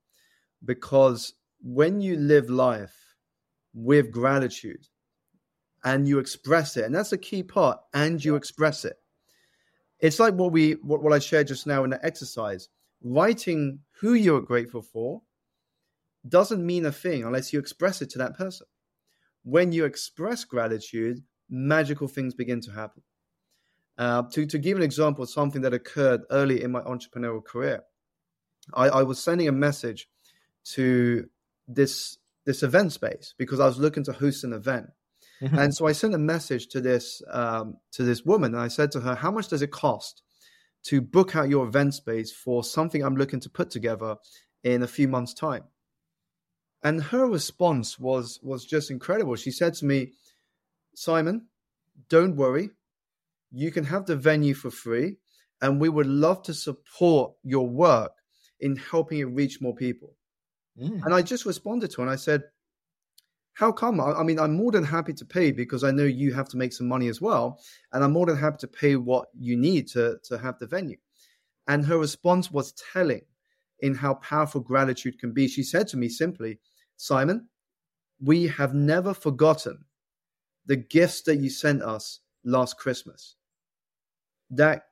because 0.64 1.34
when 1.62 2.02
you 2.02 2.16
live 2.16 2.50
life 2.50 3.05
with 3.76 4.10
gratitude 4.10 4.88
and 5.84 6.08
you 6.08 6.18
express 6.18 6.78
it. 6.78 6.86
And 6.86 6.96
that's 6.96 7.12
a 7.12 7.18
key 7.18 7.44
part. 7.44 7.80
And 7.94 8.24
you 8.24 8.36
express 8.36 8.86
it. 8.86 8.96
It's 10.00 10.20
like 10.20 10.34
what 10.34 10.52
we 10.52 10.74
what, 10.74 11.04
what 11.04 11.14
I 11.14 11.20
shared 11.20 11.48
just 11.48 11.68
now 11.68 11.84
in 11.84 11.92
the 11.92 12.04
exercise. 12.04 12.70
Writing 13.04 13.80
who 14.00 14.14
you're 14.14 14.42
grateful 14.42 14.82
for, 14.82 15.22
doesn't 16.28 16.66
mean 16.66 16.86
a 16.86 16.92
thing 16.92 17.24
unless 17.24 17.54
you 17.54 17.60
express 17.60 18.02
it 18.02 18.10
to 18.12 18.18
that 18.18 18.36
person. 18.36 18.66
When 19.44 19.72
you 19.72 19.86
express 19.86 20.44
gratitude, 20.44 21.22
magical 21.50 22.08
things 22.08 22.34
begin 22.34 22.62
to 22.62 22.72
happen. 22.72 23.04
Uh, 23.98 24.24
to, 24.32 24.46
to 24.46 24.58
give 24.58 24.76
an 24.76 24.84
example 24.84 25.24
of 25.24 25.30
something 25.30 25.62
that 25.62 25.74
occurred 25.74 26.22
early 26.32 26.64
in 26.64 26.72
my 26.72 26.82
entrepreneurial 26.82 27.44
career, 27.44 27.84
I, 28.74 28.90
I 28.90 29.04
was 29.04 29.24
sending 29.24 29.48
a 29.48 29.54
message 29.54 30.10
to 30.72 31.30
this 31.68 32.18
this 32.46 32.64
event 32.64 32.94
space 32.94 33.34
because 33.38 33.60
I 33.60 33.66
was 33.66 33.80
looking 33.80 34.04
to 34.06 34.14
host 34.14 34.44
an 34.44 34.54
event. 34.54 34.88
Mm-hmm. 35.42 35.58
And 35.58 35.76
so 35.76 35.88
I 35.88 35.92
sent 35.92 36.14
a 36.14 36.20
message 36.20 36.68
to 36.68 36.82
this 36.82 37.22
um, 37.30 37.78
to 37.94 38.04
this 38.04 38.24
woman, 38.24 38.54
and 38.54 38.64
I 38.64 38.70
said 38.70 38.92
to 38.94 39.02
her, 39.02 39.16
"How 39.16 39.32
much 39.32 39.50
does 39.50 39.62
it 39.62 39.72
cost 39.72 40.22
to 40.84 41.02
book 41.02 41.36
out 41.36 41.50
your 41.50 41.68
event 41.68 41.94
space 41.94 42.32
for 42.32 42.64
something 42.64 43.04
I'm 43.04 43.18
looking 43.18 43.42
to 43.42 43.50
put 43.50 43.70
together 43.70 44.16
in 44.64 44.82
a 44.82 44.88
few 44.88 45.08
months' 45.08 45.34
time?" 45.34 45.64
And 46.84 47.04
her 47.04 47.28
response 47.28 48.00
was 48.00 48.40
was 48.42 48.66
just 48.66 48.90
incredible. 48.90 49.36
She 49.36 49.52
said 49.52 49.74
to 49.76 49.86
me, 49.86 50.14
"Simon, 50.96 51.48
don't 52.08 52.38
worry, 52.38 52.70
you 53.52 53.72
can 53.72 53.86
have 53.86 54.06
the 54.06 54.16
venue 54.16 54.54
for 54.54 54.72
free, 54.72 55.18
and 55.62 55.82
we 55.82 55.90
would 55.90 56.08
love 56.08 56.44
to 56.44 56.54
support 56.54 57.34
your 57.44 57.68
work 57.68 58.14
in 58.60 58.78
helping 58.78 59.20
it 59.20 59.26
reach 59.26 59.60
more 59.60 59.76
people." 59.76 60.16
Mm. 60.82 61.04
And 61.06 61.14
I 61.14 61.22
just 61.22 61.46
responded 61.46 61.92
to 61.92 61.98
her 61.98 62.04
and 62.04 62.12
I 62.12 62.16
said, 62.18 62.44
How 63.54 63.72
come? 63.72 64.00
I, 64.00 64.12
I 64.12 64.24
mean, 64.24 64.40
I'm 64.40 64.56
more 64.56 64.72
than 64.72 64.84
happy 64.84 65.14
to 65.14 65.26
pay 65.26 65.52
because 65.52 65.84
I 65.84 65.92
know 65.92 66.04
you 66.04 66.34
have 66.34 66.50
to 66.50 66.58
make 66.58 66.74
some 66.74 66.88
money 66.88 67.08
as 67.08 67.22
well. 67.22 67.60
And 67.94 68.04
I'm 68.04 68.12
more 68.12 68.26
than 68.26 68.38
happy 68.38 68.58
to 68.60 68.68
pay 68.68 68.96
what 68.96 69.28
you 69.38 69.56
need 69.56 69.88
to, 69.90 70.18
to 70.24 70.38
have 70.38 70.60
the 70.60 70.68
venue. 70.68 70.98
And 71.68 71.86
her 71.86 71.98
response 71.98 72.52
was 72.52 72.74
telling 72.94 73.22
in 73.80 73.96
how 73.96 74.16
powerful 74.16 74.62
gratitude 74.62 75.20
can 75.20 75.32
be. 75.32 75.48
She 75.48 75.64
said 75.64 75.88
to 75.90 75.98
me 75.98 76.10
simply, 76.10 76.60
Simon, 76.98 77.48
we 78.22 78.48
have 78.48 78.74
never 78.74 79.14
forgotten 79.14 79.84
the 80.66 80.76
gifts 80.76 81.22
that 81.24 81.38
you 81.38 81.50
sent 81.50 81.82
us 81.82 82.22
last 82.44 82.78
Christmas. 82.78 83.36
That 84.50 84.84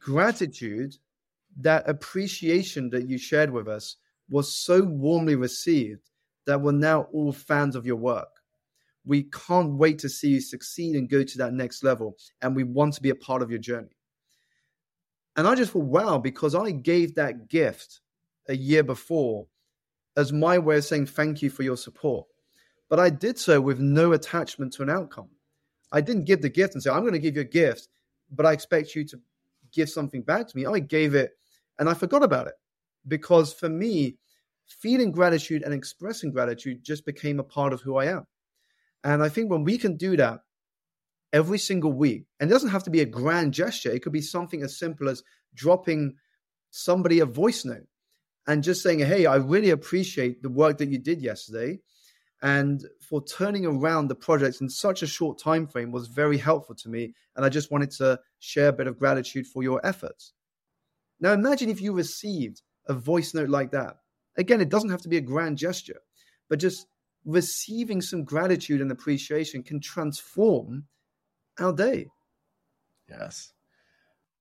gratitude, 0.00 0.96
that 1.58 1.88
appreciation 1.88 2.90
that 2.90 3.08
you 3.08 3.18
shared 3.18 3.50
with 3.50 3.68
us 3.68 3.96
was 4.28 4.54
so 4.54 4.82
warmly 4.82 5.36
received 5.36 6.10
that 6.46 6.60
we're 6.60 6.72
now 6.72 7.02
all 7.12 7.32
fans 7.32 7.76
of 7.76 7.86
your 7.86 7.96
work. 7.96 8.28
We 9.04 9.24
can't 9.24 9.74
wait 9.74 9.98
to 10.00 10.08
see 10.08 10.28
you 10.28 10.40
succeed 10.40 10.96
and 10.96 11.08
go 11.08 11.22
to 11.22 11.38
that 11.38 11.52
next 11.52 11.84
level. 11.84 12.16
And 12.42 12.56
we 12.56 12.64
want 12.64 12.94
to 12.94 13.02
be 13.02 13.10
a 13.10 13.14
part 13.14 13.42
of 13.42 13.50
your 13.50 13.58
journey. 13.58 13.96
And 15.36 15.46
I 15.46 15.54
just 15.54 15.72
thought, 15.72 15.84
wow, 15.84 16.18
because 16.18 16.54
I 16.54 16.70
gave 16.70 17.14
that 17.14 17.48
gift 17.48 18.00
a 18.48 18.56
year 18.56 18.82
before 18.82 19.46
as 20.16 20.32
my 20.32 20.58
way 20.58 20.78
of 20.78 20.84
saying 20.84 21.06
thank 21.06 21.42
you 21.42 21.50
for 21.50 21.64
your 21.64 21.76
support. 21.76 22.26
But 22.88 23.00
I 23.00 23.10
did 23.10 23.38
so 23.38 23.60
with 23.60 23.80
no 23.80 24.12
attachment 24.12 24.72
to 24.74 24.82
an 24.82 24.90
outcome. 24.90 25.28
I 25.92 26.00
didn't 26.00 26.24
give 26.24 26.40
the 26.40 26.48
gift 26.48 26.74
and 26.74 26.82
say, 26.82 26.90
I'm 26.90 27.00
going 27.00 27.12
to 27.14 27.18
give 27.18 27.34
you 27.34 27.42
a 27.42 27.46
gift, 27.46 27.88
but 28.30 28.46
I 28.46 28.52
expect 28.52 28.94
you 28.94 29.04
to 29.04 29.20
give 29.72 29.90
something 29.90 30.22
back 30.22 30.46
to 30.48 30.56
me. 30.56 30.66
I 30.66 30.78
gave 30.78 31.14
it 31.14 31.32
and 31.78 31.88
I 31.88 31.94
forgot 31.94 32.22
about 32.22 32.46
it 32.46 32.54
because 33.06 33.52
for 33.52 33.68
me, 33.68 34.16
feeling 34.66 35.12
gratitude 35.12 35.62
and 35.62 35.74
expressing 35.74 36.30
gratitude 36.30 36.82
just 36.82 37.04
became 37.04 37.38
a 37.38 37.44
part 37.44 37.72
of 37.72 37.82
who 37.82 37.96
I 37.96 38.06
am. 38.06 38.26
And 39.02 39.22
I 39.22 39.28
think 39.28 39.50
when 39.50 39.64
we 39.64 39.78
can 39.78 39.96
do 39.96 40.16
that 40.16 40.40
every 41.32 41.58
single 41.58 41.92
week, 41.92 42.24
and 42.40 42.50
it 42.50 42.52
doesn't 42.52 42.70
have 42.70 42.84
to 42.84 42.90
be 42.90 43.00
a 43.00 43.06
grand 43.06 43.52
gesture, 43.52 43.90
it 43.90 44.02
could 44.02 44.12
be 44.12 44.22
something 44.22 44.62
as 44.62 44.78
simple 44.78 45.08
as 45.08 45.22
dropping 45.54 46.14
somebody 46.70 47.20
a 47.20 47.26
voice 47.26 47.64
note 47.64 47.86
and 48.46 48.62
just 48.62 48.82
saying, 48.82 49.00
Hey, 49.00 49.26
I 49.26 49.36
really 49.36 49.70
appreciate 49.70 50.42
the 50.42 50.50
work 50.50 50.78
that 50.78 50.88
you 50.88 50.98
did 50.98 51.22
yesterday. 51.22 51.80
And 52.42 52.84
for 53.00 53.24
turning 53.24 53.64
around 53.64 54.08
the 54.08 54.14
project 54.14 54.60
in 54.60 54.68
such 54.68 55.02
a 55.02 55.06
short 55.06 55.38
time 55.38 55.66
frame 55.66 55.92
was 55.92 56.08
very 56.08 56.36
helpful 56.36 56.74
to 56.76 56.88
me. 56.88 57.14
And 57.36 57.44
I 57.44 57.48
just 57.48 57.70
wanted 57.70 57.90
to 57.92 58.20
share 58.38 58.68
a 58.68 58.72
bit 58.72 58.86
of 58.86 58.98
gratitude 58.98 59.46
for 59.46 59.62
your 59.62 59.84
efforts. 59.84 60.34
Now 61.20 61.32
imagine 61.32 61.70
if 61.70 61.80
you 61.80 61.92
received 61.92 62.60
a 62.86 62.94
voice 62.94 63.34
note 63.34 63.48
like 63.48 63.70
that. 63.72 63.98
Again, 64.36 64.60
it 64.60 64.68
doesn't 64.68 64.90
have 64.90 65.02
to 65.02 65.08
be 65.08 65.16
a 65.16 65.22
grand 65.22 65.58
gesture, 65.58 66.00
but 66.48 66.58
just 66.58 66.86
receiving 67.24 68.00
some 68.00 68.24
gratitude 68.24 68.80
and 68.80 68.90
appreciation 68.90 69.62
can 69.62 69.80
transform 69.80 70.86
our 71.58 71.72
day. 71.72 72.08
Yes. 73.08 73.52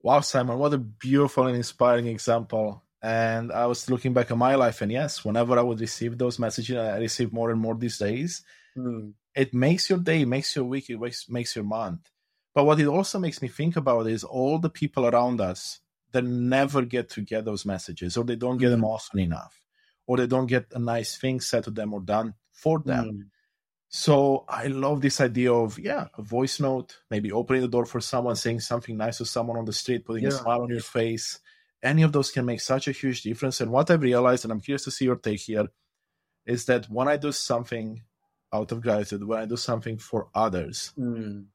Wow, 0.02 0.20
Simon, 0.22 0.58
what 0.60 0.74
a 0.74 0.78
beautiful 0.78 1.48
and 1.48 1.56
inspiring 1.56 2.08
example. 2.08 2.84
And 3.02 3.52
I 3.52 3.66
was 3.66 3.90
looking 3.90 4.14
back 4.14 4.32
at 4.32 4.38
my 4.38 4.56
life, 4.56 4.82
and 4.82 4.92
yes, 4.92 5.24
whenever 5.24 5.58
I 5.60 5.62
would 5.62 5.80
receive 5.80 6.18
those 6.18 6.40
messages, 6.40 6.78
I 6.78 6.98
receive 6.98 7.34
more 7.34 7.52
and 7.52 7.60
more 7.60 7.76
these 7.76 7.98
days. 7.98 8.44
Mm. 8.78 9.14
It 9.36 9.54
makes 9.54 9.90
your 9.90 10.00
day, 10.00 10.26
makes 10.26 10.56
your 10.56 10.66
week, 10.66 10.90
it 10.90 11.00
makes, 11.00 11.30
makes 11.30 11.56
your 11.56 11.66
month. 11.66 12.10
But 12.56 12.66
what 12.66 12.80
it 12.80 12.88
also 12.88 13.20
makes 13.20 13.42
me 13.42 13.48
think 13.48 13.76
about 13.76 14.08
is 14.08 14.24
all 14.24 14.60
the 14.60 14.70
people 14.70 15.06
around 15.06 15.42
us 15.42 15.80
they 16.14 16.22
never 16.22 16.84
get 16.84 17.10
to 17.10 17.22
get 17.22 17.44
those 17.44 17.66
messages 17.66 18.16
or 18.16 18.24
they 18.24 18.36
don't 18.36 18.58
get 18.58 18.70
them 18.70 18.86
often 18.86 19.20
enough 19.20 19.60
or 20.08 20.18
they 20.18 20.28
don't 20.28 20.48
get 20.48 20.68
a 20.74 20.80
nice 20.80 21.18
thing 21.18 21.42
said 21.42 21.64
to 21.66 21.72
them 21.72 21.94
or 21.94 22.02
done 22.02 22.34
for 22.52 22.80
them. 22.80 23.06
Mm. 23.06 23.22
So 23.90 24.46
I 24.48 24.68
love 24.68 25.02
this 25.02 25.22
idea 25.22 25.54
of, 25.54 25.78
yeah, 25.78 26.08
a 26.18 26.22
voice 26.22 26.60
note, 26.60 26.98
maybe 27.12 27.32
opening 27.32 27.62
the 27.62 27.68
door 27.68 27.86
for 27.86 28.02
someone, 28.02 28.36
saying 28.36 28.62
something 28.62 28.98
nice 28.98 29.20
to 29.20 29.26
someone 29.26 29.58
on 29.58 29.66
the 29.66 29.74
street, 29.74 30.06
putting 30.06 30.24
yeah. 30.24 30.30
a 30.30 30.32
smile 30.32 30.62
on 30.62 30.70
your 30.70 30.80
face. 30.80 31.40
Any 31.82 32.02
of 32.02 32.12
those 32.12 32.32
can 32.32 32.46
make 32.46 32.62
such 32.62 32.88
a 32.88 32.92
huge 32.92 33.22
difference. 33.22 33.62
And 33.62 33.72
what 33.72 33.92
I've 33.92 34.02
realized, 34.02 34.46
and 34.46 34.52
I'm 34.52 34.62
curious 34.62 34.86
to 34.86 34.92
see 34.92 35.06
your 35.06 35.18
take 35.18 35.42
here, 35.42 35.68
is 36.46 36.66
that 36.66 36.88
when 36.88 37.08
I 37.08 37.18
do 37.18 37.32
something 37.32 38.02
out 38.52 38.72
of 38.72 38.82
gratitude, 38.82 39.28
when 39.28 39.40
I 39.40 39.46
do 39.46 39.58
something 39.58 39.98
for 39.98 40.28
others, 40.34 40.92
mm. 40.98 41.46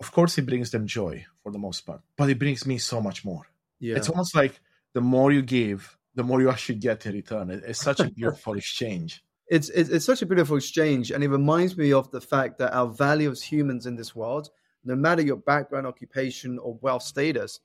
of 0.00 0.12
course 0.12 0.38
it 0.38 0.46
brings 0.46 0.70
them 0.70 0.86
joy 0.86 1.26
for 1.42 1.52
the 1.52 1.58
most 1.58 1.82
part, 1.82 2.00
but 2.16 2.30
it 2.30 2.38
brings 2.38 2.66
me 2.66 2.78
so 2.78 3.00
much 3.00 3.24
more. 3.24 3.46
Yeah. 3.80 3.96
It's 3.96 4.08
almost 4.08 4.34
like 4.34 4.60
the 4.94 5.00
more 5.00 5.32
you 5.32 5.42
give, 5.42 5.96
the 6.14 6.22
more 6.22 6.40
you 6.40 6.50
actually 6.50 6.76
get 6.76 7.06
in 7.06 7.12
return. 7.14 7.50
It's 7.50 7.80
such 7.80 8.00
a 8.00 8.10
beautiful 8.16 8.54
exchange. 8.54 9.22
It's, 9.48 9.68
it's, 9.68 9.90
it's 9.90 10.04
such 10.04 10.22
a 10.22 10.26
beautiful 10.26 10.56
exchange, 10.56 11.12
and 11.12 11.22
it 11.22 11.28
reminds 11.28 11.76
me 11.76 11.92
of 11.92 12.10
the 12.10 12.20
fact 12.20 12.58
that 12.58 12.74
our 12.74 12.88
value 12.88 13.30
as 13.30 13.42
humans 13.42 13.86
in 13.86 13.94
this 13.94 14.14
world, 14.14 14.48
no 14.84 14.96
matter 14.96 15.22
your 15.22 15.36
background, 15.36 15.86
occupation, 15.86 16.58
or 16.58 16.78
wealth 16.80 17.02
status, 17.02 17.60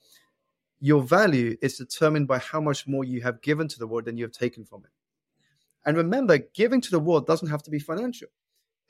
your 0.79 1.01
value 1.01 1.55
is 1.61 1.77
determined 1.77 2.27
by 2.27 2.39
how 2.39 2.59
much 2.59 2.87
more 2.87 3.03
you 3.03 3.21
have 3.21 3.41
given 3.41 3.67
to 3.67 3.79
the 3.79 3.87
world 3.87 4.05
than 4.05 4.17
you 4.17 4.23
have 4.25 4.31
taken 4.31 4.65
from 4.65 4.83
it. 4.83 4.91
And 5.85 5.97
remember, 5.97 6.37
giving 6.53 6.81
to 6.81 6.91
the 6.91 6.99
world 6.99 7.25
doesn't 7.25 7.49
have 7.49 7.63
to 7.63 7.71
be 7.71 7.79
financial. 7.79 8.27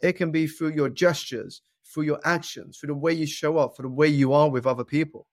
It 0.01 0.13
can 0.13 0.31
be 0.31 0.47
through 0.47 0.71
your 0.71 0.89
gestures, 0.89 1.61
through 1.85 2.03
your 2.03 2.19
actions, 2.25 2.77
through 2.77 2.87
the 2.87 2.95
way 2.95 3.13
you 3.13 3.27
show 3.27 3.57
up, 3.57 3.75
for 3.75 3.83
the 3.83 3.89
way 3.89 4.07
you 4.07 4.33
are 4.33 4.49
with 4.49 4.65
other 4.65 4.83
people. 4.83 5.27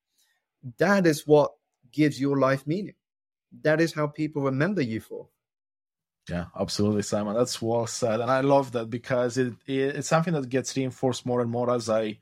That 0.79 1.07
is 1.07 1.27
what 1.27 1.53
gives 1.92 2.20
your 2.20 2.38
life 2.38 2.66
meaning. 2.66 2.94
That 3.62 3.81
is 3.81 3.94
how 3.94 4.09
people 4.09 4.42
remember 4.42 4.83
you 4.83 5.01
for. 5.01 5.29
Yeah, 6.29 6.46
absolutely, 6.59 7.03
Simon. 7.03 7.35
That's 7.35 7.62
well 7.62 7.87
said, 7.87 8.20
and 8.20 8.31
I 8.31 8.42
love 8.42 8.72
that 8.72 8.90
because 8.90 9.38
it, 9.38 9.55
it, 9.66 9.96
it's 9.96 10.09
something 10.09 10.35
that 10.35 10.48
gets 10.48 10.77
reinforced 10.77 11.24
more 11.24 11.40
and 11.40 11.51
more 11.51 11.72
as 11.74 11.88
I 11.88 12.18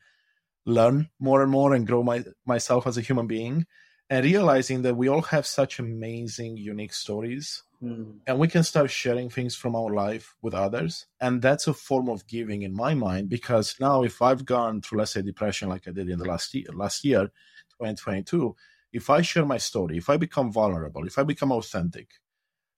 learn 0.64 1.08
more 1.18 1.42
and 1.42 1.50
more 1.50 1.74
and 1.74 1.86
grow 1.86 2.02
my 2.02 2.24
myself 2.44 2.86
as 2.86 2.96
a 2.96 3.00
human 3.00 3.26
being, 3.26 3.66
and 4.08 4.24
realizing 4.24 4.82
that 4.82 4.96
we 4.96 5.08
all 5.08 5.22
have 5.22 5.46
such 5.46 5.80
amazing, 5.80 6.56
unique 6.56 6.92
stories, 6.92 7.64
mm. 7.82 8.14
and 8.28 8.38
we 8.38 8.46
can 8.46 8.62
start 8.62 8.90
sharing 8.92 9.28
things 9.28 9.56
from 9.56 9.74
our 9.74 9.92
life 9.92 10.36
with 10.40 10.54
others, 10.54 11.06
and 11.20 11.42
that's 11.42 11.66
a 11.66 11.72
form 11.74 12.08
of 12.08 12.28
giving 12.28 12.62
in 12.62 12.74
my 12.74 12.94
mind. 12.94 13.28
Because 13.28 13.74
now, 13.80 14.04
if 14.04 14.22
I've 14.22 14.44
gone 14.44 14.82
through, 14.82 15.00
let's 15.00 15.12
say, 15.12 15.22
depression 15.22 15.68
like 15.68 15.88
I 15.88 15.90
did 15.90 16.08
in 16.08 16.20
the 16.20 16.28
last 16.28 16.54
year, 16.54 16.66
last 16.72 17.04
year, 17.04 17.22
2022 17.80 18.54
if 18.92 19.10
I 19.10 19.22
share 19.22 19.44
my 19.44 19.58
story, 19.58 19.98
if 19.98 20.08
I 20.08 20.16
become 20.16 20.52
vulnerable, 20.52 21.06
if 21.06 21.18
I 21.18 21.22
become 21.22 21.52
authentic, 21.52 22.08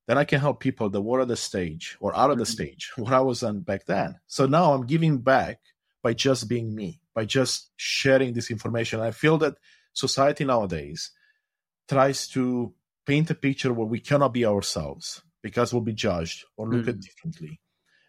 then 0.07 0.19
I 0.19 0.25
can 0.25 0.41
help 0.41 0.61
people 0.61 0.89
that 0.91 1.01
were 1.01 1.21
at 1.21 1.29
the 1.29 1.37
stage 1.37 1.97
or 2.01 2.17
out 2.17 2.31
of 2.31 2.39
the 2.39 2.45
mm-hmm. 2.45 2.53
stage 2.53 2.91
where 2.97 3.15
I 3.15 3.21
was 3.21 3.43
on 3.43 3.61
back 3.61 3.85
then. 3.87 4.19
So 4.27 4.47
now 4.47 4.73
I'm 4.73 4.87
giving 4.87 5.19
back 5.19 5.61
by 6.03 6.15
just 6.15 6.49
being 6.49 6.75
me, 6.75 7.01
by 7.15 7.25
just 7.25 7.71
sharing 7.77 8.33
this 8.33 8.51
information. 8.51 9.01
I 9.01 9.11
feel 9.11 9.39
that 9.39 9.57
society 9.93 10.45
nowadays 10.45 11.11
tries 11.89 12.27
to 12.29 12.73
paint 13.07 13.31
a 13.31 13.35
picture 13.35 13.73
where 13.73 13.87
we 13.87 14.01
cannot 14.01 14.33
be 14.33 14.47
ourselves 14.47 15.23
because 15.43 15.73
we'll 15.73 15.83
be 15.83 15.93
judged 15.93 16.45
or 16.57 16.69
looked 16.69 16.87
mm. 16.87 16.91
at 16.91 17.01
differently. 17.01 17.61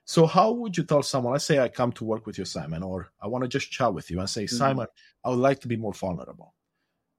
So, 0.05 0.25
how 0.25 0.51
would 0.51 0.75
you 0.75 0.83
tell 0.83 1.03
someone? 1.03 1.33
Let's 1.33 1.45
say 1.45 1.59
I 1.59 1.67
come 1.67 1.91
to 1.93 2.03
work 2.03 2.25
with 2.25 2.39
you, 2.39 2.45
Simon, 2.45 2.81
or 2.81 3.12
I 3.21 3.27
want 3.27 3.43
to 3.43 3.47
just 3.47 3.69
chat 3.69 3.93
with 3.93 4.09
you 4.09 4.19
and 4.19 4.29
say, 4.29 4.45
mm. 4.45 4.49
Simon, 4.49 4.88
I 5.23 5.29
would 5.29 5.38
like 5.38 5.59
to 5.62 5.67
be 5.67 5.77
more 5.77 5.93
vulnerable 5.93 6.55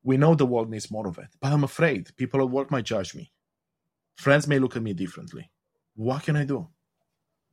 we 0.02 0.16
know 0.16 0.34
the 0.34 0.46
world 0.46 0.70
needs 0.70 0.90
more 0.90 1.06
of 1.06 1.18
it, 1.18 1.28
but 1.40 1.52
I'm 1.52 1.64
afraid 1.64 2.14
people 2.16 2.40
at 2.40 2.50
work 2.50 2.70
might 2.70 2.84
judge 2.84 3.14
me. 3.14 3.32
Friends 4.16 4.46
may 4.46 4.58
look 4.58 4.76
at 4.76 4.82
me 4.82 4.92
differently. 4.92 5.50
What 5.94 6.22
can 6.22 6.36
I 6.36 6.44
do? 6.44 6.68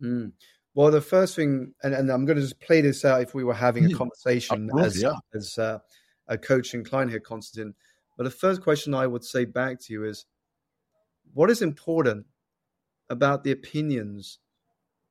Mm. 0.02 0.32
Well, 0.74 0.92
the 0.92 1.02
first 1.02 1.36
thing, 1.36 1.74
and, 1.84 1.94
and, 1.94 2.12
I'm 2.12 2.26
going 2.26 2.36
to 2.36 2.42
just 2.42 2.60
play 2.60 2.82
this 2.82 3.04
out 3.04 3.22
if 3.22 3.34
we 3.34 3.44
were 3.44 3.54
having 3.54 3.86
a 3.86 3.96
conversation 3.96 4.70
course, 4.70 4.86
as, 4.86 5.02
yeah. 5.02 5.16
as 5.34 5.58
uh, 5.58 5.80
a 6.28 6.38
coach 6.38 6.76
and 6.76 6.88
client 6.88 7.10
here, 7.10 7.20
Konstantin. 7.20 7.74
But 8.16 8.26
the 8.26 8.30
first 8.30 8.62
question 8.62 8.94
I 8.94 9.08
would 9.08 9.24
say 9.24 9.46
back 9.46 9.80
to 9.82 9.94
you 9.94 10.06
is 10.06 10.26
what 11.34 11.50
is 11.50 11.62
important 11.62 12.26
about 13.10 13.44
the 13.44 13.52
opinions 13.52 14.40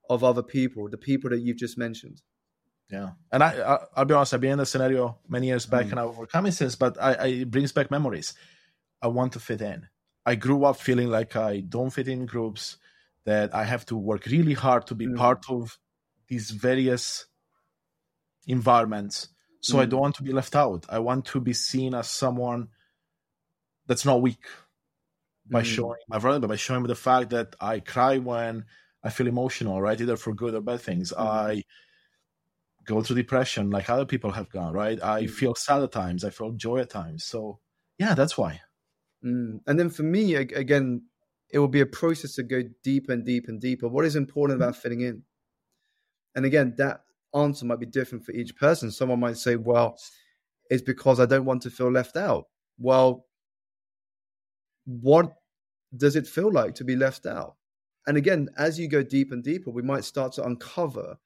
of 0.09 0.22
other 0.22 0.42
people, 0.42 0.88
the 0.88 0.99
people 0.99 1.31
that 1.31 1.40
you've 1.40 1.57
just 1.57 1.79
mentioned. 1.79 2.22
Yeah, 2.90 3.11
and 3.33 3.42
I, 3.42 3.81
I 3.96 4.01
will 4.01 4.05
be 4.07 4.14
honest, 4.14 4.35
I've 4.35 4.40
been 4.40 4.53
in 4.53 4.61
a 4.61 4.66
scenario 4.66 5.18
many 5.29 5.49
years 5.49 5.66
back, 5.66 5.87
mm. 5.87 5.90
and 5.92 6.01
I've 6.01 6.09
overcome 6.09 6.46
it 6.46 6.53
since. 6.53 6.77
But 6.77 6.96
I, 7.01 7.14
I, 7.14 7.27
it 7.27 7.51
brings 7.51 7.72
back 7.72 7.90
memories. 7.90 8.35
I 9.03 9.09
want 9.09 9.33
to 9.33 9.40
fit 9.40 9.61
in. 9.61 9.88
I 10.25 10.35
grew 10.37 10.64
up 10.64 10.77
feeling 10.77 11.09
like 11.09 11.37
I 11.37 11.61
don't 11.61 11.90
fit 11.90 12.09
in 12.09 12.27
groups, 12.27 12.79
that 13.27 13.55
I 13.55 13.64
have 13.64 13.85
to 13.87 13.96
work 13.96 14.25
really 14.27 14.55
hard 14.55 14.87
to 14.87 14.94
be 14.94 15.07
mm. 15.07 15.16
part 15.16 15.44
of 15.51 15.79
these 16.29 16.51
various 16.51 17.27
environments. 18.46 19.29
So 19.61 19.77
mm. 19.77 19.81
I 19.81 19.87
don't 19.87 20.01
want 20.01 20.14
to 20.16 20.22
be 20.22 20.33
left 20.33 20.57
out. 20.57 20.87
I 20.88 21.01
want 21.01 21.27
to 21.27 21.40
be 21.40 21.53
seen 21.53 21.92
as 21.92 22.09
someone 22.09 22.68
that's 23.87 24.05
not 24.05 24.22
weak 24.22 24.46
by 25.51 25.62
mm. 25.62 25.64
showing 25.64 25.99
my 26.09 26.18
vulnerability, 26.18 26.53
by 26.53 26.57
showing 26.57 26.85
the 26.85 26.94
fact 26.94 27.31
that 27.31 27.57
I 27.61 27.81
cry 27.81 28.18
when 28.18 28.64
I 29.03 29.11
feel 29.11 29.27
emotional, 29.27 29.83
right? 29.83 30.01
Either 30.01 30.16
for 30.16 30.33
good 30.33 30.55
or 30.55 30.61
bad 30.61 30.81
things. 30.81 31.12
Mm. 31.12 31.20
I 31.20 31.64
go 32.87 33.03
through 33.03 33.16
depression 33.16 33.70
like 33.70 33.90
other 33.90 34.07
people 34.07 34.31
have 34.31 34.49
gone, 34.51 34.72
right? 34.72 35.03
I 35.03 35.25
mm. 35.25 35.31
feel 35.31 35.55
sad 35.55 35.83
at 35.83 35.92
times. 35.92 36.25
I 36.25 36.31
feel 36.31 36.53
joy 36.53 36.79
at 36.79 36.90
times. 36.90 37.25
So 37.25 37.59
yeah, 37.99 38.14
that's 38.14 38.38
why. 38.38 38.61
Mm. 39.25 39.61
And 39.66 39.79
then 39.79 39.90
for 39.90 40.03
me, 40.03 40.35
again, 40.35 41.03
it 41.51 41.59
will 41.59 41.68
be 41.68 41.81
a 41.81 41.87
process 41.87 42.35
to 42.37 42.42
go 42.42 42.62
deeper 42.83 43.12
and 43.12 43.25
deeper 43.25 43.51
and 43.51 43.61
deeper. 43.61 43.88
What 43.88 44.05
is 44.05 44.16
important 44.16 44.61
about 44.61 44.77
fitting 44.77 45.01
in? 45.01 45.22
And 46.35 46.44
again, 46.44 46.75
that 46.79 47.01
answer 47.35 47.64
might 47.64 47.81
be 47.81 47.87
different 47.87 48.25
for 48.25 48.33
each 48.33 48.57
person. 48.57 48.90
Someone 48.90 49.20
might 49.20 49.37
say, 49.37 49.57
well, 49.57 49.96
it's 50.70 50.83
because 50.83 51.20
I 51.20 51.27
don't 51.27 51.44
want 51.44 51.62
to 51.62 51.70
feel 51.70 51.90
left 51.90 52.16
out. 52.16 52.46
Well, 52.79 53.27
what 54.85 55.33
does 55.96 56.16
it 56.16 56.27
feel 56.27 56.53
like 56.53 56.75
to 56.77 56.85
be 56.85 56.96
left 56.96 57.27
out? 57.27 57.57
And 58.07 58.16
again, 58.16 58.49
as 58.57 58.79
you 58.79 58.88
go 58.88 59.03
deeper 59.03 59.35
and 59.35 59.42
deeper, 59.42 59.70
we 59.70 59.83
might 59.83 60.05
start 60.05 60.33
to 60.35 60.44
uncover 60.44 61.16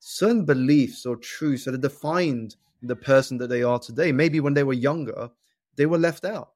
certain 0.00 0.44
beliefs 0.44 1.06
or 1.06 1.16
truths 1.16 1.64
that 1.64 1.74
have 1.74 1.80
defined 1.80 2.56
the 2.82 2.96
person 2.96 3.38
that 3.38 3.48
they 3.48 3.62
are 3.62 3.78
today. 3.78 4.10
Maybe 4.10 4.40
when 4.40 4.54
they 4.54 4.64
were 4.64 4.72
younger, 4.72 5.30
they 5.76 5.86
were 5.86 5.98
left 5.98 6.24
out. 6.24 6.50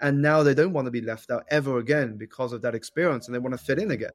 And 0.00 0.20
now 0.20 0.42
they 0.42 0.54
don't 0.54 0.72
want 0.72 0.86
to 0.86 0.90
be 0.90 1.00
left 1.00 1.30
out 1.30 1.44
ever 1.50 1.78
again 1.78 2.16
because 2.16 2.52
of 2.52 2.62
that 2.62 2.74
experience 2.74 3.26
and 3.26 3.34
they 3.34 3.38
want 3.38 3.52
to 3.54 3.64
fit 3.64 3.78
in 3.78 3.92
again. 3.92 4.10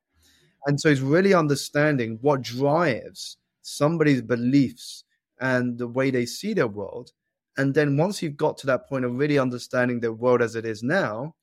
And 0.68 0.80
so 0.80 0.90
it's 0.90 1.02
really 1.02 1.34
understanding 1.34 2.20
what 2.22 2.42
drives 2.42 3.38
somebody's 3.62 4.22
beliefs 4.22 5.04
and 5.40 5.78
the 5.78 5.88
way 5.88 6.12
they 6.12 6.26
see 6.26 6.54
their 6.54 6.68
world. 6.68 7.12
And 7.58 7.74
then 7.74 7.98
once 7.98 8.22
you've 8.22 8.38
got 8.38 8.58
to 8.60 8.68
that 8.68 8.88
point 8.88 9.06
of 9.06 9.16
really 9.16 9.40
understanding 9.40 10.00
their 10.00 10.14
world 10.14 10.42
as 10.42 10.56
it 10.56 10.66
is 10.66 10.84
now, 10.84 11.36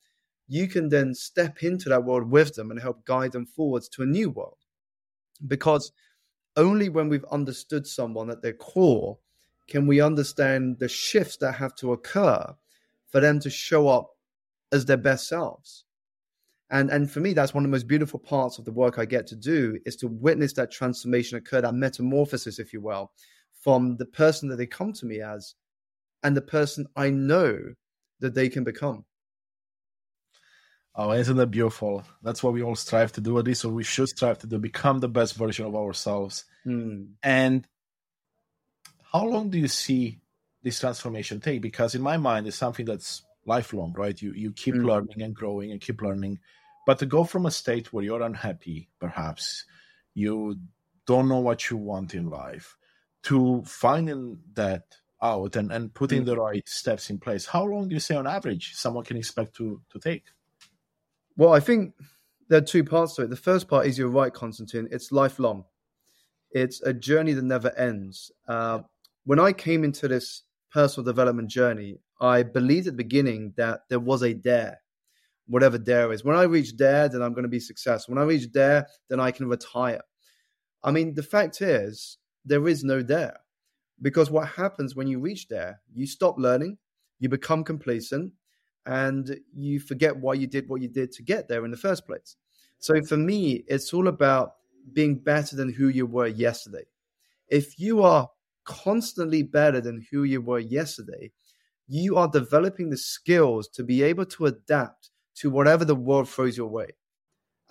you 0.47 0.67
can 0.67 0.89
then 0.89 1.15
step 1.15 1.63
into 1.63 1.89
that 1.89 2.05
world 2.05 2.31
with 2.31 2.55
them 2.55 2.71
and 2.71 2.81
help 2.81 3.05
guide 3.05 3.33
them 3.33 3.45
forwards 3.45 3.89
to 3.91 4.03
a 4.03 4.07
new 4.07 4.31
world. 4.31 4.57
Because 5.47 5.93
only 6.59 6.91
when 6.91 7.09
we've 7.09 7.25
understood 7.31 7.87
someone 7.87 8.29
at 8.29 8.43
their 8.43 8.53
core 8.53 9.17
can 9.69 9.87
we 9.87 10.01
understand 10.01 10.79
the 10.79 10.89
shifts 10.89 11.37
that 11.39 11.53
have 11.53 11.75
to 11.77 11.93
occur 11.93 12.45
for 13.07 13.21
them 13.21 13.41
to 13.41 13.49
show 13.49 13.89
up 13.89 14.11
as 14.73 14.85
their 14.85 14.97
best 14.97 15.29
selves. 15.29 15.85
And, 16.71 16.91
and 16.91 17.11
for 17.11 17.21
me, 17.21 17.33
that's 17.33 17.55
one 17.55 17.65
of 17.65 17.71
the 17.71 17.75
most 17.75 17.87
beautiful 17.87 18.19
parts 18.19 18.59
of 18.59 18.65
the 18.67 18.73
work 18.73 18.99
I 18.99 19.07
get 19.07 19.27
to 19.29 19.37
do 19.37 19.79
is 19.87 19.97
to 19.97 20.09
witness 20.09 20.53
that 20.55 20.71
transformation 20.71 21.39
occur, 21.39 21.63
that 21.63 21.75
metamorphosis, 21.75 22.59
if 22.59 22.73
you 22.73 22.83
will, 22.83 23.13
from 23.63 23.97
the 23.97 24.07
person 24.07 24.49
that 24.49 24.57
they 24.57 24.67
come 24.67 24.93
to 24.95 25.07
me 25.07 25.21
as 25.21 25.55
and 26.23 26.37
the 26.37 26.43
person 26.43 26.87
I 26.97 27.09
know 27.09 27.59
that 28.21 28.35
they 28.35 28.49
can 28.49 28.65
become. 28.65 29.05
Oh, 31.01 31.13
isn't 31.13 31.37
that 31.37 31.53
beautiful? 31.53 32.03
That's 32.25 32.43
what 32.43 32.53
we 32.53 32.63
all 32.65 32.75
strive 32.75 33.13
to 33.13 33.21
do, 33.21 33.39
at 33.39 33.45
least, 33.45 33.65
or 33.65 33.69
we 33.69 33.85
should 33.85 34.09
strive 34.09 34.41
to 34.41 34.49
do, 34.49 34.59
become 34.59 34.99
the 34.99 35.09
best 35.09 35.37
version 35.37 35.65
of 35.65 35.77
ourselves. 35.77 36.45
Mm. 36.67 37.11
And 37.23 37.69
how 39.13 39.25
long 39.25 39.49
do 39.49 39.59
you 39.59 39.69
see 39.69 40.19
this 40.65 40.81
transformation 40.81 41.41
take? 41.41 41.63
Because 41.63 41.95
in 41.95 42.03
my 42.03 42.17
mind, 42.17 42.49
it's 42.49 42.57
something 42.57 42.85
that's 42.85 43.23
lifelong, 43.47 43.95
right? 43.97 44.21
You 44.21 44.33
you 44.33 44.51
keep 44.51 44.75
mm. 44.75 44.85
learning 44.85 45.23
and 45.23 45.37
growing 45.37 45.71
and 45.71 45.81
keep 45.81 46.03
learning. 46.03 46.41
But 46.85 46.99
to 46.99 47.07
go 47.07 47.23
from 47.23 47.47
a 47.47 47.53
state 47.53 47.93
where 47.93 48.03
you're 48.03 48.23
unhappy, 48.23 48.89
perhaps 48.99 49.67
you 50.15 50.59
don't 51.07 51.29
know 51.29 51.39
what 51.39 51.71
you 51.71 51.77
want 51.77 52.13
in 52.13 52.29
life, 52.29 52.77
to 53.23 53.63
finding 53.65 54.41
that 54.55 54.97
out 55.23 55.55
and, 55.55 55.71
and 55.71 55.95
putting 55.95 56.23
mm. 56.23 56.27
the 56.27 56.37
right 56.37 56.69
steps 56.69 57.09
in 57.09 57.19
place, 57.19 57.47
how 57.47 57.65
long 57.65 57.89
do 57.89 57.95
you 57.95 58.01
say 58.01 58.17
on 58.17 58.27
average 58.27 58.75
someone 58.75 59.05
can 59.05 59.17
expect 59.17 59.55
to 59.59 59.81
to 59.91 60.01
take? 60.01 60.25
Well, 61.39 61.53
I 61.53 61.61
think 61.61 61.95
there 62.49 62.59
are 62.59 62.65
two 62.65 62.83
parts 62.83 63.15
to 63.15 63.23
it. 63.23 63.31
The 63.31 63.37
first 63.37 63.69
part 63.69 63.87
is 63.87 63.97
you're 63.97 64.09
right, 64.09 64.35
Konstantin. 64.35 64.89
It's 64.91 65.13
lifelong. 65.13 65.65
It's 66.51 66.83
a 66.83 66.93
journey 66.93 67.33
that 67.33 67.45
never 67.45 67.71
ends. 67.79 68.33
Uh, 68.49 68.81
when 69.25 69.39
I 69.39 69.53
came 69.53 69.85
into 69.85 70.09
this 70.09 70.43
personal 70.73 71.05
development 71.05 71.49
journey, 71.49 72.01
I 72.21 72.43
believed 72.43 72.89
at 72.89 72.95
the 72.95 73.05
beginning 73.05 73.55
that 73.57 73.83
there 73.89 74.01
was 74.01 74.23
a 74.23 74.35
dare, 74.35 74.81
whatever 75.47 75.79
dare 75.79 76.13
is. 76.13 76.25
When 76.25 76.35
I 76.35 76.43
reach 76.43 76.77
there, 76.77 77.09
then 77.09 77.23
I'm 77.23 77.35
going 77.35 77.45
to 77.45 77.49
be 77.49 77.61
successful. 77.61 78.17
When 78.17 78.23
I 78.23 78.27
reach 78.27 78.51
there, 78.53 78.89
then 79.09 79.21
I 79.21 79.31
can 79.31 79.47
retire. 79.47 80.01
I 80.83 80.91
mean, 80.91 81.15
the 81.15 81.23
fact 81.23 81.63
is, 81.63 82.19
there 82.45 82.67
is 82.67 82.83
no 82.83 83.01
there. 83.01 83.39
Because 84.03 84.29
what 84.29 84.49
happens 84.49 84.97
when 84.97 85.07
you 85.07 85.21
reach 85.21 85.47
there, 85.47 85.81
you 85.95 86.05
stop 86.05 86.37
learning, 86.37 86.79
you 87.21 87.29
become 87.29 87.63
complacent, 87.63 88.33
and 88.89 89.39
you 89.55 89.79
forget 89.79 90.17
why 90.17 90.33
you 90.33 90.47
did 90.47 90.67
what 90.69 90.81
you 90.81 90.89
did 90.89 91.13
to 91.13 91.23
get 91.23 91.47
there 91.47 91.67
in 91.67 91.71
the 91.71 91.77
first 91.77 92.07
place. 92.07 92.37
So 92.79 93.01
for 93.03 93.19
me, 93.19 93.63
it's 93.69 93.93
all 93.93 94.09
about 94.09 94.55
being 94.95 95.17
better 95.17 95.57
than 95.57 95.71
who 95.71 95.89
you 95.89 96.07
were 96.07 96.27
yesterday. 96.27 96.85
If 97.49 97.79
you 97.79 98.03
are 98.03 98.31
constantly 98.65 99.43
better 99.43 99.83
than 99.83 100.07
who 100.11 100.25
you 100.25 100.41
were 100.41 100.59
yesterday, 100.59 101.31
you 101.87 102.17
are 102.17 102.29
developing 102.29 102.89
the 102.89 102.97
skills 102.97 103.69
to 103.69 103.85
be 103.85 104.03
able 104.03 104.25
to 104.25 104.47
adapt 104.47 105.11
to 105.37 105.51
whatever 105.51 105.85
the 105.85 105.95
world 105.95 106.27
throws 106.29 106.57
your 106.57 106.69
way. 106.69 106.87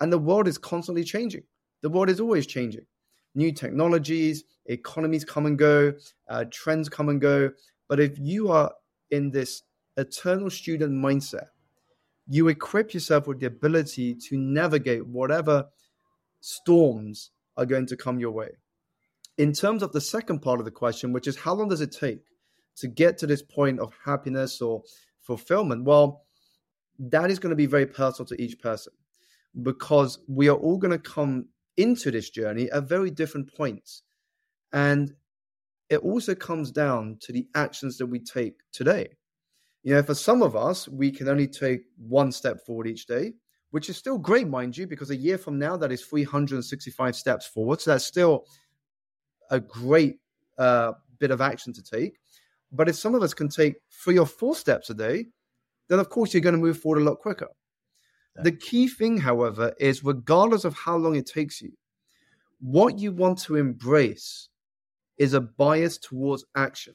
And 0.00 0.12
the 0.12 0.18
world 0.18 0.46
is 0.46 0.56
constantly 0.56 1.02
changing. 1.02 1.42
The 1.82 1.90
world 1.90 2.10
is 2.10 2.20
always 2.20 2.46
changing. 2.46 2.86
New 3.34 3.50
technologies, 3.50 4.44
economies 4.66 5.24
come 5.24 5.46
and 5.46 5.58
go, 5.58 5.94
uh, 6.28 6.44
trends 6.52 6.88
come 6.88 7.08
and 7.08 7.20
go. 7.20 7.50
But 7.88 7.98
if 7.98 8.16
you 8.20 8.52
are 8.52 8.72
in 9.10 9.30
this 9.30 9.62
eternal 9.98 10.48
student 10.48 10.92
mindset, 10.92 11.48
you 12.28 12.48
equip 12.48 12.94
yourself 12.94 13.26
with 13.26 13.40
the 13.40 13.46
ability 13.46 14.14
to 14.14 14.36
navigate 14.36 15.06
whatever 15.06 15.66
storms 16.40 17.30
are 17.56 17.66
going 17.66 17.86
to 17.86 17.96
come 17.96 18.18
your 18.18 18.30
way. 18.30 18.50
In 19.36 19.52
terms 19.52 19.82
of 19.82 19.92
the 19.92 20.00
second 20.00 20.40
part 20.40 20.60
of 20.60 20.64
the 20.64 20.70
question, 20.70 21.12
which 21.12 21.26
is 21.26 21.36
how 21.36 21.54
long 21.54 21.68
does 21.68 21.80
it 21.80 21.92
take 21.92 22.22
to 22.76 22.88
get 22.88 23.18
to 23.18 23.26
this 23.26 23.42
point 23.42 23.80
of 23.80 23.92
happiness 24.04 24.60
or 24.60 24.82
fulfillment? 25.20 25.84
Well, 25.84 26.22
that 26.98 27.30
is 27.30 27.38
going 27.38 27.50
to 27.50 27.56
be 27.56 27.66
very 27.66 27.86
personal 27.86 28.26
to 28.26 28.42
each 28.42 28.58
person 28.60 28.92
because 29.62 30.18
we 30.28 30.48
are 30.48 30.56
all 30.56 30.76
going 30.76 30.92
to 30.92 30.98
come 30.98 31.46
into 31.76 32.10
this 32.10 32.30
journey 32.30 32.70
at 32.70 32.88
very 32.88 33.10
different 33.10 33.54
points. 33.54 34.02
And 34.72 35.14
it 35.88 35.98
also 35.98 36.34
comes 36.34 36.70
down 36.70 37.18
to 37.22 37.32
the 37.32 37.46
actions 37.54 37.98
that 37.98 38.06
we 38.06 38.18
take 38.18 38.56
today. 38.72 39.17
You 39.82 39.94
know, 39.94 40.02
for 40.02 40.14
some 40.14 40.42
of 40.42 40.56
us, 40.56 40.88
we 40.88 41.10
can 41.10 41.28
only 41.28 41.46
take 41.46 41.82
one 41.96 42.32
step 42.32 42.64
forward 42.66 42.86
each 42.86 43.06
day, 43.06 43.34
which 43.70 43.88
is 43.88 43.96
still 43.96 44.18
great, 44.18 44.48
mind 44.48 44.76
you, 44.76 44.86
because 44.86 45.10
a 45.10 45.16
year 45.16 45.38
from 45.38 45.58
now, 45.58 45.76
that 45.76 45.92
is 45.92 46.04
365 46.04 47.14
steps 47.14 47.46
forward. 47.46 47.80
So 47.80 47.92
that's 47.92 48.04
still 48.04 48.44
a 49.50 49.60
great 49.60 50.18
uh, 50.58 50.92
bit 51.18 51.30
of 51.30 51.40
action 51.40 51.72
to 51.74 51.82
take. 51.82 52.18
But 52.72 52.88
if 52.88 52.96
some 52.96 53.14
of 53.14 53.22
us 53.22 53.32
can 53.34 53.48
take 53.48 53.76
three 54.04 54.18
or 54.18 54.26
four 54.26 54.54
steps 54.54 54.90
a 54.90 54.94
day, 54.94 55.26
then 55.88 55.98
of 55.98 56.10
course 56.10 56.34
you're 56.34 56.42
going 56.42 56.54
to 56.54 56.60
move 56.60 56.78
forward 56.78 57.00
a 57.00 57.04
lot 57.04 57.18
quicker. 57.18 57.48
Yeah. 58.36 58.42
The 58.42 58.52
key 58.52 58.88
thing, 58.88 59.18
however, 59.18 59.74
is 59.78 60.04
regardless 60.04 60.64
of 60.64 60.74
how 60.74 60.96
long 60.96 61.16
it 61.16 61.26
takes 61.26 61.62
you, 61.62 61.72
what 62.60 62.98
you 62.98 63.12
want 63.12 63.38
to 63.42 63.56
embrace 63.56 64.48
is 65.16 65.32
a 65.32 65.40
bias 65.40 65.98
towards 65.98 66.44
action 66.56 66.94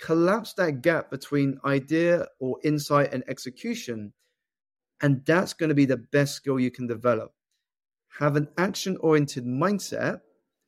collapse 0.00 0.54
that 0.54 0.82
gap 0.82 1.10
between 1.10 1.60
idea 1.64 2.26
or 2.38 2.58
insight 2.64 3.12
and 3.12 3.22
execution. 3.28 4.12
And 5.02 5.24
that's 5.24 5.52
going 5.52 5.68
to 5.68 5.74
be 5.74 5.86
the 5.86 5.96
best 5.96 6.34
skill 6.34 6.58
you 6.58 6.70
can 6.70 6.86
develop. 6.86 7.32
Have 8.18 8.36
an 8.36 8.48
action 8.58 8.96
oriented 8.98 9.44
mindset. 9.44 10.20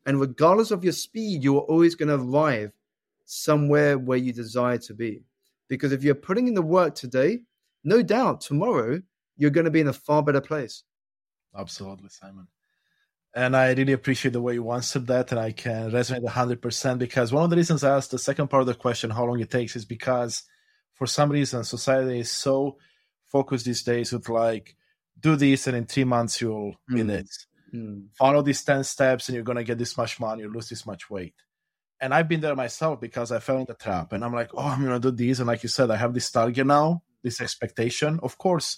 And 0.06 0.20
regardless 0.20 0.70
of 0.70 0.84
your 0.84 0.92
speed, 0.92 1.42
you're 1.42 1.60
always 1.60 1.94
going 1.94 2.08
to 2.08 2.22
arrive 2.24 2.72
somewhere 3.24 3.98
where 3.98 4.18
you 4.18 4.32
desire 4.32 4.78
to 4.78 4.94
be. 4.94 5.22
Because 5.68 5.92
if 5.92 6.02
you're 6.02 6.14
putting 6.14 6.48
in 6.48 6.54
the 6.54 6.62
work 6.62 6.94
today, 6.94 7.40
no 7.84 8.02
doubt 8.02 8.40
tomorrow 8.40 9.00
you're 9.36 9.50
going 9.50 9.64
to 9.64 9.70
be 9.70 9.80
in 9.80 9.88
a 9.88 9.92
far 9.92 10.22
better 10.22 10.40
place. 10.40 10.84
Absolutely, 11.56 12.08
Simon. 12.08 12.46
And 13.34 13.56
I 13.56 13.72
really 13.72 13.94
appreciate 13.94 14.32
the 14.32 14.42
way 14.42 14.54
you 14.54 14.70
answered 14.72 15.06
that, 15.06 15.30
and 15.30 15.40
I 15.40 15.52
can 15.52 15.90
resonate 15.90 16.22
100% 16.24 16.98
because 16.98 17.32
one 17.32 17.44
of 17.44 17.50
the 17.50 17.56
reasons 17.56 17.82
I 17.82 17.96
asked 17.96 18.10
the 18.10 18.18
second 18.18 18.48
part 18.48 18.60
of 18.60 18.66
the 18.66 18.74
question, 18.74 19.08
how 19.10 19.24
long 19.24 19.40
it 19.40 19.50
takes, 19.50 19.74
is 19.74 19.86
because 19.86 20.42
for 20.92 21.06
some 21.06 21.30
reason 21.30 21.64
society 21.64 22.20
is 22.20 22.30
so 22.30 22.76
focused 23.24 23.64
these 23.64 23.82
days 23.82 24.12
with 24.12 24.28
like 24.28 24.76
do 25.18 25.36
this 25.36 25.66
and 25.66 25.76
in 25.76 25.86
three 25.86 26.04
months 26.04 26.40
you'll 26.42 26.76
be 26.88 27.00
Mm. 27.00 27.06
this. 27.06 27.46
Mm. 27.74 28.08
Follow 28.14 28.42
these 28.42 28.62
10 28.62 28.84
steps 28.84 29.28
and 29.28 29.34
you're 29.34 29.44
going 29.44 29.56
to 29.56 29.64
get 29.64 29.78
this 29.78 29.96
much 29.96 30.20
money, 30.20 30.42
you 30.42 30.52
lose 30.52 30.68
this 30.68 30.84
much 30.84 31.08
weight. 31.08 31.34
And 32.00 32.12
I've 32.12 32.28
been 32.28 32.40
there 32.42 32.54
myself 32.56 33.00
because 33.00 33.32
I 33.32 33.38
fell 33.38 33.58
in 33.58 33.64
the 33.64 33.74
trap 33.74 34.12
and 34.12 34.22
I'm 34.24 34.34
like, 34.34 34.50
oh, 34.52 34.60
I'm 34.60 34.82
going 34.84 35.00
to 35.00 35.10
do 35.10 35.16
this. 35.26 35.38
And 35.38 35.46
like 35.46 35.62
you 35.62 35.70
said, 35.70 35.90
I 35.90 35.96
have 35.96 36.12
this 36.12 36.30
target 36.30 36.66
now, 36.66 37.02
this 37.22 37.40
expectation. 37.40 38.20
Of 38.22 38.36
course, 38.36 38.76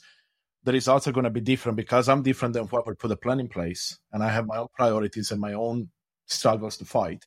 the 0.64 0.72
results 0.72 1.06
are 1.06 1.12
going 1.12 1.24
to 1.24 1.30
be 1.30 1.40
different 1.40 1.76
because 1.76 2.08
I'm 2.08 2.22
different 2.22 2.54
than 2.54 2.64
what 2.64 2.84
whoever 2.84 2.94
put 2.94 3.10
a 3.10 3.16
plan 3.16 3.40
in 3.40 3.48
place. 3.48 3.98
And 4.12 4.22
I 4.22 4.30
have 4.30 4.46
my 4.46 4.56
own 4.56 4.68
priorities 4.74 5.30
and 5.30 5.40
my 5.40 5.52
own 5.52 5.90
struggles 6.26 6.76
to 6.78 6.84
fight. 6.84 7.26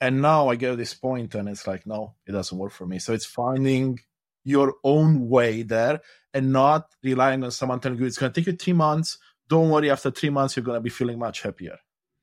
And 0.00 0.22
now 0.22 0.48
I 0.48 0.56
get 0.56 0.70
to 0.70 0.76
this 0.76 0.94
point 0.94 1.34
and 1.34 1.48
it's 1.48 1.66
like, 1.66 1.86
no, 1.86 2.14
it 2.26 2.32
doesn't 2.32 2.56
work 2.56 2.72
for 2.72 2.86
me. 2.86 2.98
So 2.98 3.12
it's 3.12 3.26
finding 3.26 4.00
your 4.44 4.74
own 4.82 5.28
way 5.28 5.62
there 5.62 6.00
and 6.34 6.52
not 6.52 6.86
relying 7.02 7.44
on 7.44 7.50
someone 7.50 7.80
telling 7.80 7.98
you 7.98 8.06
it's 8.06 8.18
going 8.18 8.32
to 8.32 8.40
take 8.40 8.46
you 8.46 8.56
three 8.56 8.72
months. 8.72 9.18
Don't 9.48 9.70
worry, 9.70 9.90
after 9.90 10.10
three 10.10 10.30
months, 10.30 10.56
you're 10.56 10.64
going 10.64 10.76
to 10.76 10.80
be 10.80 10.90
feeling 10.90 11.18
much 11.18 11.42
happier. 11.42 11.78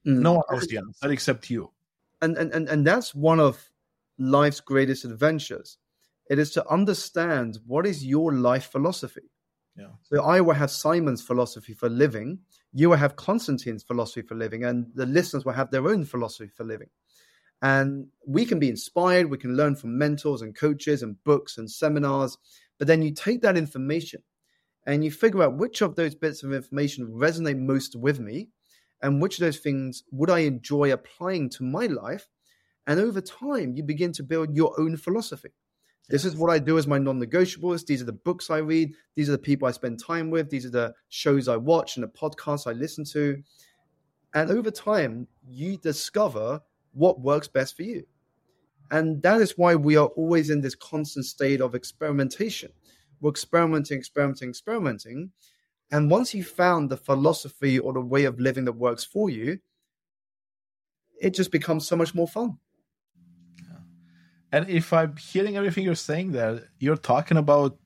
Mm. 0.08 0.20
No 0.20 0.34
one 0.34 0.44
knows 0.52 0.68
the 0.68 0.78
answer 0.78 1.12
except 1.12 1.50
you. 1.50 1.72
and, 2.22 2.38
and 2.38 2.54
and 2.54 2.70
and 2.70 2.86
that's 2.86 3.16
one 3.16 3.40
of 3.40 3.70
life's 4.18 4.60
greatest 4.60 5.06
adventures 5.06 5.78
it 6.30 6.38
is 6.38 6.52
to 6.52 6.68
understand 6.70 7.58
what 7.66 7.86
is 7.86 8.06
your 8.06 8.34
life 8.34 8.72
philosophy 8.72 9.30
So 10.04 10.24
i 10.24 10.42
will 10.42 10.54
have 10.54 10.72
simon's 10.72 11.22
philosophy 11.22 11.74
for 11.74 11.90
living 11.90 12.40
you 12.74 12.90
will 12.90 12.98
have 12.98 13.16
constantine's 13.16 13.84
philosophy 13.84 14.22
for 14.22 14.36
living 14.36 14.64
and 14.64 14.88
the 14.96 15.06
listeners 15.06 15.46
will 15.46 15.54
have 15.54 15.72
their 15.72 15.88
own 15.88 16.06
philosophy 16.06 16.52
for 16.56 16.64
living 16.64 16.90
and 17.62 18.08
we 18.28 18.46
can 18.46 18.60
be 18.60 18.70
inspired 18.70 19.30
we 19.30 19.38
can 19.38 19.56
learn 19.56 19.76
from 19.76 19.98
mentors 19.98 20.42
and 20.42 20.56
coaches 20.56 21.04
and 21.04 21.24
books 21.24 21.58
and 21.58 21.70
seminars 21.70 22.38
but 22.78 22.88
then 22.88 23.02
you 23.02 23.14
take 23.14 23.42
that 23.42 23.58
information 23.58 24.22
and 24.86 25.04
you 25.04 25.12
figure 25.12 25.44
out 25.44 25.58
which 25.58 25.82
of 25.82 25.96
those 25.96 26.16
bits 26.16 26.44
of 26.44 26.54
information 26.54 27.08
resonate 27.08 27.60
most 27.60 27.96
with 27.96 28.20
me 28.20 28.50
and 29.02 29.22
which 29.22 29.38
of 29.38 29.42
those 29.42 29.60
things 29.60 30.04
would 30.12 30.30
I 30.30 30.40
enjoy 30.40 30.92
applying 30.92 31.50
to 31.52 31.64
my 31.64 31.86
life? 31.86 32.28
And 32.88 33.00
over 33.00 33.22
time, 33.22 33.76
you 33.76 33.84
begin 33.84 34.12
to 34.14 34.24
build 34.24 34.56
your 34.56 34.80
own 34.80 34.98
philosophy. 34.98 35.50
This 36.10 36.26
is 36.26 36.36
what 36.36 36.50
I 36.50 36.58
do 36.58 36.78
as 36.78 36.88
my 36.88 36.98
non 36.98 37.20
negotiables. 37.20 37.86
These 37.86 38.02
are 38.02 38.06
the 38.06 38.14
books 38.14 38.50
I 38.50 38.58
read. 38.58 38.94
These 39.16 39.30
are 39.30 39.34
the 39.34 39.38
people 39.38 39.68
I 39.68 39.72
spend 39.72 40.04
time 40.04 40.32
with. 40.32 40.50
These 40.50 40.66
are 40.66 40.72
the 40.72 40.94
shows 41.10 41.48
I 41.48 41.56
watch 41.56 41.98
and 41.98 42.04
the 42.04 42.08
podcasts 42.08 42.68
I 42.68 42.74
listen 42.74 43.06
to. 43.14 43.42
And 44.34 44.50
over 44.50 44.72
time, 44.72 45.28
you 45.48 45.78
discover 45.78 46.62
what 46.94 47.22
works 47.22 47.48
best 47.48 47.76
for 47.76 47.84
you. 47.84 48.06
And 48.92 49.22
that 49.22 49.40
is 49.40 49.58
why 49.58 49.76
we 49.76 49.98
are 49.98 50.08
always 50.08 50.50
in 50.50 50.62
this 50.62 50.76
constant 50.76 51.26
state 51.26 51.62
of 51.62 51.76
experimentation. 51.76 52.72
We're 53.22 53.30
experimenting, 53.30 54.00
experimenting, 54.00 54.50
experimenting. 54.50 55.32
And 55.92 56.10
once 56.10 56.34
you 56.34 56.44
found 56.44 56.90
the 56.90 56.98
philosophy 56.98 57.78
or 57.78 57.94
the 57.94 58.02
way 58.02 58.26
of 58.26 58.40
living 58.40 58.66
that 58.66 58.74
works 58.74 59.04
for 59.04 59.30
you, 59.30 59.60
it 61.22 61.36
just 61.36 61.52
becomes 61.52 61.88
so 61.88 61.96
much 61.96 62.16
more 62.16 62.28
fun. 62.28 62.58
And 64.52 64.70
if 64.70 64.92
I'm 64.94 65.16
hearing 65.18 65.58
everything 65.58 65.84
you're 65.84 65.96
saying 65.96 66.32
there, 66.32 66.70
you're 66.80 66.98
talking 66.98 67.38
about 67.38 67.78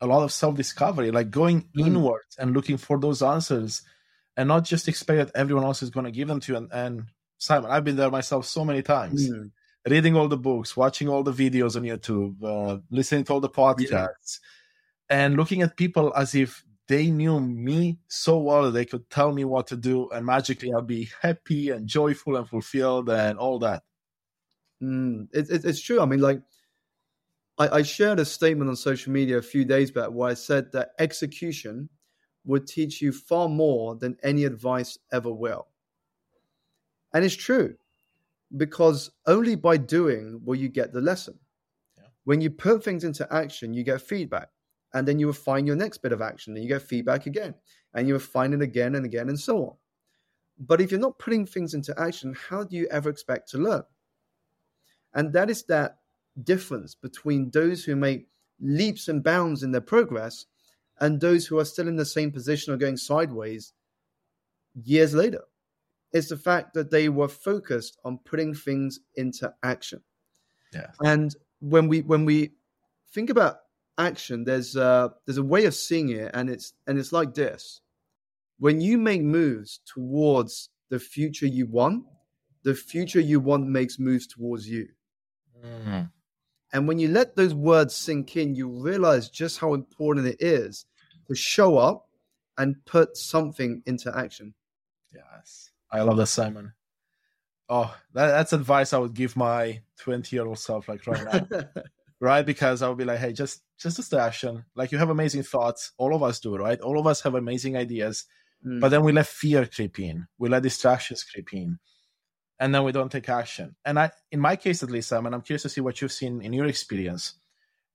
a 0.00 0.06
lot 0.06 0.24
of 0.24 0.32
self 0.32 0.56
discovery, 0.56 1.10
like 1.10 1.30
going 1.30 1.62
Mm. 1.76 1.86
inwards 1.86 2.36
and 2.38 2.52
looking 2.52 2.76
for 2.76 2.98
those 2.98 3.22
answers 3.22 3.82
and 4.36 4.48
not 4.48 4.64
just 4.64 4.88
expect 4.88 5.18
that 5.18 5.38
everyone 5.38 5.64
else 5.64 5.82
is 5.82 5.90
going 5.90 6.06
to 6.06 6.10
give 6.10 6.26
them 6.28 6.40
to 6.40 6.52
you. 6.52 6.58
And, 6.58 6.72
and 6.72 7.04
Simon, 7.38 7.70
I've 7.70 7.84
been 7.84 7.96
there 7.96 8.10
myself 8.10 8.46
so 8.46 8.64
many 8.64 8.82
times, 8.82 9.28
Mm. 9.30 9.50
reading 9.88 10.16
all 10.16 10.28
the 10.28 10.36
books, 10.36 10.76
watching 10.76 11.08
all 11.08 11.22
the 11.22 11.32
videos 11.32 11.76
on 11.76 11.82
YouTube, 11.82 12.42
uh, 12.42 12.78
listening 12.90 13.24
to 13.24 13.32
all 13.34 13.40
the 13.40 13.48
podcasts, 13.48 14.40
and 15.08 15.36
looking 15.36 15.62
at 15.62 15.76
people 15.76 16.12
as 16.16 16.34
if 16.34 16.64
they 16.88 17.10
knew 17.10 17.38
me 17.40 17.98
so 18.08 18.38
well 18.38 18.64
that 18.64 18.72
they 18.72 18.84
could 18.84 19.08
tell 19.08 19.32
me 19.32 19.44
what 19.44 19.68
to 19.68 19.76
do, 19.76 20.08
and 20.10 20.26
magically 20.26 20.72
I'll 20.72 20.82
be 20.82 21.10
happy 21.20 21.70
and 21.70 21.86
joyful 21.86 22.36
and 22.36 22.48
fulfilled 22.48 23.08
and 23.08 23.38
all 23.38 23.58
that. 23.60 23.84
Mm, 24.82 25.28
it, 25.32 25.48
it, 25.50 25.64
it's 25.64 25.80
true. 25.80 26.00
I 26.00 26.06
mean, 26.06 26.20
like, 26.20 26.42
I, 27.58 27.68
I 27.68 27.82
shared 27.82 28.18
a 28.18 28.24
statement 28.24 28.68
on 28.68 28.76
social 28.76 29.12
media 29.12 29.38
a 29.38 29.42
few 29.42 29.64
days 29.64 29.90
back 29.90 30.10
where 30.10 30.30
I 30.30 30.34
said 30.34 30.72
that 30.72 30.90
execution 30.98 31.88
would 32.44 32.66
teach 32.66 33.00
you 33.00 33.12
far 33.12 33.48
more 33.48 33.94
than 33.94 34.16
any 34.22 34.44
advice 34.44 34.98
ever 35.12 35.32
will. 35.32 35.68
And 37.14 37.24
it's 37.24 37.36
true 37.36 37.76
because 38.56 39.10
only 39.26 39.54
by 39.54 39.76
doing 39.76 40.40
will 40.44 40.56
you 40.56 40.68
get 40.68 40.92
the 40.92 41.00
lesson. 41.00 41.38
Yeah. 41.98 42.04
When 42.24 42.40
you 42.40 42.50
put 42.50 42.82
things 42.82 43.04
into 43.04 43.30
action, 43.32 43.74
you 43.74 43.84
get 43.84 44.02
feedback. 44.02 44.48
And 44.94 45.06
then 45.08 45.18
you 45.18 45.26
refine 45.26 45.66
your 45.66 45.76
next 45.76 45.98
bit 45.98 46.12
of 46.12 46.20
action 46.20 46.54
and 46.54 46.62
you 46.62 46.68
get 46.68 46.82
feedback 46.82 47.26
again. 47.26 47.54
And 47.94 48.08
you 48.08 48.14
refine 48.14 48.52
it 48.52 48.62
again 48.62 48.94
and 48.94 49.06
again 49.06 49.28
and 49.28 49.38
so 49.38 49.64
on. 49.64 49.76
But 50.58 50.80
if 50.80 50.90
you're 50.90 51.00
not 51.00 51.18
putting 51.18 51.46
things 51.46 51.74
into 51.74 51.98
action, 51.98 52.34
how 52.48 52.64
do 52.64 52.76
you 52.76 52.86
ever 52.90 53.08
expect 53.08 53.48
to 53.50 53.58
learn? 53.58 53.82
And 55.14 55.32
that 55.32 55.50
is 55.50 55.64
that 55.64 55.98
difference 56.42 56.94
between 56.94 57.50
those 57.50 57.84
who 57.84 57.96
make 57.96 58.26
leaps 58.60 59.08
and 59.08 59.22
bounds 59.22 59.62
in 59.62 59.72
their 59.72 59.80
progress 59.80 60.46
and 61.00 61.20
those 61.20 61.46
who 61.46 61.58
are 61.58 61.64
still 61.64 61.88
in 61.88 61.96
the 61.96 62.04
same 62.04 62.30
position 62.30 62.72
or 62.72 62.76
going 62.76 62.96
sideways 62.96 63.72
years 64.84 65.14
later. 65.14 65.42
It's 66.12 66.28
the 66.28 66.36
fact 66.36 66.74
that 66.74 66.90
they 66.90 67.08
were 67.08 67.28
focused 67.28 67.98
on 68.04 68.18
putting 68.18 68.54
things 68.54 69.00
into 69.16 69.52
action. 69.62 70.02
Yeah. 70.72 70.90
And 71.00 71.34
when 71.60 71.88
we 71.88 72.02
when 72.02 72.24
we 72.24 72.52
think 73.12 73.30
about 73.30 73.58
action, 73.98 74.44
there's 74.44 74.76
uh, 74.76 75.08
there's 75.26 75.38
a 75.38 75.42
way 75.42 75.64
of 75.64 75.74
seeing 75.74 76.10
it, 76.10 76.30
and 76.34 76.50
it's 76.50 76.74
and 76.86 76.98
it's 76.98 77.12
like 77.12 77.34
this: 77.34 77.80
when 78.58 78.80
you 78.80 78.98
make 78.98 79.22
moves 79.22 79.80
towards 79.86 80.68
the 80.90 80.98
future 80.98 81.46
you 81.46 81.66
want, 81.66 82.04
the 82.62 82.74
future 82.74 83.20
you 83.20 83.40
want 83.40 83.66
makes 83.66 83.98
moves 83.98 84.26
towards 84.26 84.68
you. 84.68 84.88
And 86.72 86.88
when 86.88 86.98
you 86.98 87.08
let 87.08 87.36
those 87.36 87.54
words 87.54 87.94
sink 87.94 88.36
in, 88.36 88.54
you 88.54 88.68
realize 88.68 89.28
just 89.28 89.58
how 89.58 89.74
important 89.74 90.26
it 90.26 90.36
is 90.40 90.86
to 91.28 91.34
show 91.34 91.76
up 91.76 92.08
and 92.56 92.76
put 92.86 93.16
something 93.16 93.82
into 93.86 94.16
action. 94.16 94.54
Yes, 95.14 95.70
I 95.90 96.00
love 96.02 96.16
that, 96.16 96.26
Simon. 96.26 96.72
Oh, 97.68 97.94
that, 98.14 98.28
that's 98.28 98.52
advice 98.52 98.92
I 98.92 98.98
would 98.98 99.14
give 99.14 99.36
my 99.36 99.82
twenty-year-old 100.00 100.58
self, 100.58 100.88
like 100.88 101.06
right 101.06 101.48
now, 101.50 101.58
right? 102.20 102.44
Because 102.44 102.82
I 102.82 102.88
would 102.88 102.98
be 102.98 103.04
like, 103.04 103.18
hey, 103.18 103.32
just 103.32 103.62
just 103.78 103.96
just 103.96 104.10
the 104.10 104.20
action. 104.20 104.64
Like 104.74 104.92
you 104.92 104.98
have 104.98 105.10
amazing 105.10 105.42
thoughts, 105.42 105.92
all 105.98 106.14
of 106.14 106.22
us 106.22 106.40
do, 106.40 106.56
right? 106.56 106.80
All 106.80 106.98
of 106.98 107.06
us 107.06 107.20
have 107.22 107.34
amazing 107.34 107.76
ideas, 107.76 108.24
Mm. 108.64 108.78
but 108.78 108.90
then 108.90 109.02
we 109.02 109.10
let 109.10 109.26
fear 109.26 109.66
creep 109.66 109.98
in, 109.98 110.28
we 110.38 110.48
let 110.48 110.62
distractions 110.62 111.24
creep 111.24 111.52
in, 111.52 111.80
and 112.62 112.72
then 112.72 112.84
we 112.84 112.92
don't 112.92 113.10
take 113.10 113.28
action. 113.28 113.74
And 113.84 113.98
I, 113.98 114.12
in 114.30 114.38
my 114.38 114.54
case 114.54 114.84
at 114.84 114.90
least, 114.90 115.08
Simon, 115.08 115.34
I'm 115.34 115.42
curious 115.42 115.62
to 115.62 115.68
see 115.68 115.80
what 115.80 116.00
you've 116.00 116.12
seen 116.12 116.40
in 116.42 116.52
your 116.52 116.66
experience. 116.66 117.34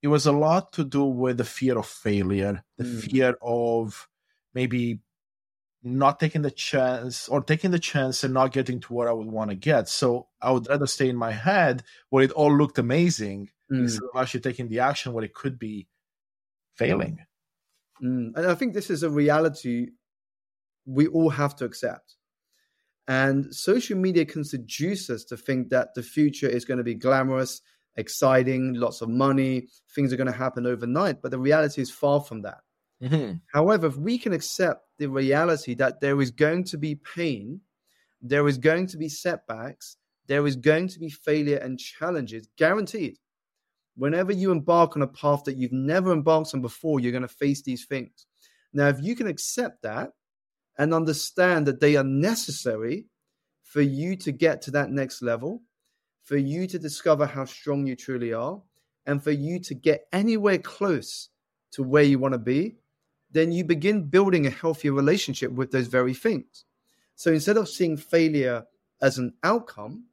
It 0.01 0.09
was 0.09 0.25
a 0.25 0.33
lot 0.33 0.73
to 0.73 0.83
do 0.83 1.05
with 1.05 1.37
the 1.37 1.45
fear 1.45 1.77
of 1.77 1.87
failure, 1.87 2.63
the 2.77 2.83
Mm. 2.83 3.09
fear 3.09 3.37
of 3.41 4.09
maybe 4.53 4.99
not 5.83 6.19
taking 6.19 6.41
the 6.41 6.51
chance 6.51 7.29
or 7.29 7.41
taking 7.41 7.71
the 7.71 7.79
chance 7.79 8.25
and 8.25 8.33
not 8.33 8.51
getting 8.51 8.81
to 8.81 8.93
where 8.93 9.07
I 9.07 9.13
would 9.13 9.31
want 9.31 9.51
to 9.51 9.55
get. 9.55 9.87
So 9.87 10.27
I 10.41 10.51
would 10.51 10.67
rather 10.67 10.85
stay 10.87 11.07
in 11.07 11.15
my 11.15 11.31
head 11.31 11.83
where 12.09 12.25
it 12.25 12.31
all 12.31 12.53
looked 12.53 12.77
amazing 12.77 13.49
Mm. 13.71 13.83
instead 13.83 14.03
of 14.03 14.21
actually 14.21 14.41
taking 14.41 14.67
the 14.67 14.81
action 14.81 15.13
where 15.13 15.23
it 15.23 15.33
could 15.33 15.57
be 15.57 15.87
failing. 16.75 17.19
Mm. 18.03 18.35
And 18.35 18.45
I 18.45 18.55
think 18.55 18.73
this 18.73 18.89
is 18.89 19.03
a 19.03 19.09
reality 19.09 19.91
we 20.85 21.07
all 21.07 21.29
have 21.29 21.55
to 21.57 21.65
accept. 21.65 22.16
And 23.07 23.53
social 23.55 23.97
media 23.97 24.25
can 24.25 24.43
seduce 24.43 25.09
us 25.09 25.23
to 25.25 25.37
think 25.37 25.69
that 25.69 25.93
the 25.95 26.03
future 26.03 26.47
is 26.47 26.65
going 26.65 26.79
to 26.79 26.83
be 26.83 26.95
glamorous, 26.95 27.61
exciting, 27.95 28.73
lots 28.73 29.01
of 29.01 29.09
money, 29.09 29.67
things 29.95 30.11
are 30.11 30.17
going 30.17 30.31
to 30.31 30.37
happen 30.37 30.65
overnight. 30.65 31.21
But 31.21 31.31
the 31.31 31.39
reality 31.39 31.81
is 31.81 31.89
far 31.89 32.21
from 32.21 32.41
that. 32.41 32.59
Mm-hmm. 33.01 33.37
However, 33.53 33.87
if 33.87 33.97
we 33.97 34.17
can 34.17 34.33
accept 34.33 34.83
the 34.97 35.07
reality 35.07 35.73
that 35.75 36.01
there 36.01 36.19
is 36.19 36.31
going 36.31 36.65
to 36.65 36.77
be 36.77 36.95
pain, 36.95 37.61
there 38.21 38.47
is 38.47 38.57
going 38.57 38.87
to 38.87 38.97
be 38.97 39.09
setbacks, 39.09 39.97
there 40.27 40.45
is 40.45 40.55
going 40.55 40.87
to 40.89 40.99
be 40.99 41.09
failure 41.09 41.57
and 41.57 41.79
challenges, 41.79 42.49
guaranteed. 42.57 43.17
Whenever 43.95 44.31
you 44.31 44.51
embark 44.51 44.95
on 44.95 45.01
a 45.01 45.07
path 45.07 45.43
that 45.45 45.57
you've 45.57 45.71
never 45.71 46.11
embarked 46.11 46.53
on 46.53 46.61
before, 46.61 46.99
you're 46.99 47.11
going 47.11 47.21
to 47.21 47.27
face 47.27 47.61
these 47.61 47.85
things. 47.85 48.25
Now, 48.73 48.89
if 48.89 49.01
you 49.01 49.15
can 49.15 49.27
accept 49.27 49.83
that 49.83 50.11
and 50.77 50.93
understand 50.93 51.65
that 51.65 51.79
they 51.79 51.95
are 51.95 52.03
necessary 52.03 53.05
for 53.63 53.81
you 53.81 54.15
to 54.15 54.31
get 54.31 54.61
to 54.61 54.71
that 54.71 54.91
next 54.91 55.21
level, 55.21 55.61
for 56.23 56.37
you 56.37 56.67
to 56.67 56.79
discover 56.79 57.25
how 57.25 57.45
strong 57.45 57.87
you 57.87 57.95
truly 57.95 58.33
are, 58.33 58.61
and 59.05 59.23
for 59.23 59.31
you 59.31 59.59
to 59.59 59.73
get 59.73 60.07
anywhere 60.11 60.57
close 60.57 61.29
to 61.71 61.83
where 61.83 62.03
you 62.03 62.19
want 62.19 62.33
to 62.33 62.39
be, 62.39 62.75
then 63.31 63.51
you 63.51 63.63
begin 63.63 64.03
building 64.03 64.45
a 64.45 64.51
healthier 64.51 64.93
relationship 64.93 65.51
with 65.51 65.71
those 65.71 65.87
very 65.87 66.13
things. 66.13 66.65
So 67.15 67.31
instead 67.31 67.57
of 67.57 67.67
seeing 67.67 67.97
failure 67.97 68.65
as 69.01 69.17
an 69.17 69.33
outcome, 69.43 70.05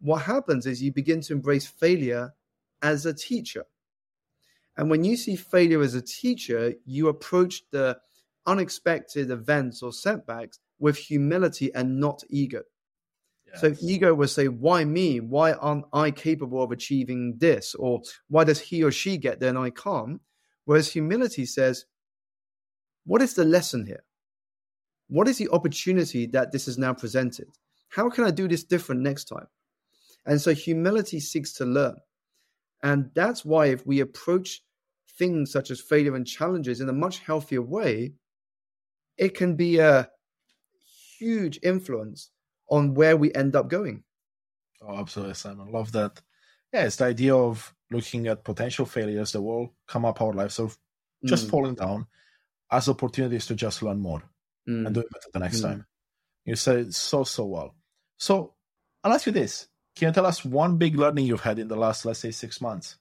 what 0.00 0.22
happens 0.22 0.66
is 0.66 0.82
you 0.82 0.92
begin 0.92 1.20
to 1.22 1.34
embrace 1.34 1.66
failure 1.66 2.34
as 2.82 3.06
a 3.06 3.14
teacher. 3.14 3.66
And 4.76 4.90
when 4.90 5.04
you 5.04 5.16
see 5.16 5.36
failure 5.36 5.82
as 5.82 5.94
a 5.94 6.02
teacher, 6.02 6.74
you 6.86 7.08
approach 7.08 7.62
the 7.70 7.98
unexpected 8.46 9.30
events 9.30 9.82
or 9.82 9.92
setbacks 9.92 10.58
with 10.78 10.96
humility 10.96 11.72
and 11.74 12.00
not 12.00 12.22
ego. 12.30 12.62
Yes. 13.46 13.60
So 13.60 13.74
ego 13.82 14.14
will 14.14 14.28
say, 14.28 14.48
why 14.48 14.84
me? 14.84 15.20
Why 15.20 15.52
aren't 15.52 15.84
I 15.92 16.10
capable 16.10 16.62
of 16.62 16.70
achieving 16.70 17.36
this? 17.38 17.74
Or 17.74 18.00
why 18.28 18.44
does 18.44 18.60
he 18.60 18.82
or 18.82 18.92
she 18.92 19.18
get 19.18 19.40
there 19.40 19.50
and 19.50 19.58
I 19.58 19.70
can't? 19.70 20.20
Whereas 20.64 20.92
humility 20.92 21.46
says, 21.46 21.84
what 23.04 23.22
is 23.22 23.34
the 23.34 23.44
lesson 23.44 23.86
here? 23.86 24.04
What 25.08 25.26
is 25.26 25.38
the 25.38 25.48
opportunity 25.48 26.26
that 26.26 26.52
this 26.52 26.68
is 26.68 26.78
now 26.78 26.94
presented? 26.94 27.48
How 27.88 28.08
can 28.08 28.24
I 28.24 28.30
do 28.30 28.46
this 28.46 28.62
different 28.62 29.00
next 29.00 29.24
time? 29.24 29.48
And 30.24 30.40
so 30.40 30.54
humility 30.54 31.18
seeks 31.18 31.52
to 31.54 31.64
learn. 31.64 31.96
And 32.82 33.10
that's 33.14 33.44
why 33.44 33.66
if 33.66 33.84
we 33.84 34.00
approach 34.00 34.62
things 35.18 35.50
such 35.50 35.70
as 35.70 35.80
failure 35.80 36.14
and 36.14 36.26
challenges 36.26 36.80
in 36.80 36.88
a 36.88 36.94
much 36.94 37.18
healthier 37.18 37.62
way, 37.62 38.12
it 39.20 39.36
can 39.36 39.54
be 39.54 39.78
a 39.78 40.08
huge 41.18 41.60
influence 41.62 42.30
on 42.70 42.94
where 42.94 43.16
we 43.16 43.32
end 43.34 43.54
up 43.54 43.68
going. 43.68 44.02
Oh, 44.80 44.96
absolutely, 44.96 45.34
Simon. 45.34 45.70
Love 45.70 45.92
that. 45.92 46.20
Yeah, 46.72 46.84
it's 46.84 46.96
the 46.96 47.04
idea 47.04 47.36
of 47.36 47.74
looking 47.90 48.26
at 48.28 48.44
potential 48.44 48.86
failures 48.86 49.32
that 49.32 49.42
will 49.42 49.74
come 49.86 50.06
up 50.06 50.22
our 50.22 50.32
lives 50.32 50.58
of 50.58 50.78
just 51.26 51.46
Mm, 51.46 51.50
falling 51.50 51.74
down 51.74 52.06
as 52.70 52.88
opportunities 52.88 53.44
to 53.46 53.54
just 53.54 53.82
learn 53.82 53.98
more 54.00 54.22
mm, 54.66 54.86
and 54.86 54.94
do 54.94 55.00
it 55.00 55.10
better 55.12 55.28
the 55.34 55.38
next 55.38 55.58
Mm. 55.58 55.62
time. 55.62 55.86
You 56.46 56.56
said 56.56 56.78
it 56.78 56.94
so, 56.94 57.24
so 57.24 57.44
well. 57.44 57.74
So 58.16 58.54
I'll 59.04 59.12
ask 59.12 59.26
you 59.26 59.32
this. 59.32 59.68
Can 59.96 60.08
you 60.08 60.14
tell 60.14 60.24
us 60.24 60.44
one 60.46 60.78
big 60.78 60.96
learning 60.96 61.26
you've 61.26 61.42
had 61.42 61.58
in 61.58 61.68
the 61.68 61.76
last, 61.76 62.06
let's 62.06 62.20
say, 62.20 62.30
six 62.30 62.60
months? 62.62 62.96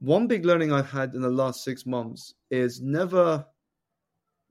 One 0.00 0.26
big 0.26 0.44
learning 0.44 0.72
I've 0.72 0.90
had 0.90 1.14
in 1.14 1.20
the 1.22 1.30
last 1.30 1.62
six 1.62 1.86
months 1.86 2.34
is 2.50 2.80
never, 2.80 3.46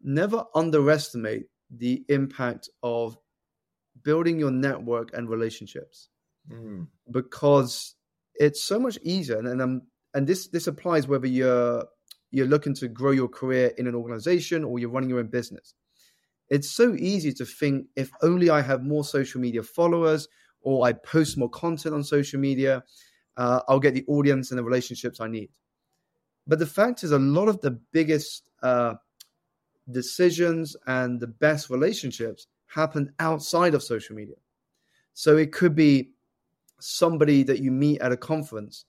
never 0.03 0.45
underestimate 0.53 1.45
the 1.75 2.03
impact 2.09 2.69
of 2.83 3.17
building 4.03 4.37
your 4.37 4.51
network 4.51 5.09
and 5.13 5.29
relationships. 5.29 6.09
Mm. 6.51 6.87
because 7.09 7.95
it's 8.35 8.61
so 8.63 8.77
much 8.77 8.97
easier 9.01 9.37
and, 9.37 9.47
and 9.47 9.61
um 9.61 9.81
and 10.13 10.27
this 10.27 10.49
this 10.49 10.67
applies 10.67 11.07
whether 11.07 11.25
you're 11.25 11.85
you're 12.31 12.47
looking 12.47 12.73
to 12.75 12.89
grow 12.89 13.11
your 13.11 13.29
career 13.29 13.71
in 13.77 13.87
an 13.87 13.95
organization 13.95 14.65
or 14.65 14.77
you're 14.77 14.89
running 14.89 15.09
your 15.09 15.19
own 15.19 15.27
business 15.27 15.73
it's 16.49 16.69
so 16.69 16.95
easy 16.95 17.31
to 17.31 17.45
think 17.45 17.87
if 17.95 18.11
only 18.21 18.49
i 18.49 18.59
have 18.59 18.83
more 18.83 19.05
social 19.05 19.39
media 19.39 19.63
followers 19.63 20.27
or 20.59 20.85
i 20.85 20.91
post 20.91 21.37
more 21.37 21.49
content 21.49 21.95
on 21.95 22.03
social 22.03 22.41
media 22.41 22.83
uh, 23.37 23.61
i'll 23.69 23.79
get 23.79 23.93
the 23.93 24.05
audience 24.09 24.51
and 24.51 24.57
the 24.57 24.63
relationships 24.65 25.21
i 25.21 25.27
need 25.29 25.49
but 26.45 26.59
the 26.59 26.67
fact 26.67 27.05
is 27.05 27.13
a 27.13 27.19
lot 27.19 27.47
of 27.47 27.61
the 27.61 27.71
biggest 27.93 28.49
uh, 28.63 28.95
decisions 29.91 30.75
and 30.87 31.19
the 31.19 31.27
best 31.27 31.69
relationships 31.69 32.47
happen 32.67 33.13
outside 33.19 33.73
of 33.73 33.83
social 33.83 34.15
media 34.15 34.35
so 35.13 35.37
it 35.37 35.51
could 35.51 35.75
be 35.75 36.09
somebody 36.79 37.43
that 37.43 37.59
you 37.59 37.71
meet 37.71 38.01
at 38.01 38.11
a 38.11 38.17
conference 38.17 38.85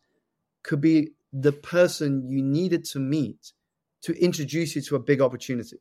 could 0.62 0.80
be 0.80 1.11
the 1.32 1.53
person 1.53 2.28
you 2.28 2.42
needed 2.42 2.84
to 2.84 2.99
meet 2.99 3.53
to 4.03 4.12
introduce 4.22 4.74
you 4.76 4.82
to 4.82 4.97
a 4.97 5.01
big 5.01 5.20
opportunity. 5.20 5.78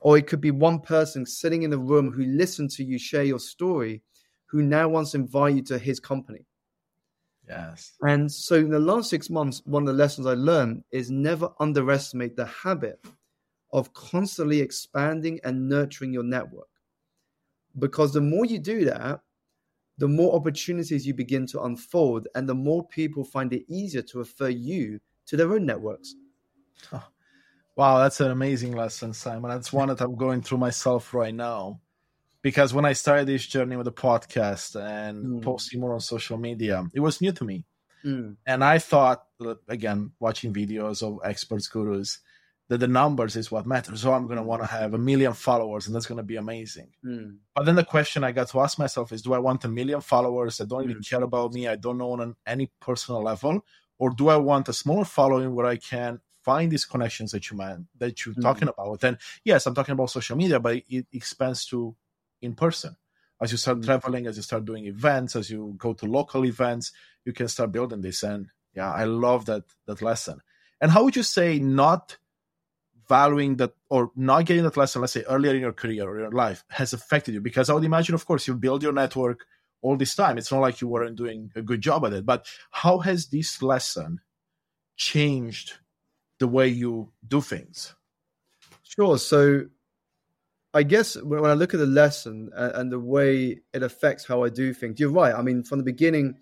Or 0.00 0.18
it 0.18 0.26
could 0.26 0.40
be 0.40 0.50
one 0.50 0.80
person 0.80 1.24
sitting 1.24 1.62
in 1.62 1.72
a 1.72 1.78
room 1.78 2.10
who 2.10 2.24
listened 2.24 2.70
to 2.72 2.84
you 2.84 2.98
share 2.98 3.22
your 3.22 3.38
story, 3.38 4.02
who 4.46 4.62
now 4.62 4.88
wants 4.88 5.12
to 5.12 5.18
invite 5.18 5.54
you 5.54 5.62
to 5.62 5.78
his 5.78 6.00
company. 6.00 6.44
Yes. 7.48 7.92
And 8.02 8.30
so, 8.30 8.56
in 8.56 8.70
the 8.70 8.78
last 8.78 9.08
six 9.08 9.30
months, 9.30 9.62
one 9.64 9.84
of 9.84 9.86
the 9.86 9.92
lessons 9.94 10.26
I 10.26 10.34
learned 10.34 10.84
is 10.90 11.10
never 11.10 11.50
underestimate 11.58 12.36
the 12.36 12.44
habit 12.44 13.02
of 13.72 13.92
constantly 13.92 14.60
expanding 14.60 15.40
and 15.44 15.68
nurturing 15.68 16.12
your 16.12 16.22
network. 16.22 16.68
Because 17.78 18.12
the 18.12 18.20
more 18.20 18.44
you 18.44 18.58
do 18.58 18.84
that, 18.86 19.20
the 19.98 20.08
more 20.08 20.34
opportunities 20.34 21.06
you 21.06 21.12
begin 21.14 21.46
to 21.48 21.62
unfold, 21.62 22.28
and 22.34 22.48
the 22.48 22.54
more 22.54 22.86
people 22.86 23.24
find 23.24 23.52
it 23.52 23.64
easier 23.68 24.02
to 24.02 24.18
refer 24.18 24.48
you 24.48 25.00
to 25.26 25.36
their 25.36 25.52
own 25.52 25.66
networks. 25.66 26.14
Wow, 27.76 27.98
that's 27.98 28.20
an 28.20 28.30
amazing 28.32 28.74
lesson, 28.74 29.12
Simon. 29.12 29.50
That's 29.50 29.72
one 29.72 29.88
that 29.88 30.00
I'm 30.00 30.16
going 30.16 30.42
through 30.42 30.58
myself 30.58 31.14
right 31.14 31.34
now. 31.34 31.80
Because 32.42 32.72
when 32.72 32.84
I 32.84 32.92
started 32.92 33.26
this 33.26 33.46
journey 33.46 33.76
with 33.76 33.84
the 33.84 33.92
podcast 33.92 34.80
and 34.80 35.24
Mm. 35.24 35.42
posting 35.42 35.80
more 35.80 35.92
on 35.92 36.00
social 36.00 36.38
media, 36.38 36.84
it 36.94 37.00
was 37.00 37.20
new 37.20 37.32
to 37.32 37.44
me. 37.44 37.64
Mm, 38.04 38.36
And 38.46 38.64
I 38.64 38.78
thought, 38.78 39.26
again, 39.68 40.12
watching 40.18 40.54
videos 40.54 41.02
of 41.02 41.20
experts, 41.24 41.68
gurus, 41.68 42.20
that 42.68 42.78
the 42.78 42.88
numbers 42.88 43.36
is 43.36 43.50
what 43.50 43.66
matters. 43.66 44.02
So 44.02 44.12
I'm 44.12 44.26
going 44.26 44.36
to 44.36 44.42
want 44.42 44.62
to 44.62 44.68
have 44.68 44.94
a 44.94 44.98
million 44.98 45.32
followers, 45.32 45.86
and 45.86 45.94
that's 45.94 46.06
going 46.06 46.18
to 46.18 46.22
be 46.22 46.36
amazing. 46.36 46.90
mm, 47.04 47.36
But 47.54 47.64
then 47.66 47.76
the 47.76 47.84
question 47.84 48.24
I 48.24 48.32
got 48.32 48.48
to 48.50 48.60
ask 48.60 48.78
myself 48.78 49.12
is 49.12 49.22
do 49.22 49.32
I 49.32 49.38
want 49.38 49.64
a 49.64 49.68
million 49.68 50.00
followers 50.00 50.58
that 50.58 50.68
don't 50.68 50.84
even 50.84 51.02
care 51.02 51.22
about 51.22 51.52
me? 51.52 51.66
I 51.66 51.76
don't 51.76 51.98
know 51.98 52.12
on 52.12 52.36
any 52.46 52.70
personal 52.80 53.22
level? 53.22 53.64
Or 53.98 54.10
do 54.10 54.28
I 54.28 54.36
want 54.36 54.68
a 54.68 54.72
smaller 54.72 55.04
following 55.04 55.54
where 55.54 55.66
I 55.66 55.76
can 55.76 56.20
find 56.44 56.70
these 56.70 56.84
connections 56.84 57.32
that 57.32 57.50
you 57.50 57.56
man 57.56 57.88
that 57.98 58.24
you're 58.24 58.34
Mhm. 58.34 58.42
talking 58.42 58.68
about? 58.68 59.02
And 59.02 59.18
yes, 59.44 59.66
I'm 59.66 59.74
talking 59.74 59.92
about 59.92 60.10
social 60.10 60.36
media, 60.36 60.60
but 60.60 60.82
it 60.88 61.06
expands 61.12 61.66
to 61.66 61.96
in 62.40 62.54
person. 62.54 62.96
As 63.40 63.50
you 63.52 63.58
start 63.58 63.78
Mhm. 63.78 63.84
traveling, 63.84 64.26
as 64.26 64.36
you 64.36 64.42
start 64.42 64.64
doing 64.64 64.86
events, 64.86 65.34
as 65.36 65.50
you 65.50 65.74
go 65.78 65.94
to 65.94 66.06
local 66.06 66.44
events, 66.44 66.92
you 67.24 67.32
can 67.32 67.48
start 67.48 67.72
building 67.72 68.00
this. 68.02 68.22
And 68.22 68.50
yeah, 68.74 68.92
I 68.92 69.04
love 69.04 69.46
that 69.46 69.64
that 69.86 70.02
lesson. 70.02 70.40
And 70.80 70.90
how 70.92 71.02
would 71.04 71.16
you 71.16 71.22
say 71.24 71.58
not 71.58 72.18
valuing 73.08 73.56
that 73.56 73.72
or 73.88 74.10
not 74.16 74.44
getting 74.44 74.64
that 74.64 74.76
lesson, 74.76 75.00
let's 75.00 75.12
say 75.12 75.24
earlier 75.28 75.54
in 75.54 75.60
your 75.60 75.72
career 75.72 76.08
or 76.08 76.18
your 76.18 76.30
life, 76.30 76.64
has 76.68 76.92
affected 76.92 77.34
you? 77.34 77.40
Because 77.40 77.70
I 77.70 77.74
would 77.74 77.84
imagine, 77.84 78.14
of 78.14 78.26
course, 78.26 78.46
you 78.46 78.54
build 78.54 78.82
your 78.82 78.92
network 78.92 79.46
all 79.82 79.96
this 79.96 80.14
time. 80.14 80.38
It's 80.38 80.52
not 80.52 80.60
like 80.60 80.80
you 80.80 80.88
weren't 80.88 81.16
doing 81.16 81.50
a 81.54 81.62
good 81.62 81.80
job 81.80 82.04
at 82.04 82.12
it. 82.12 82.26
But 82.26 82.46
how 82.70 82.98
has 82.98 83.26
this 83.26 83.62
lesson 83.62 84.20
changed 84.96 85.74
the 86.38 86.48
way 86.48 86.68
you 86.68 87.12
do 87.26 87.40
things? 87.40 87.94
Sure. 88.82 89.18
So, 89.18 89.66
I 90.74 90.82
guess 90.82 91.16
when 91.16 91.44
I 91.46 91.54
look 91.54 91.72
at 91.72 91.80
the 91.80 91.86
lesson 91.86 92.50
and, 92.54 92.72
and 92.72 92.92
the 92.92 93.00
way 93.00 93.60
it 93.72 93.82
affects 93.82 94.26
how 94.26 94.44
I 94.44 94.50
do 94.50 94.74
things, 94.74 95.00
you're 95.00 95.10
right. 95.10 95.34
I 95.34 95.40
mean, 95.42 95.62
from 95.62 95.78
the 95.78 95.84
beginning, 95.84 96.36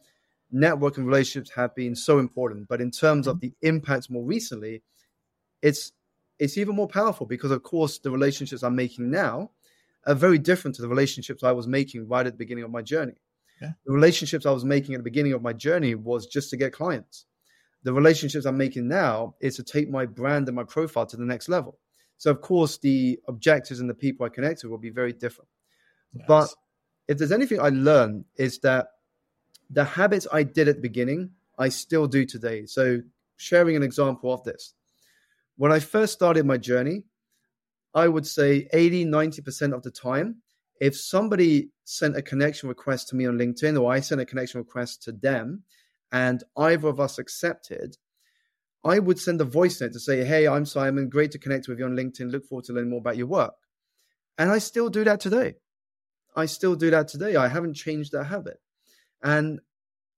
networking 0.53 1.07
relationships 1.07 1.51
have 1.55 1.75
been 1.75 1.95
so 1.95 2.19
important. 2.19 2.69
But 2.69 2.81
in 2.81 2.91
terms 2.91 3.27
of 3.27 3.37
mm-hmm. 3.37 3.49
the 3.49 3.69
impact 3.69 4.11
more 4.11 4.25
recently, 4.25 4.83
it's 5.63 5.93
it's 6.39 6.59
even 6.59 6.75
more 6.77 6.89
powerful 6.89 7.27
because, 7.27 7.51
of 7.51 7.63
course, 7.63 7.99
the 7.99 8.11
relationships 8.11 8.63
I'm 8.63 8.77
making 8.77 9.11
now 9.11 9.51
are 10.07 10.15
very 10.15 10.39
different 10.39 10.75
to 10.77 10.83
the 10.83 10.89
relationships 10.89 11.43
I 11.43 11.53
was 11.53 11.67
making 11.67 12.09
right 12.09 12.27
at 12.27 12.33
the 12.33 12.39
beginning 12.39 12.65
of 12.65 12.71
my 12.71 12.83
journey. 12.83 13.15
Yeah. 13.61 13.73
The 13.87 13.93
relationships 13.93 14.47
I 14.47 14.51
was 14.51 14.65
making 14.65 14.95
at 14.95 14.99
the 14.99 15.11
beginning 15.11 15.33
of 15.33 15.43
my 15.43 15.53
journey 15.53 15.95
was 15.95 16.27
just 16.27 16.51
to 16.51 16.57
get 16.57 16.73
clients. 16.73 17.25
The 17.83 17.93
relationships 17.93 18.47
I'm 18.47 18.59
making 18.59 18.89
now 18.89 19.35
is 19.41 19.57
to 19.57 19.63
take 19.63 19.89
my 19.89 20.07
brand 20.07 20.49
and 20.49 20.57
my 20.57 20.65
profile 20.65 21.07
to 21.07 21.17
the 21.17 21.25
next 21.25 21.49
level. 21.49 21.79
So, 22.19 22.31
of 22.31 22.41
course, 22.41 22.79
the 22.79 23.19
objectives 23.29 23.81
and 23.81 23.89
the 23.89 23.95
people 23.95 24.27
I 24.27 24.29
connect 24.29 24.63
with 24.63 24.71
will 24.71 24.79
be 24.79 24.91
very 24.91 25.13
different. 25.13 25.49
But 26.27 26.49
if 27.09 27.19
there's 27.19 27.33
anything 27.33 27.61
I 27.61 27.69
learned 27.69 28.25
is 28.37 28.59
that 28.61 28.89
the 29.71 29.85
habits 29.85 30.27
I 30.33 30.43
did 30.43 30.69
at 30.69 30.77
the 30.77 30.83
beginning, 30.83 31.31
I 31.59 31.69
still 31.69 32.07
do 32.07 32.25
today. 32.25 32.67
So, 32.67 33.03
sharing 33.37 33.77
an 33.77 33.83
example 33.83 34.33
of 34.33 34.43
this. 34.45 34.75
When 35.57 35.73
I 35.73 35.81
first 35.81 36.13
started 36.13 36.45
my 36.45 36.59
journey, 36.59 37.05
I 37.95 38.09
would 38.09 38.27
say 38.27 38.69
80, 38.73 39.07
90% 39.07 39.75
of 39.75 39.83
the 39.83 39.91
time, 39.91 40.43
if 40.81 40.97
somebody 40.97 41.71
sent 41.85 42.17
a 42.17 42.23
connection 42.23 42.69
request 42.69 43.09
to 43.09 43.17
me 43.17 43.27
on 43.27 43.39
LinkedIn 43.39 43.81
or 43.81 43.91
I 43.91 44.01
sent 44.01 44.21
a 44.21 44.27
connection 44.27 44.61
request 44.61 45.03
to 45.05 45.13
them 45.13 45.63
and 46.13 46.45
either 46.59 46.89
of 46.89 47.01
us 47.01 47.19
accepted, 47.19 47.97
I 48.85 48.99
would 48.99 49.19
send 49.19 49.41
a 49.41 49.45
voice 49.45 49.81
note 49.81 49.95
to 49.95 50.01
say, 50.01 50.25
Hey, 50.25 50.47
I'm 50.47 50.67
Simon. 50.67 51.09
Great 51.09 51.31
to 51.33 51.39
connect 51.39 51.69
with 51.69 51.79
you 51.79 51.87
on 51.87 51.97
LinkedIn. 51.97 52.31
Look 52.31 52.45
forward 52.45 52.67
to 52.67 52.73
learning 52.75 52.91
more 52.91 53.01
about 53.01 53.17
your 53.17 53.27
work. 53.27 53.55
And 54.39 54.51
I 54.51 54.59
still 54.59 54.91
do 54.91 55.03
that 55.05 55.21
today. 55.21 55.55
I 56.37 56.45
still 56.47 56.77
do 56.77 56.91
that 56.91 57.09
today. 57.09 57.37
I 57.37 57.49
haven't 57.49 57.75
changed 57.75 58.13
that 58.13 58.25
habit. 58.25 58.59
And 59.23 59.61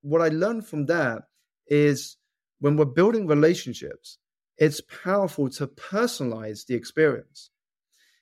what 0.02 0.20
I 0.20 0.28
learned 0.28 0.66
from 0.66 0.86
that 0.86 1.22
is 1.68 2.16
when 2.58 2.76
we're 2.76 2.84
building 2.84 3.28
relationships, 3.28 4.18
it's 4.58 4.80
powerful 5.04 5.48
to 5.50 5.66
personalize 5.68 6.66
the 6.66 6.74
experience. 6.74 7.50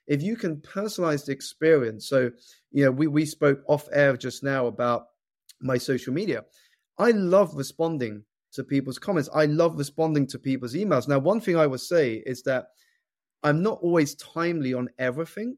If 0.07 0.23
you 0.23 0.37
can 0.37 0.59
personalize 0.59 1.27
the 1.27 1.33
experience, 1.33 2.09
so 2.09 2.31
you 2.71 2.85
know, 2.85 2.91
we, 2.93 3.07
we 3.07 3.25
spoke 3.25 3.61
off 3.67 3.89
air 3.93 4.17
just 4.17 4.43
now 4.43 4.67
about 4.67 5.07
my 5.61 5.79
social 5.79 6.13
media. 6.13 6.45
I 6.99 7.11
love 7.11 7.55
responding 7.55 8.25
to 8.53 8.63
people's 8.63 8.99
comments. 8.99 9.29
I 9.35 9.47
love 9.47 9.77
responding 9.77 10.27
to 10.29 10.39
people's 10.39 10.75
emails. 10.75 11.09
Now, 11.09 11.19
one 11.19 11.41
thing 11.41 11.57
I 11.57 11.67
would 11.67 11.81
say 11.81 12.23
is 12.27 12.43
that 12.43 12.69
I'm 13.43 13.63
not 13.63 13.79
always 13.83 14.15
timely 14.15 14.75
on 14.75 14.89
everything, 14.99 15.57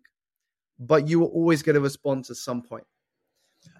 but 0.79 1.09
you 1.09 1.21
will 1.21 1.29
always 1.29 1.63
get 1.63 1.77
a 1.77 1.81
response 1.81 2.31
at 2.31 2.37
some 2.37 2.63
point. 2.63 2.85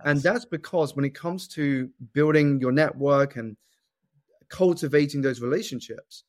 And 0.05 0.21
that's 0.21 0.45
because 0.45 0.95
when 0.95 1.05
it 1.05 1.15
comes 1.15 1.49
to 1.49 1.91
building 2.13 2.61
your 2.61 2.73
network 2.73 3.37
and 3.37 3.57
cultivating 4.49 5.23
those 5.23 5.41
relationships, 5.41 6.25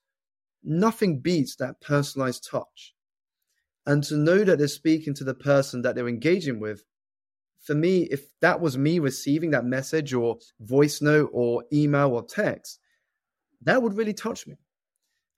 nothing 0.64 1.20
beats 1.20 1.55
that 1.55 1.80
personalized 1.82 2.47
touch. 2.49 2.95
and 3.86 4.03
to 4.03 4.16
know 4.16 4.43
that 4.43 4.60
they're 4.60 4.68
speaking 4.68 5.14
to 5.16 5.24
the 5.24 5.34
person 5.34 5.82
that 5.82 5.95
they're 5.95 6.07
engaging 6.07 6.60
with 6.60 6.84
for 7.60 7.76
me 7.76 8.03
if 8.12 8.28
that 8.41 8.60
was 8.60 8.78
me 8.78 8.99
receiving 8.99 9.51
that 9.51 9.66
message 9.66 10.14
or 10.14 10.38
voice 10.60 11.01
note 11.01 11.30
or 11.34 11.64
email 11.74 12.10
or 12.10 12.24
text 12.24 12.80
that 13.62 13.82
would 13.82 13.95
really 13.95 14.14
touch 14.14 14.47
me 14.47 14.55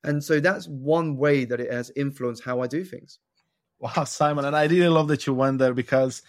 and 0.03 0.23
so 0.23 0.39
that's 0.39 0.67
one 0.67 1.17
way 1.17 1.45
that 1.45 1.59
it 1.59 1.71
has 1.71 1.91
influenced 1.95 2.43
how 2.43 2.61
i 2.61 2.67
do 2.67 2.83
things 2.83 3.19
wow 3.79 4.03
simon 4.03 4.45
and 4.45 4.55
i 4.55 4.65
really 4.65 4.87
love 4.87 5.07
that 5.07 5.25
you 5.25 5.33
went 5.33 5.59
there 5.59 5.73
because 5.73 6.21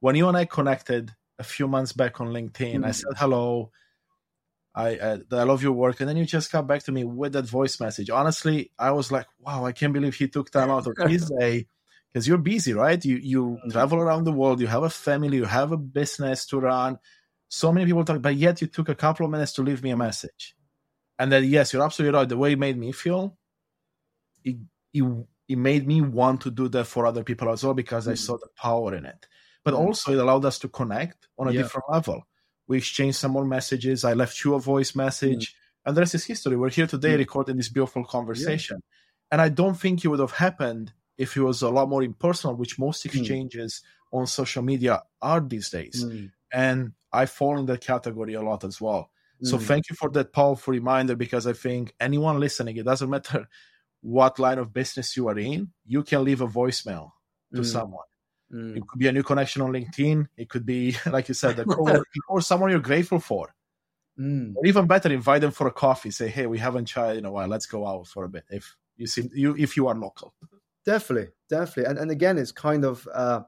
when 0.00 0.14
you 0.14 0.28
and 0.28 0.36
i 0.36 0.44
connected 0.44 1.12
a 1.38 1.44
few 1.44 1.68
months 1.68 1.92
back 1.92 2.20
on 2.20 2.28
linkedin 2.28 2.76
mm-hmm. 2.76 2.84
i 2.84 2.90
said 2.90 3.12
hello 3.16 3.70
I, 4.76 4.96
uh, 4.96 5.18
I 5.32 5.44
love 5.44 5.62
your 5.62 5.72
work. 5.72 6.00
And 6.00 6.08
then 6.08 6.18
you 6.18 6.26
just 6.26 6.52
come 6.52 6.66
back 6.66 6.82
to 6.82 6.92
me 6.92 7.02
with 7.02 7.32
that 7.32 7.46
voice 7.46 7.80
message. 7.80 8.10
Honestly, 8.10 8.70
I 8.78 8.90
was 8.90 9.10
like, 9.10 9.26
wow, 9.40 9.64
I 9.64 9.72
can't 9.72 9.94
believe 9.94 10.14
he 10.14 10.28
took 10.28 10.50
time 10.50 10.70
out 10.70 10.86
of 10.86 11.10
his 11.10 11.32
day 11.40 11.66
because 12.12 12.28
you're 12.28 12.36
busy, 12.36 12.74
right? 12.74 13.02
You 13.02 13.16
you 13.16 13.44
mm-hmm. 13.44 13.70
travel 13.70 13.98
around 13.98 14.24
the 14.24 14.32
world, 14.32 14.60
you 14.60 14.66
have 14.66 14.82
a 14.82 14.90
family, 14.90 15.38
you 15.38 15.44
have 15.44 15.72
a 15.72 15.78
business 15.78 16.44
to 16.46 16.60
run. 16.60 16.98
So 17.48 17.72
many 17.72 17.86
people 17.86 18.04
talk, 18.04 18.20
but 18.20 18.36
yet 18.36 18.60
you 18.60 18.66
took 18.66 18.90
a 18.90 18.94
couple 18.94 19.24
of 19.24 19.32
minutes 19.32 19.54
to 19.54 19.62
leave 19.62 19.82
me 19.82 19.90
a 19.90 19.96
message. 19.96 20.54
And 21.18 21.32
then, 21.32 21.44
yes, 21.44 21.72
you're 21.72 21.82
absolutely 21.82 22.18
right. 22.18 22.28
The 22.28 22.36
way 22.36 22.52
it 22.52 22.58
made 22.58 22.76
me 22.76 22.92
feel, 22.92 23.38
it, 24.44 24.56
it, 24.92 25.04
it 25.48 25.56
made 25.56 25.86
me 25.86 26.02
want 26.02 26.42
to 26.42 26.50
do 26.50 26.68
that 26.68 26.84
for 26.84 27.06
other 27.06 27.24
people 27.24 27.50
as 27.50 27.64
well 27.64 27.72
because 27.72 28.04
mm-hmm. 28.04 28.12
I 28.12 28.16
saw 28.16 28.36
the 28.36 28.48
power 28.60 28.94
in 28.94 29.06
it. 29.06 29.26
But 29.64 29.72
mm-hmm. 29.72 29.86
also, 29.86 30.12
it 30.12 30.18
allowed 30.18 30.44
us 30.44 30.58
to 30.58 30.68
connect 30.68 31.28
on 31.38 31.48
a 31.48 31.52
yeah. 31.52 31.62
different 31.62 31.86
level 31.90 32.26
we 32.66 32.78
exchanged 32.78 33.18
some 33.18 33.32
more 33.32 33.44
messages. 33.44 34.04
I 34.04 34.14
left 34.14 34.42
you 34.44 34.54
a 34.54 34.60
voice 34.60 34.94
message, 34.94 35.52
mm. 35.52 35.54
and 35.86 35.96
the 35.96 36.00
rest 36.00 36.14
is 36.14 36.24
history. 36.24 36.56
We're 36.56 36.70
here 36.70 36.86
today 36.86 37.14
mm. 37.14 37.18
recording 37.18 37.56
this 37.56 37.68
beautiful 37.68 38.04
conversation. 38.04 38.78
Yeah. 38.82 38.96
And 39.32 39.40
I 39.40 39.48
don't 39.48 39.74
think 39.74 40.04
it 40.04 40.08
would 40.08 40.20
have 40.20 40.32
happened 40.32 40.92
if 41.18 41.36
it 41.36 41.42
was 41.42 41.62
a 41.62 41.68
lot 41.68 41.88
more 41.88 42.02
impersonal, 42.02 42.56
which 42.56 42.78
most 42.78 43.04
mm. 43.04 43.06
exchanges 43.06 43.82
mm. 44.12 44.18
on 44.18 44.26
social 44.26 44.62
media 44.62 45.02
are 45.22 45.40
these 45.40 45.70
days. 45.70 46.04
Mm. 46.04 46.30
And 46.52 46.92
I 47.12 47.26
fall 47.26 47.58
in 47.58 47.66
that 47.66 47.80
category 47.80 48.34
a 48.34 48.42
lot 48.42 48.64
as 48.64 48.80
well. 48.80 49.10
So 49.42 49.58
mm. 49.58 49.62
thank 49.62 49.90
you 49.90 49.96
for 49.96 50.08
that 50.10 50.32
powerful 50.32 50.72
reminder 50.72 51.14
because 51.14 51.46
I 51.46 51.52
think 51.52 51.94
anyone 52.00 52.40
listening, 52.40 52.76
it 52.78 52.84
doesn't 52.84 53.10
matter 53.16 53.48
what 54.00 54.38
line 54.38 54.58
of 54.58 54.72
business 54.72 55.16
you 55.16 55.28
are 55.28 55.38
in, 55.38 55.72
you 55.84 56.02
can 56.02 56.24
leave 56.24 56.40
a 56.40 56.46
voicemail 56.46 57.10
to 57.54 57.64
someone 57.64 58.04
Mm. 58.52 58.76
It 58.76 58.86
could 58.86 58.98
be 58.98 59.08
a 59.08 59.12
new 59.12 59.22
connection 59.22 59.62
on 59.62 59.72
LinkedIn. 59.72 60.26
It 60.36 60.48
could 60.48 60.64
be, 60.64 60.96
like 61.10 61.28
you 61.28 61.34
said, 61.34 61.64
or 62.28 62.40
someone 62.40 62.70
you're 62.70 62.80
grateful 62.80 63.18
for. 63.18 63.54
Mm. 64.18 64.54
Or 64.56 64.64
even 64.66 64.86
better, 64.86 65.12
invite 65.12 65.42
them 65.42 65.50
for 65.50 65.66
a 65.66 65.72
coffee. 65.72 66.10
Say, 66.10 66.28
"Hey, 66.28 66.46
we 66.46 66.58
haven't 66.58 66.86
chatted 66.86 67.18
in 67.18 67.26
a 67.26 67.30
while. 67.30 67.48
Let's 67.48 67.66
go 67.66 67.86
out 67.86 68.06
for 68.06 68.24
a 68.24 68.28
bit." 68.28 68.44
If 68.48 68.74
you 68.96 69.06
seem 69.06 69.28
you, 69.34 69.54
if 69.58 69.76
you 69.76 69.88
are 69.88 69.94
local, 69.94 70.32
definitely, 70.86 71.32
definitely. 71.50 71.90
And 71.90 71.98
and 71.98 72.10
again, 72.10 72.38
it's 72.38 72.52
kind 72.52 72.86
of 72.86 73.06
uh, 73.12 73.42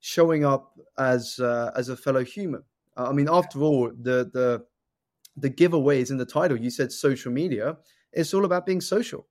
showing 0.00 0.44
up 0.44 0.72
as 0.98 1.38
uh, 1.38 1.70
as 1.76 1.88
a 1.88 1.96
fellow 1.96 2.24
human. 2.24 2.64
Uh, 2.96 3.08
I 3.08 3.12
mean, 3.12 3.28
after 3.30 3.60
all, 3.60 3.90
the 3.90 4.28
the 4.32 4.64
the 5.36 5.50
giveaways 5.50 6.10
in 6.10 6.16
the 6.16 6.26
title. 6.26 6.58
You 6.58 6.70
said 6.70 6.90
social 6.90 7.30
media. 7.30 7.76
It's 8.12 8.34
all 8.34 8.44
about 8.44 8.66
being 8.66 8.80
social. 8.80 9.28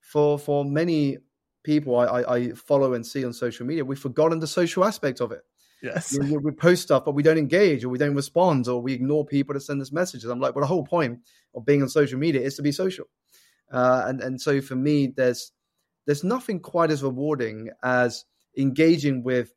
For 0.00 0.38
for 0.38 0.64
many 0.64 1.18
people 1.62 1.98
I, 1.98 2.22
I, 2.22 2.52
follow 2.52 2.94
and 2.94 3.06
see 3.06 3.24
on 3.24 3.32
social 3.32 3.66
media, 3.66 3.84
we've 3.84 3.98
forgotten 3.98 4.40
the 4.40 4.46
social 4.46 4.84
aspect 4.84 5.20
of 5.20 5.32
it. 5.32 5.42
Yes. 5.82 6.16
We, 6.18 6.36
we, 6.36 6.52
post 6.52 6.82
stuff, 6.82 7.04
but 7.04 7.14
we 7.14 7.22
don't 7.22 7.38
engage 7.38 7.84
or 7.84 7.88
we 7.88 7.98
don't 7.98 8.14
respond 8.14 8.68
or 8.68 8.80
we 8.80 8.92
ignore 8.92 9.26
people 9.26 9.54
that 9.54 9.60
send 9.60 9.82
us 9.82 9.90
messages. 9.90 10.30
I'm 10.30 10.40
like, 10.40 10.54
well, 10.54 10.62
the 10.62 10.68
whole 10.68 10.84
point 10.84 11.18
of 11.54 11.66
being 11.66 11.82
on 11.82 11.88
social 11.88 12.18
media 12.18 12.40
is 12.40 12.54
to 12.56 12.62
be 12.62 12.70
social. 12.72 13.06
Uh, 13.70 14.04
and, 14.06 14.20
and 14.20 14.40
so 14.40 14.60
for 14.60 14.76
me, 14.76 15.08
there's, 15.08 15.52
there's 16.06 16.22
nothing 16.22 16.60
quite 16.60 16.90
as 16.90 17.02
rewarding 17.02 17.70
as 17.82 18.24
engaging 18.56 19.22
with 19.24 19.54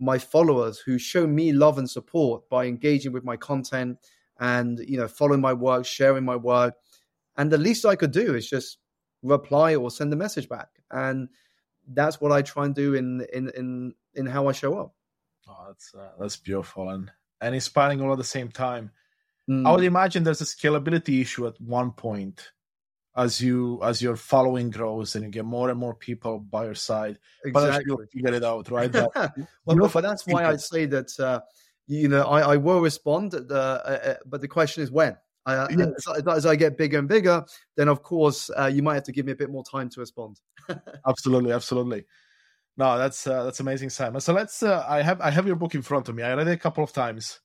my 0.00 0.18
followers 0.18 0.78
who 0.78 0.98
show 0.98 1.26
me 1.26 1.52
love 1.52 1.78
and 1.78 1.88
support 1.88 2.48
by 2.48 2.66
engaging 2.66 3.12
with 3.12 3.24
my 3.24 3.36
content 3.36 3.98
and, 4.40 4.80
you 4.80 4.96
know, 4.96 5.08
following 5.08 5.40
my 5.40 5.52
work, 5.52 5.84
sharing 5.84 6.24
my 6.24 6.36
work. 6.36 6.74
And 7.36 7.50
the 7.50 7.58
least 7.58 7.84
I 7.84 7.96
could 7.96 8.12
do 8.12 8.34
is 8.34 8.48
just 8.48 8.78
reply 9.22 9.74
or 9.74 9.90
send 9.90 10.12
a 10.12 10.16
message 10.16 10.48
back. 10.48 10.68
And 10.90 11.28
that's 11.92 12.20
what 12.20 12.32
I 12.32 12.42
try 12.42 12.66
and 12.66 12.74
do 12.74 12.94
in 12.94 13.26
in 13.32 13.50
in 13.56 13.94
in 14.14 14.26
how 14.26 14.48
I 14.48 14.52
show 14.52 14.78
up. 14.78 14.94
Oh, 15.48 15.64
that's 15.68 15.94
uh, 15.94 16.12
that's 16.18 16.36
beautiful 16.36 16.90
and 16.90 17.10
and 17.40 17.54
inspiring 17.54 18.00
all 18.00 18.12
at 18.12 18.18
the 18.18 18.24
same 18.24 18.48
time. 18.48 18.90
Mm. 19.48 19.66
I 19.66 19.72
would 19.72 19.84
imagine 19.84 20.24
there's 20.24 20.42
a 20.42 20.44
scalability 20.44 21.20
issue 21.20 21.46
at 21.46 21.58
one 21.60 21.92
point 21.92 22.52
as 23.16 23.40
you 23.40 23.80
as 23.82 24.02
your 24.02 24.16
following 24.16 24.70
grows 24.70 25.14
and 25.14 25.24
you 25.24 25.30
get 25.30 25.44
more 25.44 25.70
and 25.70 25.78
more 25.78 25.94
people 25.94 26.38
by 26.38 26.64
your 26.64 26.74
side. 26.74 27.18
Exactly, 27.44 27.84
you 27.86 28.06
figure 28.12 28.34
it 28.34 28.44
out, 28.44 28.70
right? 28.70 28.92
well, 29.64 29.90
but 29.92 30.02
that's 30.02 30.26
why 30.26 30.44
I 30.44 30.56
say 30.56 30.86
that 30.86 31.18
uh, 31.18 31.40
you 31.86 32.08
know 32.08 32.22
I, 32.22 32.52
I 32.52 32.56
will 32.56 32.80
respond, 32.80 33.32
the, 33.32 33.54
uh, 33.54 34.10
uh, 34.10 34.14
but 34.26 34.40
the 34.40 34.48
question 34.48 34.82
is 34.82 34.90
when. 34.90 35.16
Uh, 35.46 35.66
yes. 35.70 35.88
as, 36.16 36.26
as, 36.26 36.46
I 36.46 36.56
get 36.56 36.76
bigger 36.76 36.98
and 36.98 37.08
bigger, 37.08 37.44
then 37.76 37.88
of 37.88 38.02
course 38.02 38.50
uh, 38.58 38.66
you 38.66 38.82
might 38.82 38.94
have 38.94 39.04
to 39.04 39.12
give 39.12 39.24
me 39.24 39.32
a 39.32 39.36
bit 39.36 39.50
more 39.50 39.64
time 39.64 39.88
to 39.90 40.00
respond. 40.00 40.40
absolutely, 41.06 41.52
absolutely. 41.52 42.04
No, 42.76 42.98
that's 42.98 43.26
uh, 43.26 43.44
that's 43.44 43.60
amazing, 43.60 43.90
Simon. 43.90 44.20
So 44.20 44.32
let's. 44.32 44.62
Uh, 44.62 44.84
I 44.86 45.02
have 45.02 45.20
I 45.20 45.30
have 45.30 45.46
your 45.46 45.56
book 45.56 45.74
in 45.74 45.82
front 45.82 46.08
of 46.08 46.14
me. 46.14 46.22
I 46.22 46.34
read 46.34 46.48
it 46.48 46.52
a 46.52 46.56
couple 46.56 46.84
of 46.84 46.92
times, 46.92 47.40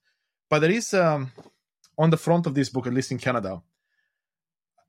but 0.49 0.59
there 0.59 0.69
is 0.69 0.93
um, 0.93 1.31
on 1.97 2.09
the 2.09 2.17
front 2.17 2.45
of 2.45 2.53
this 2.53 2.69
book, 2.69 2.87
at 2.87 2.93
least 2.93 3.11
in 3.11 3.17
Canada, 3.17 3.61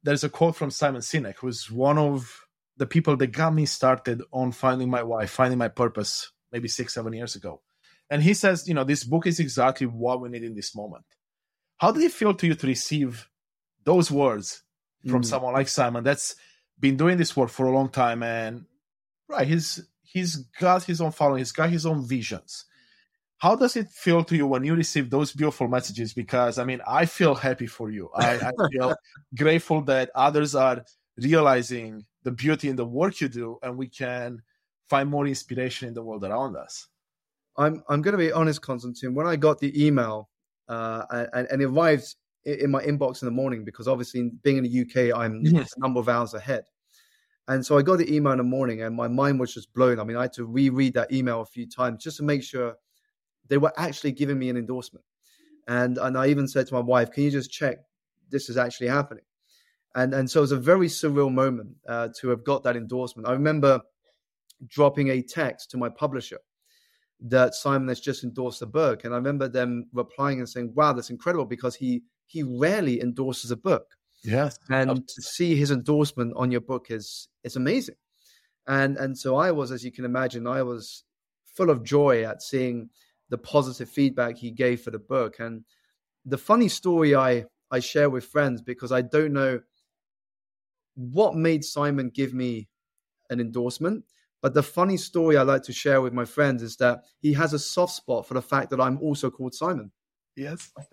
there's 0.03 0.25
a 0.25 0.29
quote 0.29 0.57
from 0.57 0.71
Simon 0.71 1.01
Sinek, 1.01 1.37
who's 1.37 1.71
one 1.71 1.99
of 1.99 2.47
the 2.77 2.87
people 2.87 3.17
that 3.17 3.29
got 3.29 3.55
me 3.55 3.67
started 3.67 4.23
on 4.33 4.53
finding 4.53 4.91
my 4.91 5.03
wife, 5.03 5.31
finding 5.31 5.59
my 5.59 5.69
purpose, 5.69 6.31
maybe 6.53 6.69
six, 6.69 6.95
seven 6.95 7.13
years 7.13 7.37
ago. 7.37 7.63
And 8.11 8.23
he 8.23 8.35
says, 8.35 8.69
you 8.69 8.75
know, 8.75 8.85
this 8.85 9.05
book 9.05 9.27
is 9.27 9.41
exactly 9.41 9.87
what 9.87 10.21
we 10.21 10.29
need 10.29 10.45
in 10.45 10.55
this 10.55 10.77
moment. 10.77 11.05
How 11.79 11.93
did 11.93 12.03
it 12.03 12.13
feel 12.13 12.35
to 12.35 12.47
you 12.47 12.55
to 12.55 12.67
receive 12.67 13.29
those 13.85 14.11
words 14.11 14.63
from 15.09 15.23
mm. 15.23 15.27
someone 15.27 15.53
like 15.53 15.69
Simon 15.69 16.05
that's 16.05 16.35
been 16.79 16.97
doing 16.97 17.19
this 17.19 17.37
work 17.37 17.51
for 17.51 17.67
a 17.67 17.73
long 17.73 17.89
time 17.89 18.23
and 18.23 18.65
right, 19.29 19.47
he's 19.47 19.87
he's 20.03 20.37
got 20.61 20.85
his 20.85 21.01
own 21.01 21.13
following, 21.13 21.39
he's 21.39 21.53
got 21.53 21.71
his 21.71 21.87
own 21.87 22.07
visions. 22.07 22.65
How 23.39 23.57
does 23.57 23.77
it 23.77 23.89
feel 23.89 24.25
to 24.25 24.37
you 24.37 24.47
when 24.47 24.65
you 24.65 24.75
receive 24.75 25.11
those 25.11 25.33
beautiful 25.33 25.69
messages? 25.69 26.15
Because 26.15 26.59
I 26.59 26.65
mean, 26.65 26.81
I 26.87 27.05
feel 27.05 27.35
happy 27.35 27.67
for 27.67 27.91
you. 27.91 28.09
I, 28.15 28.37
I 28.37 28.51
feel 28.73 28.97
grateful 29.37 29.83
that 29.83 30.11
others 30.15 30.55
are 30.55 30.85
realizing 31.19 32.07
the 32.23 32.31
beauty 32.31 32.69
in 32.69 32.77
the 32.77 32.87
work 32.87 33.21
you 33.21 33.29
do, 33.29 33.59
and 33.63 33.77
we 33.77 33.89
can 33.89 34.43
find 34.89 35.11
more 35.11 35.27
inspiration 35.27 35.89
in 35.89 35.95
the 35.95 36.03
world 36.03 36.25
around 36.25 36.57
us. 36.57 36.89
I'm 37.57 37.83
I'm 37.89 38.03
going 38.03 38.13
to 38.13 38.19
be 38.19 38.33
honest, 38.33 38.63
Constantine. 38.63 39.15
When 39.15 39.27
I 39.27 39.37
got 39.37 39.59
the 39.59 39.87
email 39.87 40.31
uh, 40.69 41.27
and, 41.33 41.47
and, 41.51 41.63
it 41.63 41.67
arrived 41.67 42.15
in 42.45 42.71
my 42.71 42.83
inbox 42.83 43.23
in 43.23 43.27
the 43.27 43.33
morning 43.33 43.65
because 43.65 43.89
obviously 43.89 44.31
being 44.43 44.59
in 44.59 44.65
the 44.65 44.81
UK, 44.81 45.17
I'm 45.19 45.41
yes. 45.45 45.75
a 45.77 45.81
number 45.81 46.01
of 46.01 46.09
hours 46.09 46.35
ahead. 46.35 46.65
And 47.49 47.65
so 47.65 47.77
I 47.77 47.83
got 47.83 47.99
the 47.99 48.15
email 48.15 48.33
in 48.33 48.39
the 48.39 48.45
morning 48.45 48.83
and 48.83 48.97
my 48.97 49.09
mind 49.09 49.39
was 49.39 49.53
just 49.53 49.73
blown. 49.75 50.01
I 50.01 50.05
mean, 50.05 50.17
I 50.17 50.23
had 50.23 50.33
to 50.35 50.47
reread 50.47 50.95
that 50.95 51.13
email 51.13 51.43
a 51.43 51.47
few 51.47 51.69
times 51.69 52.03
just 52.03 52.17
to 52.19 52.23
make 52.23 52.43
sure 52.43 52.77
they 53.49 53.59
were 53.59 53.73
actually 53.77 54.13
giving 54.13 54.39
me 54.39 54.49
an 54.49 54.57
endorsement. 54.57 55.05
And 55.67 55.99
and 55.99 56.17
I 56.17 56.29
even 56.29 56.49
said 56.49 56.67
to 56.69 56.75
my 56.75 56.81
wife, 56.81 57.11
"Can 57.11 57.23
you 57.25 57.31
just 57.31 57.51
check 57.51 57.79
this 58.31 58.49
is 58.49 58.57
actually 58.57 58.89
happening?" 58.89 59.25
And 59.95 60.15
and 60.15 60.31
so 60.31 60.41
it 60.41 60.43
was 60.43 60.53
a 60.53 60.59
very 60.59 60.89
surreal 60.89 61.33
moment 61.33 61.77
uh, 61.89 62.09
to 62.21 62.29
have 62.29 62.45
got 62.45 62.63
that 62.65 62.77
endorsement. 62.77 63.29
I 63.29 63.33
remember 63.33 63.81
dropping 64.69 65.09
a 65.09 65.23
text 65.23 65.71
to 65.71 65.79
my 65.79 65.89
publisher 65.89 66.39
that 67.21 67.55
Simon 67.55 67.89
has 67.89 68.01
just 68.01 68.25
endorsed 68.25 68.63
a 68.63 68.67
book. 68.67 69.05
And 69.05 69.15
I 69.15 69.17
remember 69.17 69.49
them 69.49 69.87
replying 69.93 70.39
and 70.39 70.49
saying, 70.49 70.73
wow, 70.75 70.93
that's 70.93 71.11
incredible 71.11 71.47
because 71.47 71.75
he 71.75 72.03
he 72.27 72.43
rarely 72.43 73.01
endorses 73.01 73.51
a 73.51 73.57
book. 73.57 73.97
Yes. 74.23 74.59
And 74.71 75.07
to 75.07 75.23
see 75.23 75.55
his 75.55 75.71
endorsement 75.71 76.33
on 76.37 76.51
your 76.51 76.61
book 76.61 76.87
is 76.91 77.29
is 77.45 77.57
amazing. 77.57 77.97
And 78.67 78.97
and 78.97 79.17
so 79.17 79.37
I 79.37 79.51
was, 79.51 79.71
as 79.71 79.85
you 79.85 79.93
can 79.93 80.05
imagine, 80.05 80.47
I 80.47 80.63
was 80.63 81.05
full 81.45 81.71
of 81.71 81.85
joy 81.85 82.25
at 82.25 82.43
seeing 82.43 82.91
the 83.29 83.39
positive 83.39 83.89
feedback 83.89 84.37
he 84.37 84.51
gave 84.51 84.81
for 84.81 84.91
the 84.91 84.99
book. 84.99 85.37
And 85.39 85.65
the 86.25 86.39
funny 86.39 86.69
story 86.69 87.15
I 87.15 87.45
I 87.71 87.81
share 87.81 88.11
with 88.11 88.25
friends 88.25 88.63
because 88.63 88.93
I 88.93 89.03
don't 89.03 89.33
know 89.33 89.61
what 90.95 91.35
made 91.35 91.65
Simon 91.65 92.11
give 92.11 92.33
me 92.33 92.69
an 93.31 93.41
endorsement 93.41 94.05
but 94.45 94.53
the 94.53 94.63
funny 94.63 94.99
story 94.99 95.39
I 95.39 95.43
like 95.43 95.63
to 95.63 95.73
share 95.73 96.03
with 96.03 96.13
my 96.13 96.27
friends 96.27 96.63
is 96.63 96.77
that 96.77 97.05
he 97.23 97.33
has 97.33 97.55
a 97.55 97.59
soft 97.59 97.95
spot 97.95 98.29
for 98.29 98.35
the 98.35 98.43
fact 98.43 98.69
that 98.69 98.79
I'm 98.79 98.99
also 98.99 99.31
called 99.31 99.55
Simon. 99.55 99.91
Yes. 100.37 100.71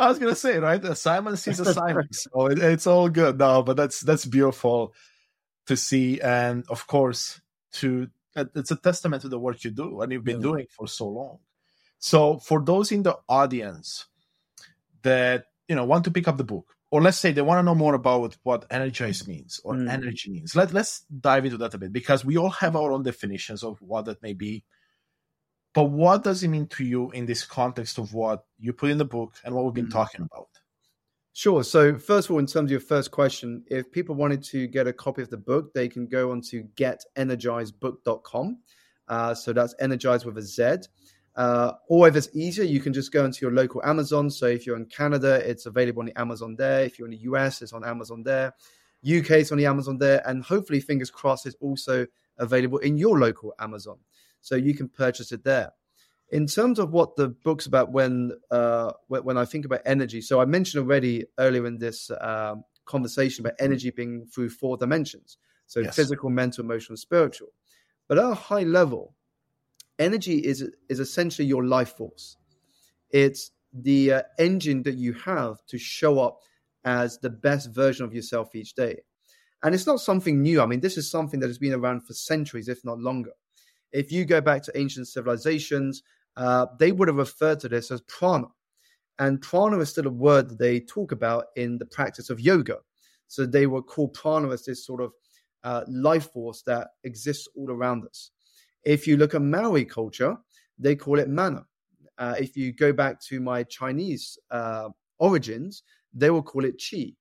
I 0.00 0.08
was 0.08 0.18
gonna 0.18 0.34
say 0.34 0.58
right. 0.58 0.84
Simon 0.96 1.36
sees 1.36 1.60
a 1.60 1.72
Simon, 1.72 2.12
so 2.12 2.30
oh, 2.34 2.46
it, 2.46 2.58
it's 2.58 2.88
all 2.88 3.08
good. 3.08 3.38
No, 3.38 3.62
but 3.62 3.76
that's 3.76 4.00
that's 4.00 4.24
beautiful 4.24 4.94
to 5.66 5.76
see, 5.76 6.20
and 6.20 6.64
of 6.68 6.88
course, 6.88 7.40
to 7.74 8.08
it's 8.34 8.72
a 8.72 8.76
testament 8.76 9.22
to 9.22 9.28
the 9.28 9.38
work 9.38 9.62
you 9.62 9.70
do 9.70 10.00
and 10.00 10.10
you've 10.10 10.24
been 10.24 10.38
yeah. 10.38 10.50
doing 10.50 10.66
for 10.76 10.88
so 10.88 11.06
long. 11.06 11.38
So, 12.00 12.38
for 12.38 12.60
those 12.60 12.90
in 12.90 13.04
the 13.04 13.16
audience 13.28 14.06
that 15.02 15.44
you 15.68 15.76
know 15.76 15.84
want 15.84 16.02
to 16.06 16.10
pick 16.10 16.26
up 16.26 16.36
the 16.36 16.42
book, 16.42 16.74
or 16.90 17.02
let's 17.02 17.18
say 17.18 17.32
they 17.32 17.42
want 17.42 17.58
to 17.58 17.62
know 17.62 17.74
more 17.74 17.94
about 17.94 18.36
what 18.42 18.66
energize 18.70 19.26
means 19.28 19.60
or 19.64 19.74
mm. 19.74 19.90
energy 19.90 20.30
means. 20.30 20.56
Let, 20.56 20.72
let's 20.72 21.00
dive 21.20 21.44
into 21.44 21.58
that 21.58 21.74
a 21.74 21.78
bit 21.78 21.92
because 21.92 22.24
we 22.24 22.38
all 22.38 22.50
have 22.50 22.76
our 22.76 22.92
own 22.92 23.02
definitions 23.02 23.62
of 23.62 23.80
what 23.82 24.06
that 24.06 24.22
may 24.22 24.32
be. 24.32 24.64
But 25.74 25.84
what 25.84 26.24
does 26.24 26.42
it 26.42 26.48
mean 26.48 26.66
to 26.68 26.84
you 26.84 27.10
in 27.10 27.26
this 27.26 27.44
context 27.44 27.98
of 27.98 28.14
what 28.14 28.44
you 28.58 28.72
put 28.72 28.90
in 28.90 28.98
the 28.98 29.04
book 29.04 29.34
and 29.44 29.54
what 29.54 29.64
we've 29.64 29.74
been 29.74 29.88
mm. 29.88 29.92
talking 29.92 30.22
about? 30.22 30.48
Sure. 31.34 31.62
So, 31.62 31.96
first 31.96 32.28
of 32.28 32.32
all, 32.32 32.40
in 32.40 32.46
terms 32.46 32.66
of 32.66 32.70
your 32.72 32.80
first 32.80 33.12
question, 33.12 33.62
if 33.68 33.92
people 33.92 34.16
wanted 34.16 34.42
to 34.44 34.66
get 34.66 34.88
a 34.88 34.92
copy 34.92 35.22
of 35.22 35.30
the 35.30 35.36
book, 35.36 35.72
they 35.72 35.88
can 35.88 36.06
go 36.08 36.32
on 36.32 36.40
to 36.50 36.64
getenergizedbook.com. 36.74 38.58
Uh, 39.06 39.34
so 39.34 39.52
that's 39.52 39.74
energized 39.78 40.24
with 40.26 40.36
a 40.38 40.42
Z. 40.42 40.88
Uh, 41.38 41.74
or 41.88 42.08
if 42.08 42.16
it's 42.16 42.28
easier, 42.34 42.64
you 42.64 42.80
can 42.80 42.92
just 42.92 43.12
go 43.12 43.24
into 43.24 43.38
your 43.42 43.52
local 43.52 43.80
Amazon. 43.84 44.28
So 44.28 44.46
if 44.46 44.66
you're 44.66 44.76
in 44.76 44.86
Canada, 44.86 45.40
it's 45.48 45.66
available 45.66 46.00
on 46.00 46.06
the 46.06 46.20
Amazon 46.20 46.56
there. 46.56 46.80
If 46.80 46.98
you're 46.98 47.06
in 47.06 47.12
the 47.12 47.30
US, 47.30 47.62
it's 47.62 47.72
on 47.72 47.84
Amazon 47.84 48.24
there. 48.24 48.52
UK, 49.06 49.30
it's 49.30 49.52
on 49.52 49.58
the 49.58 49.66
Amazon 49.66 49.98
there. 49.98 50.20
And 50.28 50.42
hopefully, 50.42 50.80
fingers 50.80 51.12
crossed, 51.12 51.46
it's 51.46 51.54
also 51.60 52.08
available 52.38 52.78
in 52.78 52.98
your 52.98 53.20
local 53.20 53.54
Amazon. 53.60 53.98
So 54.40 54.56
you 54.56 54.74
can 54.74 54.88
purchase 54.88 55.30
it 55.30 55.44
there. 55.44 55.70
In 56.30 56.48
terms 56.48 56.80
of 56.80 56.90
what 56.90 57.14
the 57.14 57.28
book's 57.28 57.66
about, 57.66 57.92
when 57.92 58.32
uh, 58.50 58.90
when 59.06 59.38
I 59.38 59.44
think 59.44 59.64
about 59.64 59.82
energy, 59.86 60.20
so 60.20 60.40
I 60.40 60.44
mentioned 60.44 60.82
already 60.82 61.24
earlier 61.38 61.66
in 61.66 61.78
this 61.78 62.10
uh, 62.10 62.56
conversation 62.84 63.46
about 63.46 63.54
energy 63.60 63.90
being 63.90 64.26
through 64.26 64.50
four 64.50 64.76
dimensions, 64.76 65.38
so 65.68 65.80
yes. 65.80 65.94
physical, 65.94 66.30
mental, 66.30 66.64
emotional, 66.64 66.96
spiritual. 66.96 67.48
But 68.08 68.18
at 68.18 68.24
a 68.24 68.34
high 68.34 68.64
level, 68.64 69.14
energy 69.98 70.38
is 70.38 70.68
is 70.88 71.00
essentially 71.00 71.46
your 71.46 71.64
life 71.64 71.96
force. 71.96 72.36
It's 73.10 73.50
the 73.72 74.12
uh, 74.12 74.22
engine 74.38 74.82
that 74.84 74.94
you 74.94 75.12
have 75.14 75.64
to 75.66 75.78
show 75.78 76.20
up 76.20 76.40
as 76.84 77.18
the 77.18 77.30
best 77.30 77.74
version 77.74 78.04
of 78.04 78.14
yourself 78.14 78.54
each 78.54 78.74
day. 78.74 78.98
And 79.62 79.74
it's 79.74 79.86
not 79.86 80.00
something 80.00 80.40
new. 80.40 80.62
I 80.62 80.66
mean, 80.66 80.80
this 80.80 80.96
is 80.96 81.10
something 81.10 81.40
that 81.40 81.48
has 81.48 81.58
been 81.58 81.74
around 81.74 82.06
for 82.06 82.14
centuries, 82.14 82.68
if 82.68 82.84
not 82.84 82.98
longer. 82.98 83.32
If 83.92 84.12
you 84.12 84.24
go 84.24 84.40
back 84.40 84.62
to 84.64 84.78
ancient 84.78 85.08
civilizations, 85.08 86.02
uh, 86.36 86.66
they 86.78 86.92
would 86.92 87.08
have 87.08 87.16
referred 87.16 87.60
to 87.60 87.68
this 87.68 87.90
as 87.90 88.00
prana. 88.02 88.46
And 89.18 89.42
prana 89.42 89.78
is 89.80 89.90
still 89.90 90.06
a 90.06 90.10
word 90.10 90.48
that 90.48 90.58
they 90.58 90.80
talk 90.80 91.10
about 91.10 91.46
in 91.56 91.78
the 91.78 91.86
practice 91.86 92.30
of 92.30 92.38
yoga. 92.38 92.76
So 93.26 93.44
they 93.44 93.66
would 93.66 93.86
call 93.86 94.08
prana 94.08 94.50
as 94.50 94.64
this 94.64 94.86
sort 94.86 95.02
of 95.02 95.12
uh, 95.64 95.82
life 95.88 96.30
force 96.32 96.62
that 96.62 96.88
exists 97.02 97.48
all 97.56 97.70
around 97.70 98.04
us. 98.06 98.30
If 98.84 99.06
you 99.06 99.16
look 99.16 99.34
at 99.34 99.42
Maori 99.42 99.84
culture, 99.84 100.36
they 100.78 100.96
call 100.96 101.18
it 101.18 101.28
mana. 101.28 101.66
Uh, 102.16 102.34
if 102.38 102.56
you 102.56 102.72
go 102.72 102.92
back 102.92 103.20
to 103.28 103.40
my 103.40 103.62
Chinese 103.64 104.38
uh, 104.50 104.88
origins, 105.18 105.82
they 106.12 106.30
will 106.30 106.42
call 106.42 106.64
it 106.64 106.80
chi. 106.82 107.12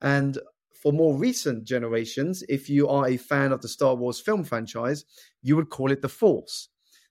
And 0.00 0.38
for 0.74 0.92
more 0.92 1.16
recent 1.16 1.64
generations, 1.64 2.42
if 2.48 2.68
you 2.68 2.88
are 2.88 3.08
a 3.08 3.16
fan 3.16 3.52
of 3.52 3.62
the 3.62 3.68
Star 3.68 3.94
Wars 3.94 4.20
film 4.20 4.44
franchise, 4.44 5.04
you 5.42 5.56
would 5.56 5.70
call 5.70 5.90
it 5.90 6.02
the 6.02 6.08
Force. 6.08 6.68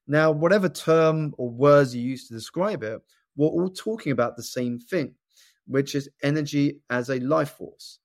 Now, 0.07 0.31
whatever 0.31 0.69
term 0.69 1.33
or 1.37 1.49
words 1.49 1.95
you 1.95 2.01
use 2.01 2.27
to 2.27 2.33
describe 2.33 2.83
it, 2.83 3.01
we're 3.35 3.47
all 3.47 3.69
talking 3.69 4.11
about 4.11 4.35
the 4.35 4.43
same 4.43 4.79
thing, 4.79 5.15
which 5.65 5.95
is 5.95 6.09
energy 6.21 6.81
as 6.89 7.09
a 7.09 7.19
life 7.19 7.51
force. 7.51 7.99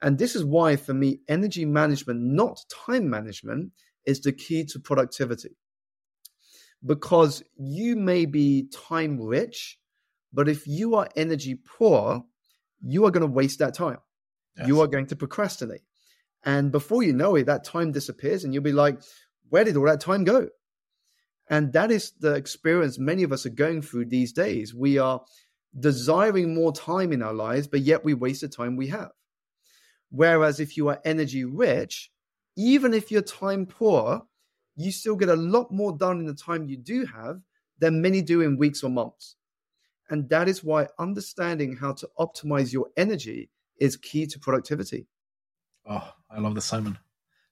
And 0.00 0.18
this 0.18 0.36
is 0.36 0.44
why, 0.44 0.76
for 0.76 0.94
me, 0.94 1.20
energy 1.28 1.64
management, 1.64 2.20
not 2.20 2.60
time 2.86 3.08
management, 3.08 3.72
is 4.06 4.20
the 4.20 4.32
key 4.32 4.64
to 4.66 4.78
productivity. 4.78 5.56
Because 6.84 7.42
you 7.56 7.96
may 7.96 8.26
be 8.26 8.68
time 8.70 9.20
rich, 9.20 9.78
but 10.32 10.48
if 10.48 10.66
you 10.66 10.96
are 10.96 11.08
energy 11.16 11.54
poor, 11.54 12.24
you 12.82 13.06
are 13.06 13.10
going 13.10 13.26
to 13.26 13.32
waste 13.32 13.60
that 13.60 13.74
time. 13.74 13.98
Yes. 14.56 14.68
You 14.68 14.80
are 14.82 14.86
going 14.86 15.06
to 15.06 15.16
procrastinate. 15.16 15.82
And 16.44 16.70
before 16.70 17.02
you 17.02 17.12
know 17.12 17.36
it, 17.36 17.46
that 17.46 17.64
time 17.64 17.92
disappears 17.92 18.44
and 18.44 18.52
you'll 18.52 18.62
be 18.62 18.72
like, 18.72 19.00
where 19.48 19.64
did 19.64 19.76
all 19.76 19.86
that 19.86 20.00
time 20.00 20.24
go? 20.24 20.48
And 21.48 21.72
that 21.72 21.90
is 21.90 22.12
the 22.20 22.34
experience 22.34 22.98
many 22.98 23.22
of 23.22 23.32
us 23.32 23.46
are 23.46 23.50
going 23.50 23.82
through 23.82 24.06
these 24.06 24.32
days. 24.32 24.74
We 24.74 24.98
are 24.98 25.22
desiring 25.78 26.54
more 26.54 26.72
time 26.72 27.12
in 27.12 27.22
our 27.22 27.34
lives, 27.34 27.66
but 27.66 27.80
yet 27.80 28.04
we 28.04 28.14
waste 28.14 28.42
the 28.42 28.48
time 28.48 28.76
we 28.76 28.88
have. 28.88 29.10
Whereas 30.10 30.60
if 30.60 30.76
you 30.76 30.88
are 30.88 31.00
energy 31.04 31.44
rich, 31.44 32.10
even 32.56 32.94
if 32.94 33.10
you're 33.10 33.22
time 33.22 33.66
poor, 33.66 34.22
you 34.76 34.90
still 34.90 35.16
get 35.16 35.28
a 35.28 35.36
lot 35.36 35.70
more 35.70 35.96
done 35.96 36.20
in 36.20 36.26
the 36.26 36.34
time 36.34 36.68
you 36.68 36.76
do 36.76 37.06
have 37.06 37.40
than 37.78 38.02
many 38.02 38.22
do 38.22 38.40
in 38.40 38.56
weeks 38.56 38.82
or 38.82 38.90
months. 38.90 39.36
And 40.10 40.28
that 40.28 40.48
is 40.48 40.62
why 40.62 40.88
understanding 40.98 41.76
how 41.76 41.92
to 41.94 42.08
optimize 42.18 42.72
your 42.72 42.88
energy 42.96 43.50
is 43.78 43.96
key 43.96 44.26
to 44.26 44.38
productivity. 44.38 45.06
Oh, 45.88 46.12
I 46.30 46.40
love 46.40 46.54
the 46.54 46.60
Simon. 46.60 46.98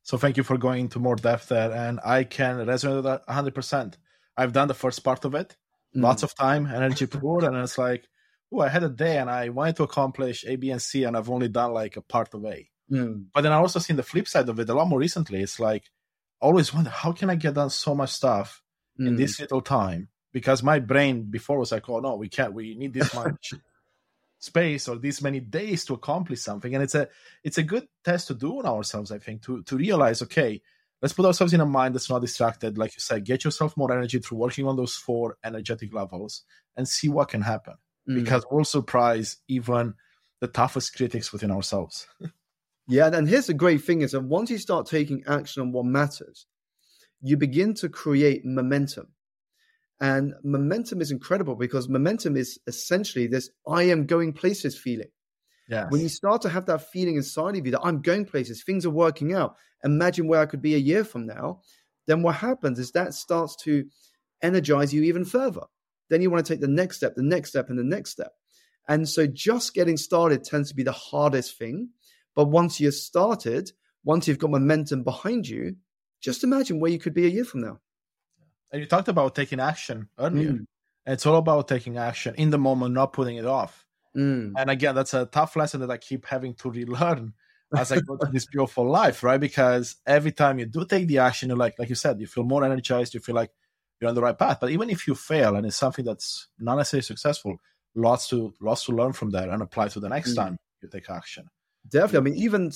So 0.02 0.18
thank 0.18 0.36
you 0.36 0.42
for 0.42 0.58
going 0.58 0.82
into 0.82 0.98
more 0.98 1.16
depth 1.16 1.48
there. 1.48 1.72
And 1.72 2.00
I 2.04 2.24
can 2.24 2.56
resonate 2.58 2.96
with 2.96 3.04
that 3.04 3.26
100%. 3.26 3.94
I've 4.36 4.52
done 4.52 4.68
the 4.68 4.74
first 4.74 5.04
part 5.04 5.24
of 5.24 5.34
it, 5.34 5.56
mm. 5.96 6.02
lots 6.02 6.22
of 6.22 6.34
time, 6.34 6.66
energy 6.66 7.06
poor. 7.06 7.44
And 7.44 7.56
it's 7.56 7.78
like, 7.78 8.08
oh, 8.52 8.60
I 8.60 8.68
had 8.68 8.82
a 8.82 8.88
day 8.88 9.18
and 9.18 9.30
I 9.30 9.50
wanted 9.50 9.76
to 9.76 9.84
accomplish 9.84 10.44
A, 10.46 10.56
B, 10.56 10.70
and 10.70 10.82
C, 10.82 11.04
and 11.04 11.16
I've 11.16 11.30
only 11.30 11.48
done 11.48 11.72
like 11.72 11.96
a 11.96 12.02
part 12.02 12.34
of 12.34 12.44
A. 12.44 12.68
Mm. 12.90 13.26
But 13.32 13.42
then 13.42 13.52
I 13.52 13.56
also 13.56 13.78
seen 13.78 13.96
the 13.96 14.02
flip 14.02 14.28
side 14.28 14.48
of 14.48 14.58
it 14.58 14.68
a 14.68 14.74
lot 14.74 14.88
more 14.88 14.98
recently. 14.98 15.40
It's 15.40 15.60
like, 15.60 15.90
always 16.40 16.74
wonder, 16.74 16.90
how 16.90 17.12
can 17.12 17.30
I 17.30 17.36
get 17.36 17.54
done 17.54 17.70
so 17.70 17.94
much 17.94 18.10
stuff 18.10 18.62
mm. 19.00 19.08
in 19.08 19.16
this 19.16 19.40
little 19.40 19.62
time? 19.62 20.08
Because 20.32 20.62
my 20.62 20.78
brain 20.78 21.24
before 21.24 21.58
was 21.58 21.72
like, 21.72 21.88
oh, 21.88 22.00
no, 22.00 22.16
we 22.16 22.28
can't. 22.28 22.54
We 22.54 22.74
need 22.74 22.94
this 22.94 23.14
much 23.14 23.54
space 24.42 24.88
or 24.88 24.96
this 24.96 25.22
many 25.22 25.38
days 25.38 25.84
to 25.84 25.94
accomplish 25.94 26.40
something 26.40 26.74
and 26.74 26.82
it's 26.82 26.96
a 26.96 27.08
it's 27.44 27.58
a 27.58 27.62
good 27.62 27.86
test 28.04 28.26
to 28.26 28.34
do 28.34 28.58
on 28.58 28.66
ourselves 28.66 29.12
i 29.12 29.18
think 29.18 29.40
to 29.40 29.62
to 29.62 29.76
realize 29.76 30.20
okay 30.20 30.60
let's 31.00 31.14
put 31.14 31.24
ourselves 31.24 31.54
in 31.54 31.60
a 31.60 31.66
mind 31.66 31.94
that's 31.94 32.10
not 32.10 32.20
distracted 32.20 32.76
like 32.76 32.92
you 32.92 32.98
said 32.98 33.24
get 33.24 33.44
yourself 33.44 33.76
more 33.76 33.92
energy 33.92 34.18
through 34.18 34.38
working 34.38 34.66
on 34.66 34.74
those 34.74 34.96
four 34.96 35.36
energetic 35.44 35.94
levels 35.94 36.42
and 36.76 36.88
see 36.88 37.08
what 37.08 37.28
can 37.28 37.40
happen 37.40 37.74
mm. 38.10 38.16
because 38.16 38.44
we'll 38.50 38.64
surprise 38.64 39.36
even 39.46 39.94
the 40.40 40.48
toughest 40.48 40.96
critics 40.96 41.32
within 41.32 41.52
ourselves 41.52 42.08
yeah 42.92 43.10
and 43.12 43.28
here's 43.28 43.46
the 43.46 43.54
great 43.54 43.82
thing 43.82 44.02
is 44.02 44.12
that 44.12 44.20
once 44.20 44.50
you 44.50 44.58
start 44.58 44.86
taking 44.86 45.22
action 45.26 45.62
on 45.62 45.72
what 45.72 45.84
matters 45.84 46.46
you 47.20 47.36
begin 47.36 47.74
to 47.74 47.88
create 47.88 48.44
momentum 48.44 49.08
and 50.02 50.34
momentum 50.42 51.00
is 51.00 51.12
incredible 51.12 51.54
because 51.54 51.88
momentum 51.88 52.36
is 52.36 52.58
essentially 52.66 53.28
this 53.28 53.48
I 53.68 53.84
am 53.84 54.06
going 54.06 54.32
places 54.32 54.76
feeling. 54.76 55.10
Yes. 55.68 55.86
When 55.90 56.00
you 56.00 56.08
start 56.08 56.42
to 56.42 56.48
have 56.48 56.66
that 56.66 56.90
feeling 56.90 57.14
inside 57.14 57.56
of 57.56 57.64
you 57.64 57.70
that 57.70 57.84
I'm 57.84 58.02
going 58.02 58.24
places, 58.24 58.64
things 58.64 58.84
are 58.84 58.90
working 58.90 59.32
out, 59.32 59.54
imagine 59.84 60.26
where 60.26 60.40
I 60.40 60.46
could 60.46 60.60
be 60.60 60.74
a 60.74 60.78
year 60.78 61.04
from 61.04 61.24
now, 61.24 61.60
then 62.08 62.22
what 62.22 62.34
happens 62.34 62.80
is 62.80 62.90
that 62.90 63.14
starts 63.14 63.54
to 63.62 63.84
energize 64.42 64.92
you 64.92 65.04
even 65.04 65.24
further. 65.24 65.62
Then 66.10 66.20
you 66.20 66.30
want 66.30 66.44
to 66.44 66.52
take 66.52 66.60
the 66.60 66.66
next 66.66 66.96
step, 66.96 67.14
the 67.14 67.22
next 67.22 67.50
step, 67.50 67.70
and 67.70 67.78
the 67.78 67.84
next 67.84 68.10
step. 68.10 68.32
And 68.88 69.08
so 69.08 69.28
just 69.28 69.72
getting 69.72 69.96
started 69.96 70.42
tends 70.42 70.68
to 70.70 70.74
be 70.74 70.82
the 70.82 70.90
hardest 70.90 71.56
thing. 71.56 71.90
But 72.34 72.46
once 72.46 72.80
you're 72.80 72.92
started, 72.92 73.70
once 74.04 74.26
you've 74.26 74.38
got 74.38 74.50
momentum 74.50 75.02
behind 75.02 75.48
you, 75.48 75.76
just 76.20 76.44
imagine 76.44 76.80
where 76.80 76.90
you 76.90 76.98
could 76.98 77.14
be 77.14 77.26
a 77.26 77.30
year 77.30 77.44
from 77.44 77.62
now 77.62 77.80
and 78.72 78.80
you 78.80 78.86
talked 78.86 79.08
about 79.08 79.34
taking 79.34 79.60
action 79.60 80.08
earlier. 80.18 80.52
Mm. 80.52 80.66
It's 81.06 81.26
all 81.26 81.36
about 81.36 81.68
taking 81.68 81.98
action 81.98 82.34
in 82.36 82.50
the 82.50 82.58
moment, 82.58 82.94
not 82.94 83.12
putting 83.12 83.36
it 83.36 83.44
off. 83.44 83.84
Mm. 84.16 84.52
And 84.56 84.70
again, 84.70 84.94
that's 84.94 85.14
a 85.14 85.26
tough 85.26 85.56
lesson 85.56 85.80
that 85.80 85.90
I 85.90 85.98
keep 85.98 86.26
having 86.26 86.54
to 86.54 86.70
relearn 86.70 87.34
as 87.76 87.92
I 87.92 88.00
go 88.00 88.16
through 88.16 88.32
this 88.32 88.46
beautiful 88.46 88.88
life, 88.88 89.22
right? 89.22 89.40
Because 89.40 89.96
every 90.06 90.32
time 90.32 90.58
you 90.58 90.66
do 90.66 90.84
take 90.84 91.06
the 91.06 91.18
action, 91.18 91.50
you 91.50 91.56
like, 91.56 91.74
like 91.78 91.88
you 91.88 91.94
said, 91.94 92.20
you 92.20 92.26
feel 92.26 92.44
more 92.44 92.64
energized. 92.64 93.14
You 93.14 93.20
feel 93.20 93.34
like 93.34 93.50
you're 94.00 94.08
on 94.08 94.14
the 94.14 94.22
right 94.22 94.38
path. 94.38 94.58
But 94.60 94.70
even 94.70 94.90
if 94.90 95.06
you 95.06 95.14
fail 95.14 95.56
and 95.56 95.66
it's 95.66 95.76
something 95.76 96.04
that's 96.04 96.48
not 96.58 96.76
necessarily 96.76 97.02
successful, 97.02 97.56
lots 97.94 98.28
to 98.28 98.54
lots 98.60 98.84
to 98.86 98.92
learn 98.92 99.12
from 99.12 99.30
that 99.30 99.48
and 99.48 99.62
apply 99.62 99.88
to 99.88 100.00
the 100.00 100.08
next 100.08 100.32
mm. 100.32 100.36
time 100.36 100.56
you 100.80 100.88
take 100.88 101.10
action. 101.10 101.48
Definitely. 101.92 102.30
I 102.30 102.34
mean, 102.34 102.42
even 102.42 102.72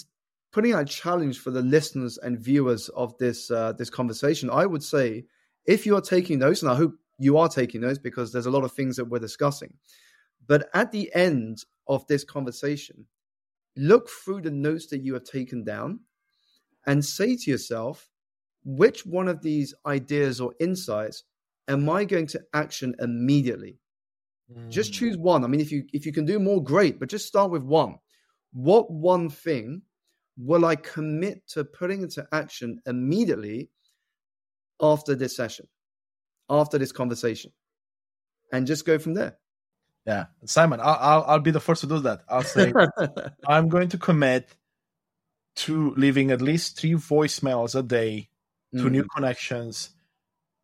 putting 0.52 0.72
out 0.72 0.82
a 0.82 0.84
challenge 0.84 1.38
for 1.38 1.50
the 1.50 1.62
listeners 1.62 2.18
and 2.18 2.38
viewers 2.38 2.88
of 2.90 3.16
this 3.18 3.50
uh, 3.50 3.72
this 3.72 3.90
conversation, 3.90 4.50
I 4.50 4.66
would 4.66 4.82
say 4.82 5.24
if 5.64 5.86
you 5.86 5.96
are 5.96 6.00
taking 6.00 6.38
notes, 6.38 6.62
and 6.62 6.70
I 6.70 6.76
hope 6.76 6.94
you 7.18 7.38
are 7.38 7.48
taking 7.48 7.80
notes 7.80 7.98
because 7.98 8.32
there's 8.32 8.46
a 8.46 8.50
lot 8.50 8.64
of 8.64 8.72
things 8.72 8.96
that 8.96 9.06
we're 9.06 9.18
discussing. 9.18 9.72
But 10.46 10.68
at 10.74 10.92
the 10.92 11.12
end 11.14 11.64
of 11.88 12.06
this 12.06 12.24
conversation, 12.24 13.06
look 13.76 14.08
through 14.08 14.42
the 14.42 14.50
notes 14.50 14.86
that 14.88 15.02
you 15.02 15.14
have 15.14 15.24
taken 15.24 15.64
down 15.64 16.00
and 16.86 17.04
say 17.04 17.36
to 17.36 17.50
yourself, 17.50 18.08
which 18.64 19.04
one 19.06 19.28
of 19.28 19.42
these 19.42 19.74
ideas 19.86 20.40
or 20.40 20.54
insights 20.60 21.24
am 21.68 21.88
I 21.88 22.04
going 22.04 22.26
to 22.28 22.40
action 22.54 22.94
immediately? 23.00 23.78
Mm. 24.52 24.70
Just 24.70 24.92
choose 24.92 25.16
one. 25.16 25.44
I 25.44 25.48
mean, 25.48 25.60
if 25.60 25.72
you 25.72 25.84
if 25.92 26.06
you 26.06 26.12
can 26.12 26.24
do 26.24 26.38
more, 26.38 26.62
great, 26.62 27.00
but 27.00 27.08
just 27.08 27.26
start 27.26 27.50
with 27.50 27.62
one. 27.62 27.96
What 28.52 28.90
one 28.90 29.28
thing 29.28 29.82
will 30.38 30.64
I 30.64 30.76
commit 30.76 31.46
to 31.48 31.64
putting 31.64 32.02
into 32.02 32.26
action 32.32 32.80
immediately 32.86 33.70
after 34.80 35.14
this 35.14 35.36
session, 35.36 35.66
after 36.50 36.78
this 36.78 36.92
conversation, 36.92 37.52
and 38.52 38.66
just 38.66 38.84
go 38.84 38.98
from 38.98 39.14
there. 39.14 39.38
Yeah, 40.06 40.26
Simon, 40.44 40.80
I'll, 40.80 40.98
I'll, 41.00 41.24
I'll 41.24 41.40
be 41.40 41.50
the 41.50 41.60
first 41.60 41.80
to 41.80 41.88
do 41.88 41.98
that. 42.00 42.20
I'll 42.28 42.42
say 42.42 42.72
I'm 43.46 43.68
going 43.68 43.88
to 43.88 43.98
commit 43.98 44.54
to 45.56 45.94
leaving 45.96 46.30
at 46.30 46.42
least 46.42 46.78
three 46.78 46.92
voicemails 46.92 47.74
a 47.74 47.82
day 47.82 48.28
to 48.76 48.84
mm. 48.84 48.90
new 48.90 49.04
connections, 49.04 49.90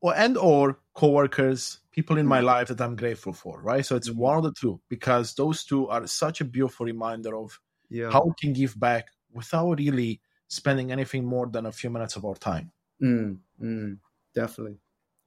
or 0.00 0.14
and 0.14 0.36
or 0.36 0.78
coworkers, 0.94 1.80
people 1.90 2.18
in 2.18 2.26
my 2.26 2.40
mm. 2.40 2.44
life 2.44 2.68
that 2.68 2.80
I'm 2.80 2.94
grateful 2.94 3.32
for. 3.32 3.60
Right, 3.60 3.84
so 3.84 3.96
it's 3.96 4.10
mm. 4.10 4.16
one 4.16 4.36
of 4.36 4.44
the 4.44 4.52
two 4.52 4.80
because 4.88 5.34
those 5.34 5.64
two 5.64 5.88
are 5.88 6.06
such 6.06 6.40
a 6.40 6.44
beautiful 6.44 6.86
reminder 6.86 7.34
of 7.36 7.58
yeah. 7.92 8.10
how 8.10 8.24
we 8.24 8.32
can 8.40 8.52
give 8.52 8.78
back 8.78 9.06
without 9.32 9.78
really 9.78 10.20
spending 10.48 10.92
anything 10.92 11.24
more 11.24 11.46
than 11.46 11.66
a 11.66 11.72
few 11.72 11.90
minutes 11.90 12.16
of 12.16 12.24
our 12.24 12.34
time. 12.34 12.70
Mm, 13.02 13.38
mm, 13.60 13.98
definitely. 14.34 14.78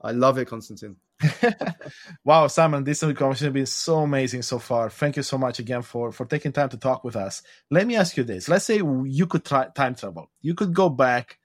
I 0.01 0.11
love 0.11 0.38
it, 0.38 0.47
Konstantin. 0.47 0.97
wow, 2.26 2.47
Simon, 2.47 2.84
this 2.84 2.99
conversation 2.99 3.47
has 3.47 3.53
been 3.53 3.66
so 3.66 3.99
amazing 3.99 4.41
so 4.41 4.59
far. 4.59 4.89
Thank 4.89 5.16
you 5.16 5.24
so 5.24 5.38
much 5.38 5.59
again 5.59 5.82
for 5.82 6.11
for 6.11 6.26
taking 6.26 6.51
time 6.51 6.70
to 6.70 6.78
talk 6.78 7.03
with 7.03 7.16
us. 7.16 7.41
Let 7.72 7.88
me 7.88 7.95
ask 7.95 8.18
you 8.18 8.24
this: 8.24 8.49
Let's 8.49 8.66
say 8.66 8.78
you 8.78 9.28
could 9.28 9.45
try 9.45 9.68
time 9.70 9.95
travel. 9.95 10.30
You 10.41 10.55
could 10.55 10.74
go 10.74 10.89
back 10.89 11.39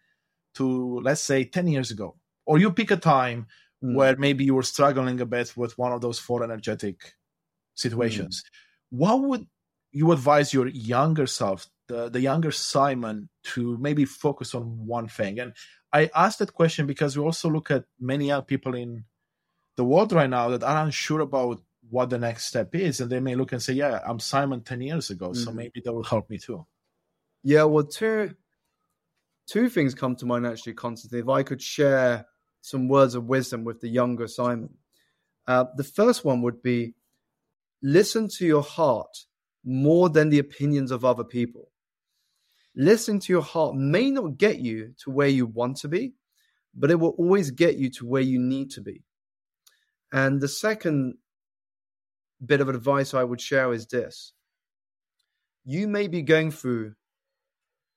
to 0.54 1.00
let's 1.00 1.20
say 1.20 1.44
ten 1.44 1.68
years 1.68 1.90
ago, 1.90 2.16
or 2.46 2.58
you 2.58 2.72
pick 2.72 2.90
a 2.90 2.96
time 2.96 3.46
mm. 3.82 3.94
where 3.94 4.16
maybe 4.16 4.44
you 4.44 4.54
were 4.54 4.64
struggling 4.64 5.20
a 5.20 5.26
bit 5.26 5.56
with 5.56 5.78
one 5.78 5.92
of 5.92 6.00
those 6.00 6.18
four 6.18 6.42
energetic 6.42 7.14
situations. 7.74 8.42
Mm. 8.42 8.98
What 8.98 9.22
would 9.22 9.46
you 9.92 10.12
advise 10.12 10.52
your 10.52 10.68
younger 10.68 11.26
self, 11.26 11.66
the, 11.88 12.08
the 12.08 12.20
younger 12.20 12.50
Simon, 12.50 13.28
to 13.42 13.76
maybe 13.78 14.04
focus 14.04 14.54
on 14.54 14.86
one 14.86 15.08
thing? 15.08 15.40
And 15.40 15.52
I 15.92 16.10
ask 16.14 16.38
that 16.38 16.54
question 16.54 16.86
because 16.86 17.16
we 17.16 17.24
also 17.24 17.48
look 17.50 17.70
at 17.70 17.84
many 17.98 18.28
young 18.28 18.42
people 18.42 18.74
in 18.74 19.04
the 19.76 19.84
world 19.84 20.12
right 20.12 20.30
now 20.30 20.50
that 20.50 20.62
are 20.62 20.84
unsure 20.84 21.20
about 21.20 21.60
what 21.88 22.10
the 22.10 22.18
next 22.18 22.46
step 22.46 22.74
is, 22.74 23.00
and 23.00 23.10
they 23.10 23.20
may 23.20 23.34
look 23.34 23.52
and 23.52 23.62
say, 23.62 23.72
"Yeah, 23.72 24.00
I'm 24.06 24.20
Simon 24.20 24.60
ten 24.60 24.80
years 24.80 25.10
ago, 25.10 25.30
mm-hmm. 25.30 25.42
so 25.42 25.52
maybe 25.52 25.80
that 25.84 25.92
will 25.92 26.04
help 26.04 26.30
me 26.30 26.38
too." 26.38 26.66
Yeah, 27.42 27.64
well, 27.64 27.84
two 27.84 28.34
two 29.48 29.68
things 29.68 29.94
come 29.94 30.14
to 30.16 30.26
mind 30.26 30.46
actually, 30.46 30.74
Constantine. 30.74 31.20
If 31.20 31.28
I 31.28 31.42
could 31.42 31.60
share 31.60 32.26
some 32.60 32.88
words 32.88 33.14
of 33.14 33.24
wisdom 33.24 33.64
with 33.64 33.80
the 33.80 33.88
younger 33.88 34.28
Simon, 34.28 34.74
uh, 35.48 35.64
the 35.76 35.84
first 35.84 36.24
one 36.24 36.42
would 36.42 36.62
be 36.62 36.94
listen 37.82 38.28
to 38.28 38.46
your 38.46 38.62
heart 38.62 39.24
more 39.64 40.08
than 40.08 40.28
the 40.28 40.38
opinions 40.38 40.90
of 40.90 41.04
other 41.04 41.24
people. 41.24 41.70
Listening 42.76 43.20
to 43.20 43.32
your 43.32 43.42
heart 43.42 43.74
may 43.74 44.10
not 44.10 44.38
get 44.38 44.60
you 44.60 44.94
to 45.04 45.10
where 45.10 45.28
you 45.28 45.46
want 45.46 45.76
to 45.78 45.88
be, 45.88 46.14
but 46.74 46.90
it 46.90 46.94
will 46.96 47.14
always 47.18 47.50
get 47.50 47.76
you 47.76 47.90
to 47.90 48.06
where 48.06 48.22
you 48.22 48.38
need 48.38 48.70
to 48.70 48.80
be. 48.80 49.02
And 50.12 50.40
the 50.40 50.48
second 50.48 51.14
bit 52.44 52.60
of 52.60 52.68
advice 52.68 53.12
I 53.12 53.24
would 53.24 53.40
share 53.40 53.72
is 53.72 53.86
this 53.86 54.32
you 55.64 55.86
may 55.86 56.08
be 56.08 56.22
going 56.22 56.50
through 56.50 56.94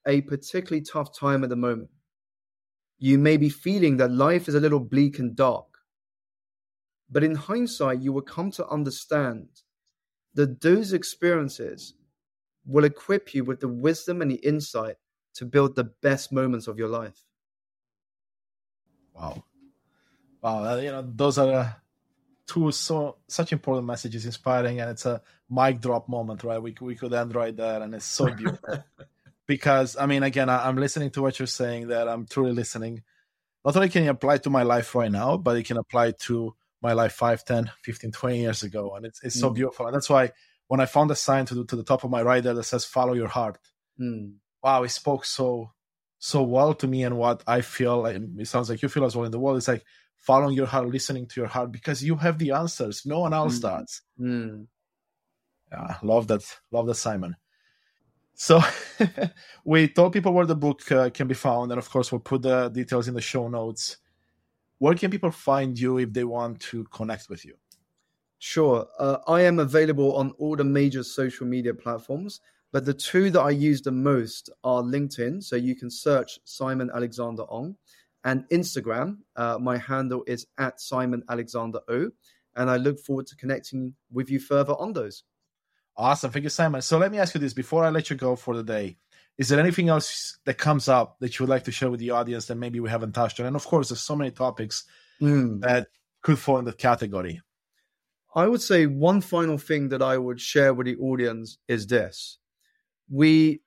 a 0.05 0.21
particularly 0.21 0.83
tough 0.83 1.17
time 1.17 1.43
at 1.43 1.49
the 1.49 1.55
moment. 1.55 1.89
You 2.99 3.17
may 3.17 3.37
be 3.37 3.49
feeling 3.49 3.97
that 3.97 4.11
life 4.11 4.47
is 4.47 4.55
a 4.55 4.59
little 4.59 4.79
bleak 4.79 5.19
and 5.19 5.35
dark. 5.35 5.65
But 7.09 7.23
in 7.23 7.35
hindsight, 7.35 8.01
you 8.01 8.11
will 8.11 8.21
come 8.21 8.51
to 8.51 8.67
understand 8.67 9.47
that 10.35 10.61
those 10.61 10.93
experiences 10.93 11.93
will 12.65 12.85
equip 12.85 13.33
you 13.33 13.43
with 13.43 13.59
the 13.59 13.67
wisdom 13.67 14.21
and 14.21 14.31
the 14.31 14.35
insight 14.35 14.95
to 15.35 15.45
build 15.45 15.75
the 15.75 15.83
best 15.83 16.31
moments 16.31 16.67
of 16.67 16.77
your 16.77 16.87
life. 16.87 17.23
Wow. 19.13 19.43
Wow. 20.41 20.75
You 20.77 20.91
know, 20.91 21.11
those 21.15 21.37
are 21.37 21.53
uh, 21.53 21.71
two 22.47 22.71
so 22.71 23.17
such 23.27 23.51
important 23.51 23.87
messages, 23.87 24.25
inspiring, 24.25 24.79
and 24.79 24.89
it's 24.89 25.05
a 25.05 25.21
mic 25.49 25.81
drop 25.81 26.09
moment, 26.09 26.43
right? 26.43 26.61
We, 26.61 26.75
we 26.79 26.95
could 26.95 27.13
end 27.13 27.35
right 27.35 27.55
there, 27.55 27.81
and 27.81 27.93
it's 27.93 28.05
so 28.05 28.33
beautiful. 28.33 28.83
because, 29.47 29.97
I 29.97 30.05
mean, 30.05 30.23
again, 30.23 30.49
I, 30.49 30.67
I'm 30.67 30.77
listening 30.77 31.11
to 31.11 31.21
what 31.21 31.39
you're 31.39 31.47
saying, 31.47 31.87
that 31.87 32.07
I'm 32.07 32.25
truly 32.25 32.53
listening. 32.53 33.03
Not 33.65 33.75
only 33.75 33.89
can 33.89 34.03
it 34.03 34.07
apply 34.07 34.39
to 34.39 34.49
my 34.49 34.63
life 34.63 34.93
right 34.95 35.11
now, 35.11 35.37
but 35.37 35.57
it 35.57 35.65
can 35.65 35.77
apply 35.77 36.11
to 36.11 36.55
my 36.83 36.93
life 36.93 37.13
5, 37.13 37.45
10, 37.45 37.71
15, 37.83 38.11
20 38.11 38.39
years 38.39 38.63
ago. 38.63 38.95
And 38.95 39.05
it's, 39.05 39.23
it's 39.23 39.39
so 39.39 39.49
mm. 39.49 39.55
beautiful. 39.55 39.87
And 39.87 39.95
that's 39.95 40.09
why 40.09 40.31
when 40.67 40.79
I 40.79 40.85
found 40.85 41.09
a 41.11 41.15
sign 41.15 41.45
to, 41.45 41.55
the, 41.55 41.65
to 41.65 41.75
the 41.75 41.83
top 41.83 42.03
of 42.03 42.11
my 42.11 42.21
rider 42.21 42.53
that 42.53 42.63
says 42.63 42.85
follow 42.85 43.13
your 43.13 43.27
heart. 43.27 43.57
Mm. 43.99 44.33
Wow, 44.61 44.83
it 44.83 44.89
spoke 44.89 45.25
so 45.25 45.71
so 46.19 46.41
well 46.41 46.73
to 46.73 46.87
me 46.87 47.03
and 47.03 47.17
what 47.17 47.43
I 47.45 47.59
feel. 47.59 48.03
Like, 48.03 48.15
it 48.15 48.47
sounds 48.47 48.69
like 48.69 48.81
you 48.81 48.87
feel 48.87 49.03
as 49.03 49.13
well 49.13 49.25
in 49.25 49.31
the 49.31 49.39
world. 49.39 49.57
It's 49.57 49.67
like 49.67 49.83
following 50.19 50.55
your 50.55 50.67
heart, 50.67 50.87
listening 50.87 51.27
to 51.27 51.41
your 51.41 51.49
heart, 51.49 51.71
because 51.71 52.01
you 52.01 52.15
have 52.15 52.39
the 52.39 52.51
answers. 52.51 53.05
No 53.05 53.19
one 53.19 53.33
else 53.33 53.59
mm. 53.59 53.61
does. 53.61 54.01
Mm. 54.17 54.67
Yeah, 55.69 55.97
love 56.01 56.27
that. 56.27 56.43
Love 56.71 56.87
that, 56.87 56.95
Simon. 56.95 57.35
So 58.35 58.61
we 59.65 59.89
told 59.89 60.13
people 60.13 60.33
where 60.33 60.45
the 60.45 60.55
book 60.55 60.89
uh, 60.91 61.09
can 61.09 61.27
be 61.27 61.35
found, 61.35 61.71
and 61.71 61.79
of 61.79 61.89
course, 61.89 62.11
we'll 62.11 62.21
put 62.21 62.41
the 62.41 62.69
details 62.69 63.09
in 63.09 63.15
the 63.15 63.21
show 63.21 63.49
notes. 63.49 63.97
Where 64.83 64.95
can 64.95 65.11
people 65.11 65.31
find 65.31 65.79
you 65.79 65.99
if 65.99 66.11
they 66.11 66.25
want 66.25 66.59
to 66.71 66.83
connect 66.91 67.29
with 67.29 67.45
you? 67.45 67.53
Sure. 68.39 68.85
Uh, 68.99 69.19
I 69.29 69.43
am 69.43 69.59
available 69.59 70.13
on 70.17 70.31
all 70.31 70.57
the 70.57 70.65
major 70.65 71.03
social 71.03 71.47
media 71.47 71.73
platforms, 71.73 72.41
but 72.73 72.83
the 72.83 72.93
two 72.93 73.29
that 73.29 73.39
I 73.39 73.51
use 73.51 73.81
the 73.81 73.93
most 73.93 74.49
are 74.65 74.81
LinkedIn. 74.81 75.41
So 75.41 75.55
you 75.55 75.73
can 75.73 75.89
search 75.89 76.37
Simon 76.43 76.91
Alexander 76.93 77.43
Ong 77.49 77.77
and 78.25 78.43
Instagram. 78.49 79.19
Uh, 79.37 79.57
my 79.57 79.77
handle 79.77 80.21
is 80.27 80.47
at 80.57 80.81
Simon 80.81 81.23
Alexander 81.29 81.79
O. 81.87 82.09
And 82.57 82.69
I 82.69 82.75
look 82.75 82.99
forward 82.99 83.27
to 83.27 83.37
connecting 83.37 83.93
with 84.11 84.29
you 84.29 84.37
further 84.41 84.73
on 84.73 84.91
those. 84.91 85.23
Awesome. 85.95 86.29
Thank 86.29 86.43
you, 86.43 86.49
Simon. 86.49 86.81
So 86.81 86.97
let 86.97 87.09
me 87.09 87.19
ask 87.19 87.33
you 87.33 87.39
this 87.39 87.53
before 87.53 87.85
I 87.85 87.89
let 87.89 88.09
you 88.09 88.17
go 88.17 88.35
for 88.35 88.53
the 88.53 88.63
day. 88.63 88.97
Is 89.37 89.49
there 89.49 89.59
anything 89.59 89.89
else 89.89 90.37
that 90.45 90.57
comes 90.57 90.87
up 90.87 91.17
that 91.19 91.37
you 91.37 91.43
would 91.43 91.49
like 91.49 91.63
to 91.63 91.71
share 91.71 91.89
with 91.89 91.99
the 91.99 92.11
audience 92.11 92.45
that 92.45 92.55
maybe 92.55 92.79
we 92.79 92.89
haven't 92.89 93.13
touched 93.13 93.39
on? 93.39 93.47
And 93.47 93.55
of 93.55 93.65
course, 93.65 93.89
there's 93.89 94.01
so 94.01 94.15
many 94.15 94.31
topics 94.31 94.83
mm. 95.21 95.59
that 95.61 95.87
could 96.21 96.37
fall 96.37 96.59
in 96.59 96.65
that 96.65 96.77
category. 96.77 97.41
I 98.35 98.47
would 98.47 98.61
say 98.61 98.85
one 98.85 99.21
final 99.21 99.57
thing 99.57 99.89
that 99.89 100.01
I 100.01 100.17
would 100.17 100.39
share 100.39 100.73
with 100.73 100.87
the 100.87 100.97
audience 100.97 101.57
is 101.67 101.87
this. 101.87 102.39
We 103.09 103.61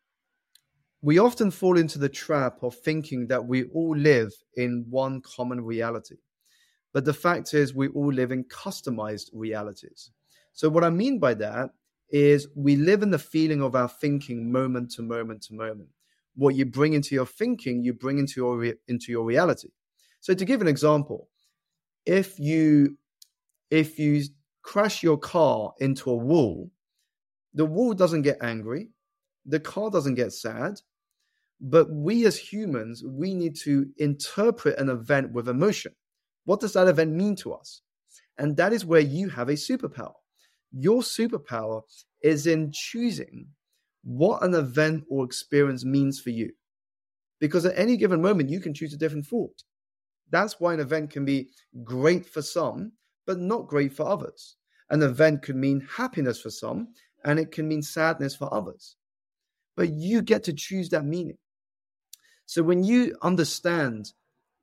we 1.03 1.19
often 1.19 1.51
fall 1.51 1.79
into 1.79 1.99
the 1.99 2.09
trap 2.09 2.63
of 2.63 2.75
thinking 2.75 3.29
that 3.29 3.47
we 3.47 3.65
all 3.65 3.97
live 3.97 4.33
in 4.57 4.87
one 4.89 5.21
common 5.21 5.61
reality. 5.61 6.17
But 6.93 7.05
the 7.05 7.13
fact 7.13 7.55
is 7.55 7.75
we 7.75 7.89
all 7.89 8.13
live 8.13 8.33
in 8.33 8.45
customized 8.45 9.29
realities. 9.33 10.11
So 10.53 10.69
what 10.69 10.83
I 10.83 10.91
mean 10.91 11.19
by 11.19 11.35
that 11.35 11.71
is 12.11 12.49
we 12.55 12.77
live 12.77 13.03
in 13.03 13.11
the 13.11 13.19
feeling 13.19 13.63
of 13.63 13.75
our 13.75 13.89
thinking 13.89 14.51
moment 14.51 14.91
to 14.93 15.03
moment 15.03 15.43
to 15.43 15.55
moment. 15.55 15.89
What 16.35 16.55
you 16.55 16.67
bring 16.67 16.93
into 16.93 17.15
your 17.15 17.27
thinking, 17.27 17.83
you 17.83 17.95
bring 17.95 18.19
into 18.19 18.41
your 18.41 18.59
re- 18.59 18.75
into 18.89 19.11
your 19.11 19.25
reality. 19.25 19.69
So 20.21 20.35
to 20.35 20.45
give 20.45 20.61
an 20.61 20.69
example, 20.69 21.29
if 22.05 22.39
you 22.39 22.97
if 23.71 23.99
you 23.99 24.23
crash 24.63 25.03
your 25.03 25.19
car 25.19 25.73
into 25.81 26.11
a 26.11 26.17
wall, 26.17 26.71
the 27.55 27.65
wall 27.65 27.95
doesn't 27.95 28.23
get 28.23 28.39
angry, 28.43 28.91
the 29.45 29.61
car 29.61 29.91
doesn't 29.91 30.15
get 30.15 30.33
sad, 30.33 30.75
but 31.61 31.91
we 31.91 32.27
as 32.27 32.37
humans, 32.37 33.03
we 33.05 33.35
need 33.35 33.57
to 33.57 33.87
interpret 33.97 34.79
an 34.79 34.89
event 34.89 35.33
with 35.33 35.49
emotion. 35.49 35.93
What 36.45 36.61
does 36.61 36.75
that 36.75 36.89
event 36.89 37.13
mean 37.13 37.35
to 37.37 37.55
us? 37.55 37.83
And 38.39 38.57
that 38.57 38.73
is 38.73 38.85
where 38.85 39.01
you 39.01 39.31
have 39.31 39.49
a 39.49 39.55
superpower. 39.55 40.15
Your 40.73 41.03
superpower 41.03 41.83
is 42.23 42.47
in 42.47 42.71
choosing 42.73 43.49
what 44.03 44.43
an 44.43 44.55
event 44.55 45.05
or 45.11 45.25
experience 45.25 45.85
means 45.85 46.21
for 46.21 46.31
you. 46.31 46.53
Because 47.41 47.67
at 47.67 47.79
any 47.79 47.97
given 47.97 48.23
moment, 48.23 48.51
you 48.51 48.61
can 48.61 48.73
choose 48.73 48.95
a 48.95 48.97
different 48.97 49.27
thought. 49.27 49.63
That's 50.31 50.59
why 50.59 50.75
an 50.75 50.81
event 50.81 51.11
can 51.11 51.25
be 51.25 51.51
great 51.85 52.27
for 52.27 52.43
some 52.43 52.93
but 53.27 53.39
not 53.39 53.67
great 53.67 53.93
for 53.93 54.07
others. 54.07 54.57
An 54.89 55.03
event 55.03 55.43
could 55.43 55.57
mean 55.57 55.87
happiness 55.97 56.41
for 56.41 56.51
some, 56.51 56.89
and 57.25 57.39
it 57.39 57.51
can 57.51 57.67
mean 57.67 57.83
sadness 57.83 58.37
for 58.37 58.53
others. 58.55 58.97
But 59.77 59.91
you 59.91 60.23
get 60.23 60.45
to 60.45 60.53
choose 60.53 60.89
that 60.91 61.05
meaning. 61.05 61.39
So 62.47 62.63
when 62.63 62.85
you 62.85 63.17
understand 63.23 64.13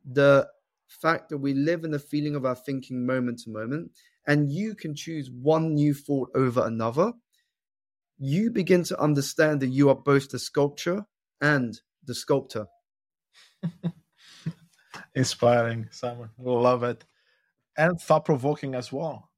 the 0.09 0.47
fact 0.87 1.29
that 1.29 1.37
we 1.37 1.53
live 1.53 1.83
in 1.83 1.91
the 1.91 1.99
feeling 1.99 2.35
of 2.35 2.45
our 2.45 2.55
thinking 2.55 3.05
moment 3.05 3.39
to 3.39 3.49
moment, 3.49 3.91
and 4.27 4.51
you 4.51 4.75
can 4.75 4.95
choose 4.95 5.29
one 5.29 5.75
new 5.75 5.93
thought 5.93 6.29
over 6.35 6.65
another, 6.65 7.13
you 8.17 8.51
begin 8.51 8.83
to 8.85 8.99
understand 8.99 9.59
that 9.61 9.67
you 9.67 9.89
are 9.89 9.95
both 9.95 10.29
the 10.29 10.39
sculpture 10.39 11.05
and 11.41 11.79
the 12.05 12.15
sculptor. 12.15 12.67
Inspiring, 15.15 15.87
Simon. 15.91 16.29
Love 16.37 16.83
it 16.83 17.05
and 17.77 17.99
thought 17.99 18.25
provoking 18.25 18.75
as 18.75 18.91
well, 18.91 19.29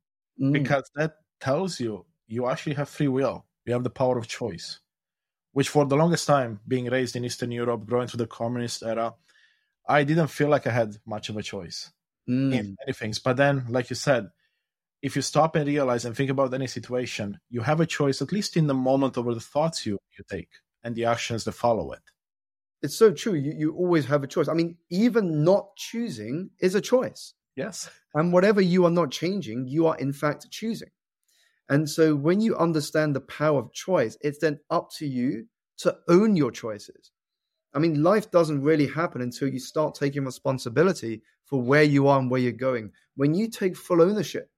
mm. 0.42 0.52
because 0.52 0.90
that 0.96 1.16
tells 1.40 1.80
you 1.80 2.06
you 2.28 2.48
actually 2.48 2.76
have 2.76 2.90
free 2.90 3.08
will. 3.08 3.46
You 3.66 3.74
have 3.74 3.84
the 3.84 3.90
power 3.90 4.18
of 4.18 4.28
choice, 4.28 4.80
which 5.54 5.70
for 5.70 5.86
the 5.86 5.96
longest 5.96 6.28
time, 6.28 6.60
being 6.68 6.86
raised 6.86 7.16
in 7.16 7.26
Eastern 7.26 7.52
Europe, 7.52 7.86
growing 7.86 8.08
through 8.08 8.20
the 8.20 8.28
communist 8.28 8.84
era, 8.84 9.16
I 9.88 10.04
didn't 10.04 10.28
feel 10.28 10.50
like 10.50 10.68
I 10.68 10.72
had 10.72 10.98
much 11.06 11.30
of 11.30 11.38
a 11.38 11.44
choice 11.44 11.92
mm. 12.30 12.54
in 12.54 12.76
many 12.80 12.94
things. 12.94 13.20
But 13.20 13.38
then, 13.38 13.66
like 13.70 13.90
you 13.90 13.96
said, 13.96 14.30
if 15.02 15.16
you 15.16 15.22
stop 15.22 15.56
and 15.56 15.68
realize 15.68 16.06
and 16.06 16.16
think 16.16 16.30
about 16.30 16.54
any 16.54 16.68
situation, 16.68 17.40
you 17.50 17.62
have 17.62 17.80
a 17.80 17.86
choice, 17.86 18.22
at 18.22 18.32
least 18.32 18.58
in 18.58 18.68
the 18.68 18.74
moment, 18.74 19.18
over 19.18 19.34
the 19.34 19.40
thoughts 19.40 19.86
you, 19.86 19.98
you 20.18 20.24
take 20.30 20.50
and 20.84 20.96
the 20.96 21.06
actions 21.06 21.44
that 21.44 21.54
follow 21.54 21.92
it. 21.92 22.02
It's 22.82 22.96
so 22.96 23.12
true. 23.12 23.34
You, 23.34 23.54
you 23.58 23.74
always 23.76 24.06
have 24.06 24.24
a 24.24 24.28
choice. 24.28 24.48
I 24.48 24.54
mean, 24.54 24.78
even 24.90 25.44
not 25.44 25.76
choosing 25.76 26.52
is 26.60 26.76
a 26.76 26.82
choice. 26.82 27.34
Yes. 27.56 27.90
And 28.14 28.34
whatever 28.34 28.62
you 28.62 28.86
are 28.86 28.92
not 28.92 29.12
changing, 29.12 29.68
you 29.68 29.88
are 29.88 29.98
in 29.98 30.14
fact 30.14 30.50
choosing. 30.52 30.90
And 31.70 31.90
so 31.90 32.16
when 32.16 32.42
you 32.42 32.56
understand 32.56 33.16
the 33.16 33.22
power 33.22 33.60
of 33.60 33.74
choice, 33.74 34.18
it's 34.22 34.40
then 34.40 34.60
up 34.70 34.92
to 34.98 35.08
you 35.08 35.48
to 35.78 35.98
own 36.08 36.36
your 36.36 36.52
choices. 36.52 37.12
I 37.74 37.80
mean, 37.80 38.04
life 38.04 38.32
doesn't 38.32 38.62
really 38.62 38.88
happen 38.88 39.22
until 39.22 39.50
you 39.50 39.60
start 39.60 39.96
taking 39.96 40.24
responsibility 40.24 41.22
for 41.46 41.62
where 41.62 41.84
you 41.84 42.08
are 42.08 42.20
and 42.20 42.30
where 42.30 42.40
you're 42.40 42.52
going. 42.52 42.92
When 43.16 43.34
you 43.34 43.50
take 43.50 43.76
full 43.76 44.02
ownership 44.02 44.50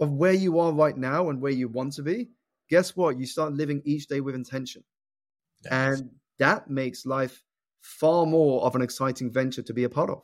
of 0.00 0.12
where 0.12 0.32
you 0.32 0.58
are 0.58 0.72
right 0.72 0.96
now 0.96 1.30
and 1.30 1.40
where 1.40 1.52
you 1.52 1.68
want 1.68 1.94
to 1.94 2.02
be, 2.02 2.28
guess 2.70 2.96
what? 2.96 3.18
You 3.18 3.26
start 3.26 3.52
living 3.52 3.82
each 3.84 4.06
day 4.06 4.20
with 4.20 4.34
intention. 4.34 4.84
Yes. 5.64 5.72
And 5.72 6.10
that 6.38 6.70
makes 6.70 7.04
life 7.04 7.42
far 7.80 8.26
more 8.26 8.62
of 8.62 8.74
an 8.74 8.82
exciting 8.82 9.32
venture 9.32 9.62
to 9.62 9.74
be 9.74 9.84
a 9.84 9.88
part 9.88 10.10
of. 10.10 10.22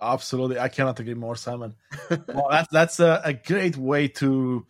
Absolutely. 0.00 0.58
I 0.58 0.68
cannot 0.68 0.98
agree 0.98 1.14
more, 1.14 1.36
Simon. 1.36 1.76
well, 2.10 2.48
that's, 2.50 2.68
that's 2.72 3.00
a, 3.00 3.22
a 3.24 3.32
great 3.32 3.76
way 3.76 4.08
to 4.08 4.66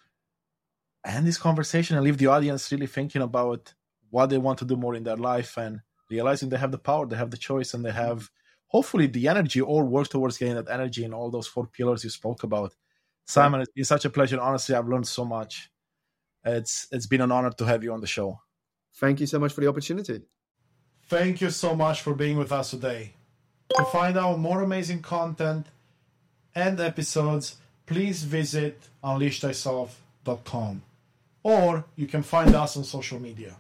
end 1.05 1.27
this 1.27 1.39
conversation 1.39 1.97
and 1.97 2.05
leave 2.05 2.19
the 2.19 2.27
audience 2.27 2.71
really 2.71 2.87
thinking 2.87 3.23
about 3.23 3.75
what 4.11 4.31
they 4.31 4.39
want 4.39 4.59
to 4.59 4.65
do 4.65 4.77
more 4.77 4.95
in 4.95 5.05
their 5.05 5.17
life 5.17 5.57
and 5.57 5.81
realizing 6.11 6.49
they 6.49 6.57
have 6.57 6.71
the 6.71 6.79
power, 6.79 7.07
they 7.07 7.17
have 7.17 7.31
the 7.31 7.37
choice, 7.37 7.75
and 7.75 7.85
they 7.85 7.91
have 7.91 8.31
hopefully 8.69 9.07
the 9.07 9.29
energy 9.29 9.61
or 9.61 9.85
work 9.85 10.09
towards 10.09 10.39
getting 10.39 10.55
that 10.55 10.71
energy 10.71 11.05
in 11.05 11.15
all 11.15 11.31
those 11.31 11.47
four 11.47 11.67
pillars 11.67 12.05
you 12.05 12.11
spoke 12.11 12.43
about. 12.43 12.75
Simon, 13.27 13.61
it's 13.61 13.73
been 13.73 13.85
such 13.85 14.05
a 14.05 14.11
pleasure. 14.11 14.41
Honestly, 14.41 14.75
I've 14.75 14.89
learned 14.89 15.07
so 15.07 15.25
much. 15.25 15.71
It's 16.45 16.87
it's 16.93 17.07
been 17.07 17.23
an 17.23 17.33
honor 17.33 17.51
to 17.51 17.65
have 17.65 17.83
you 17.83 17.93
on 17.93 18.01
the 18.01 18.07
show. 18.07 18.39
Thank 18.97 19.21
you 19.21 19.27
so 19.27 19.39
much 19.39 19.53
for 19.53 19.61
the 19.61 19.69
opportunity. 19.69 20.23
Thank 21.09 21.41
you 21.41 21.51
so 21.51 21.75
much 21.75 22.01
for 22.01 22.15
being 22.15 22.37
with 22.37 22.53
us 22.53 22.71
today. 22.71 23.13
To 23.77 23.85
find 23.85 24.17
out 24.17 24.39
more 24.39 24.63
amazing 24.63 25.03
content 25.03 25.67
and 26.55 26.79
episodes, 26.81 27.57
please 27.87 28.23
visit 28.25 28.89
unleashthyself.com 29.03 30.83
or 31.43 31.85
you 31.97 32.07
can 32.07 32.23
find 32.23 32.55
us 32.55 32.77
on 32.77 32.85
social 32.85 33.21
media. 33.21 33.57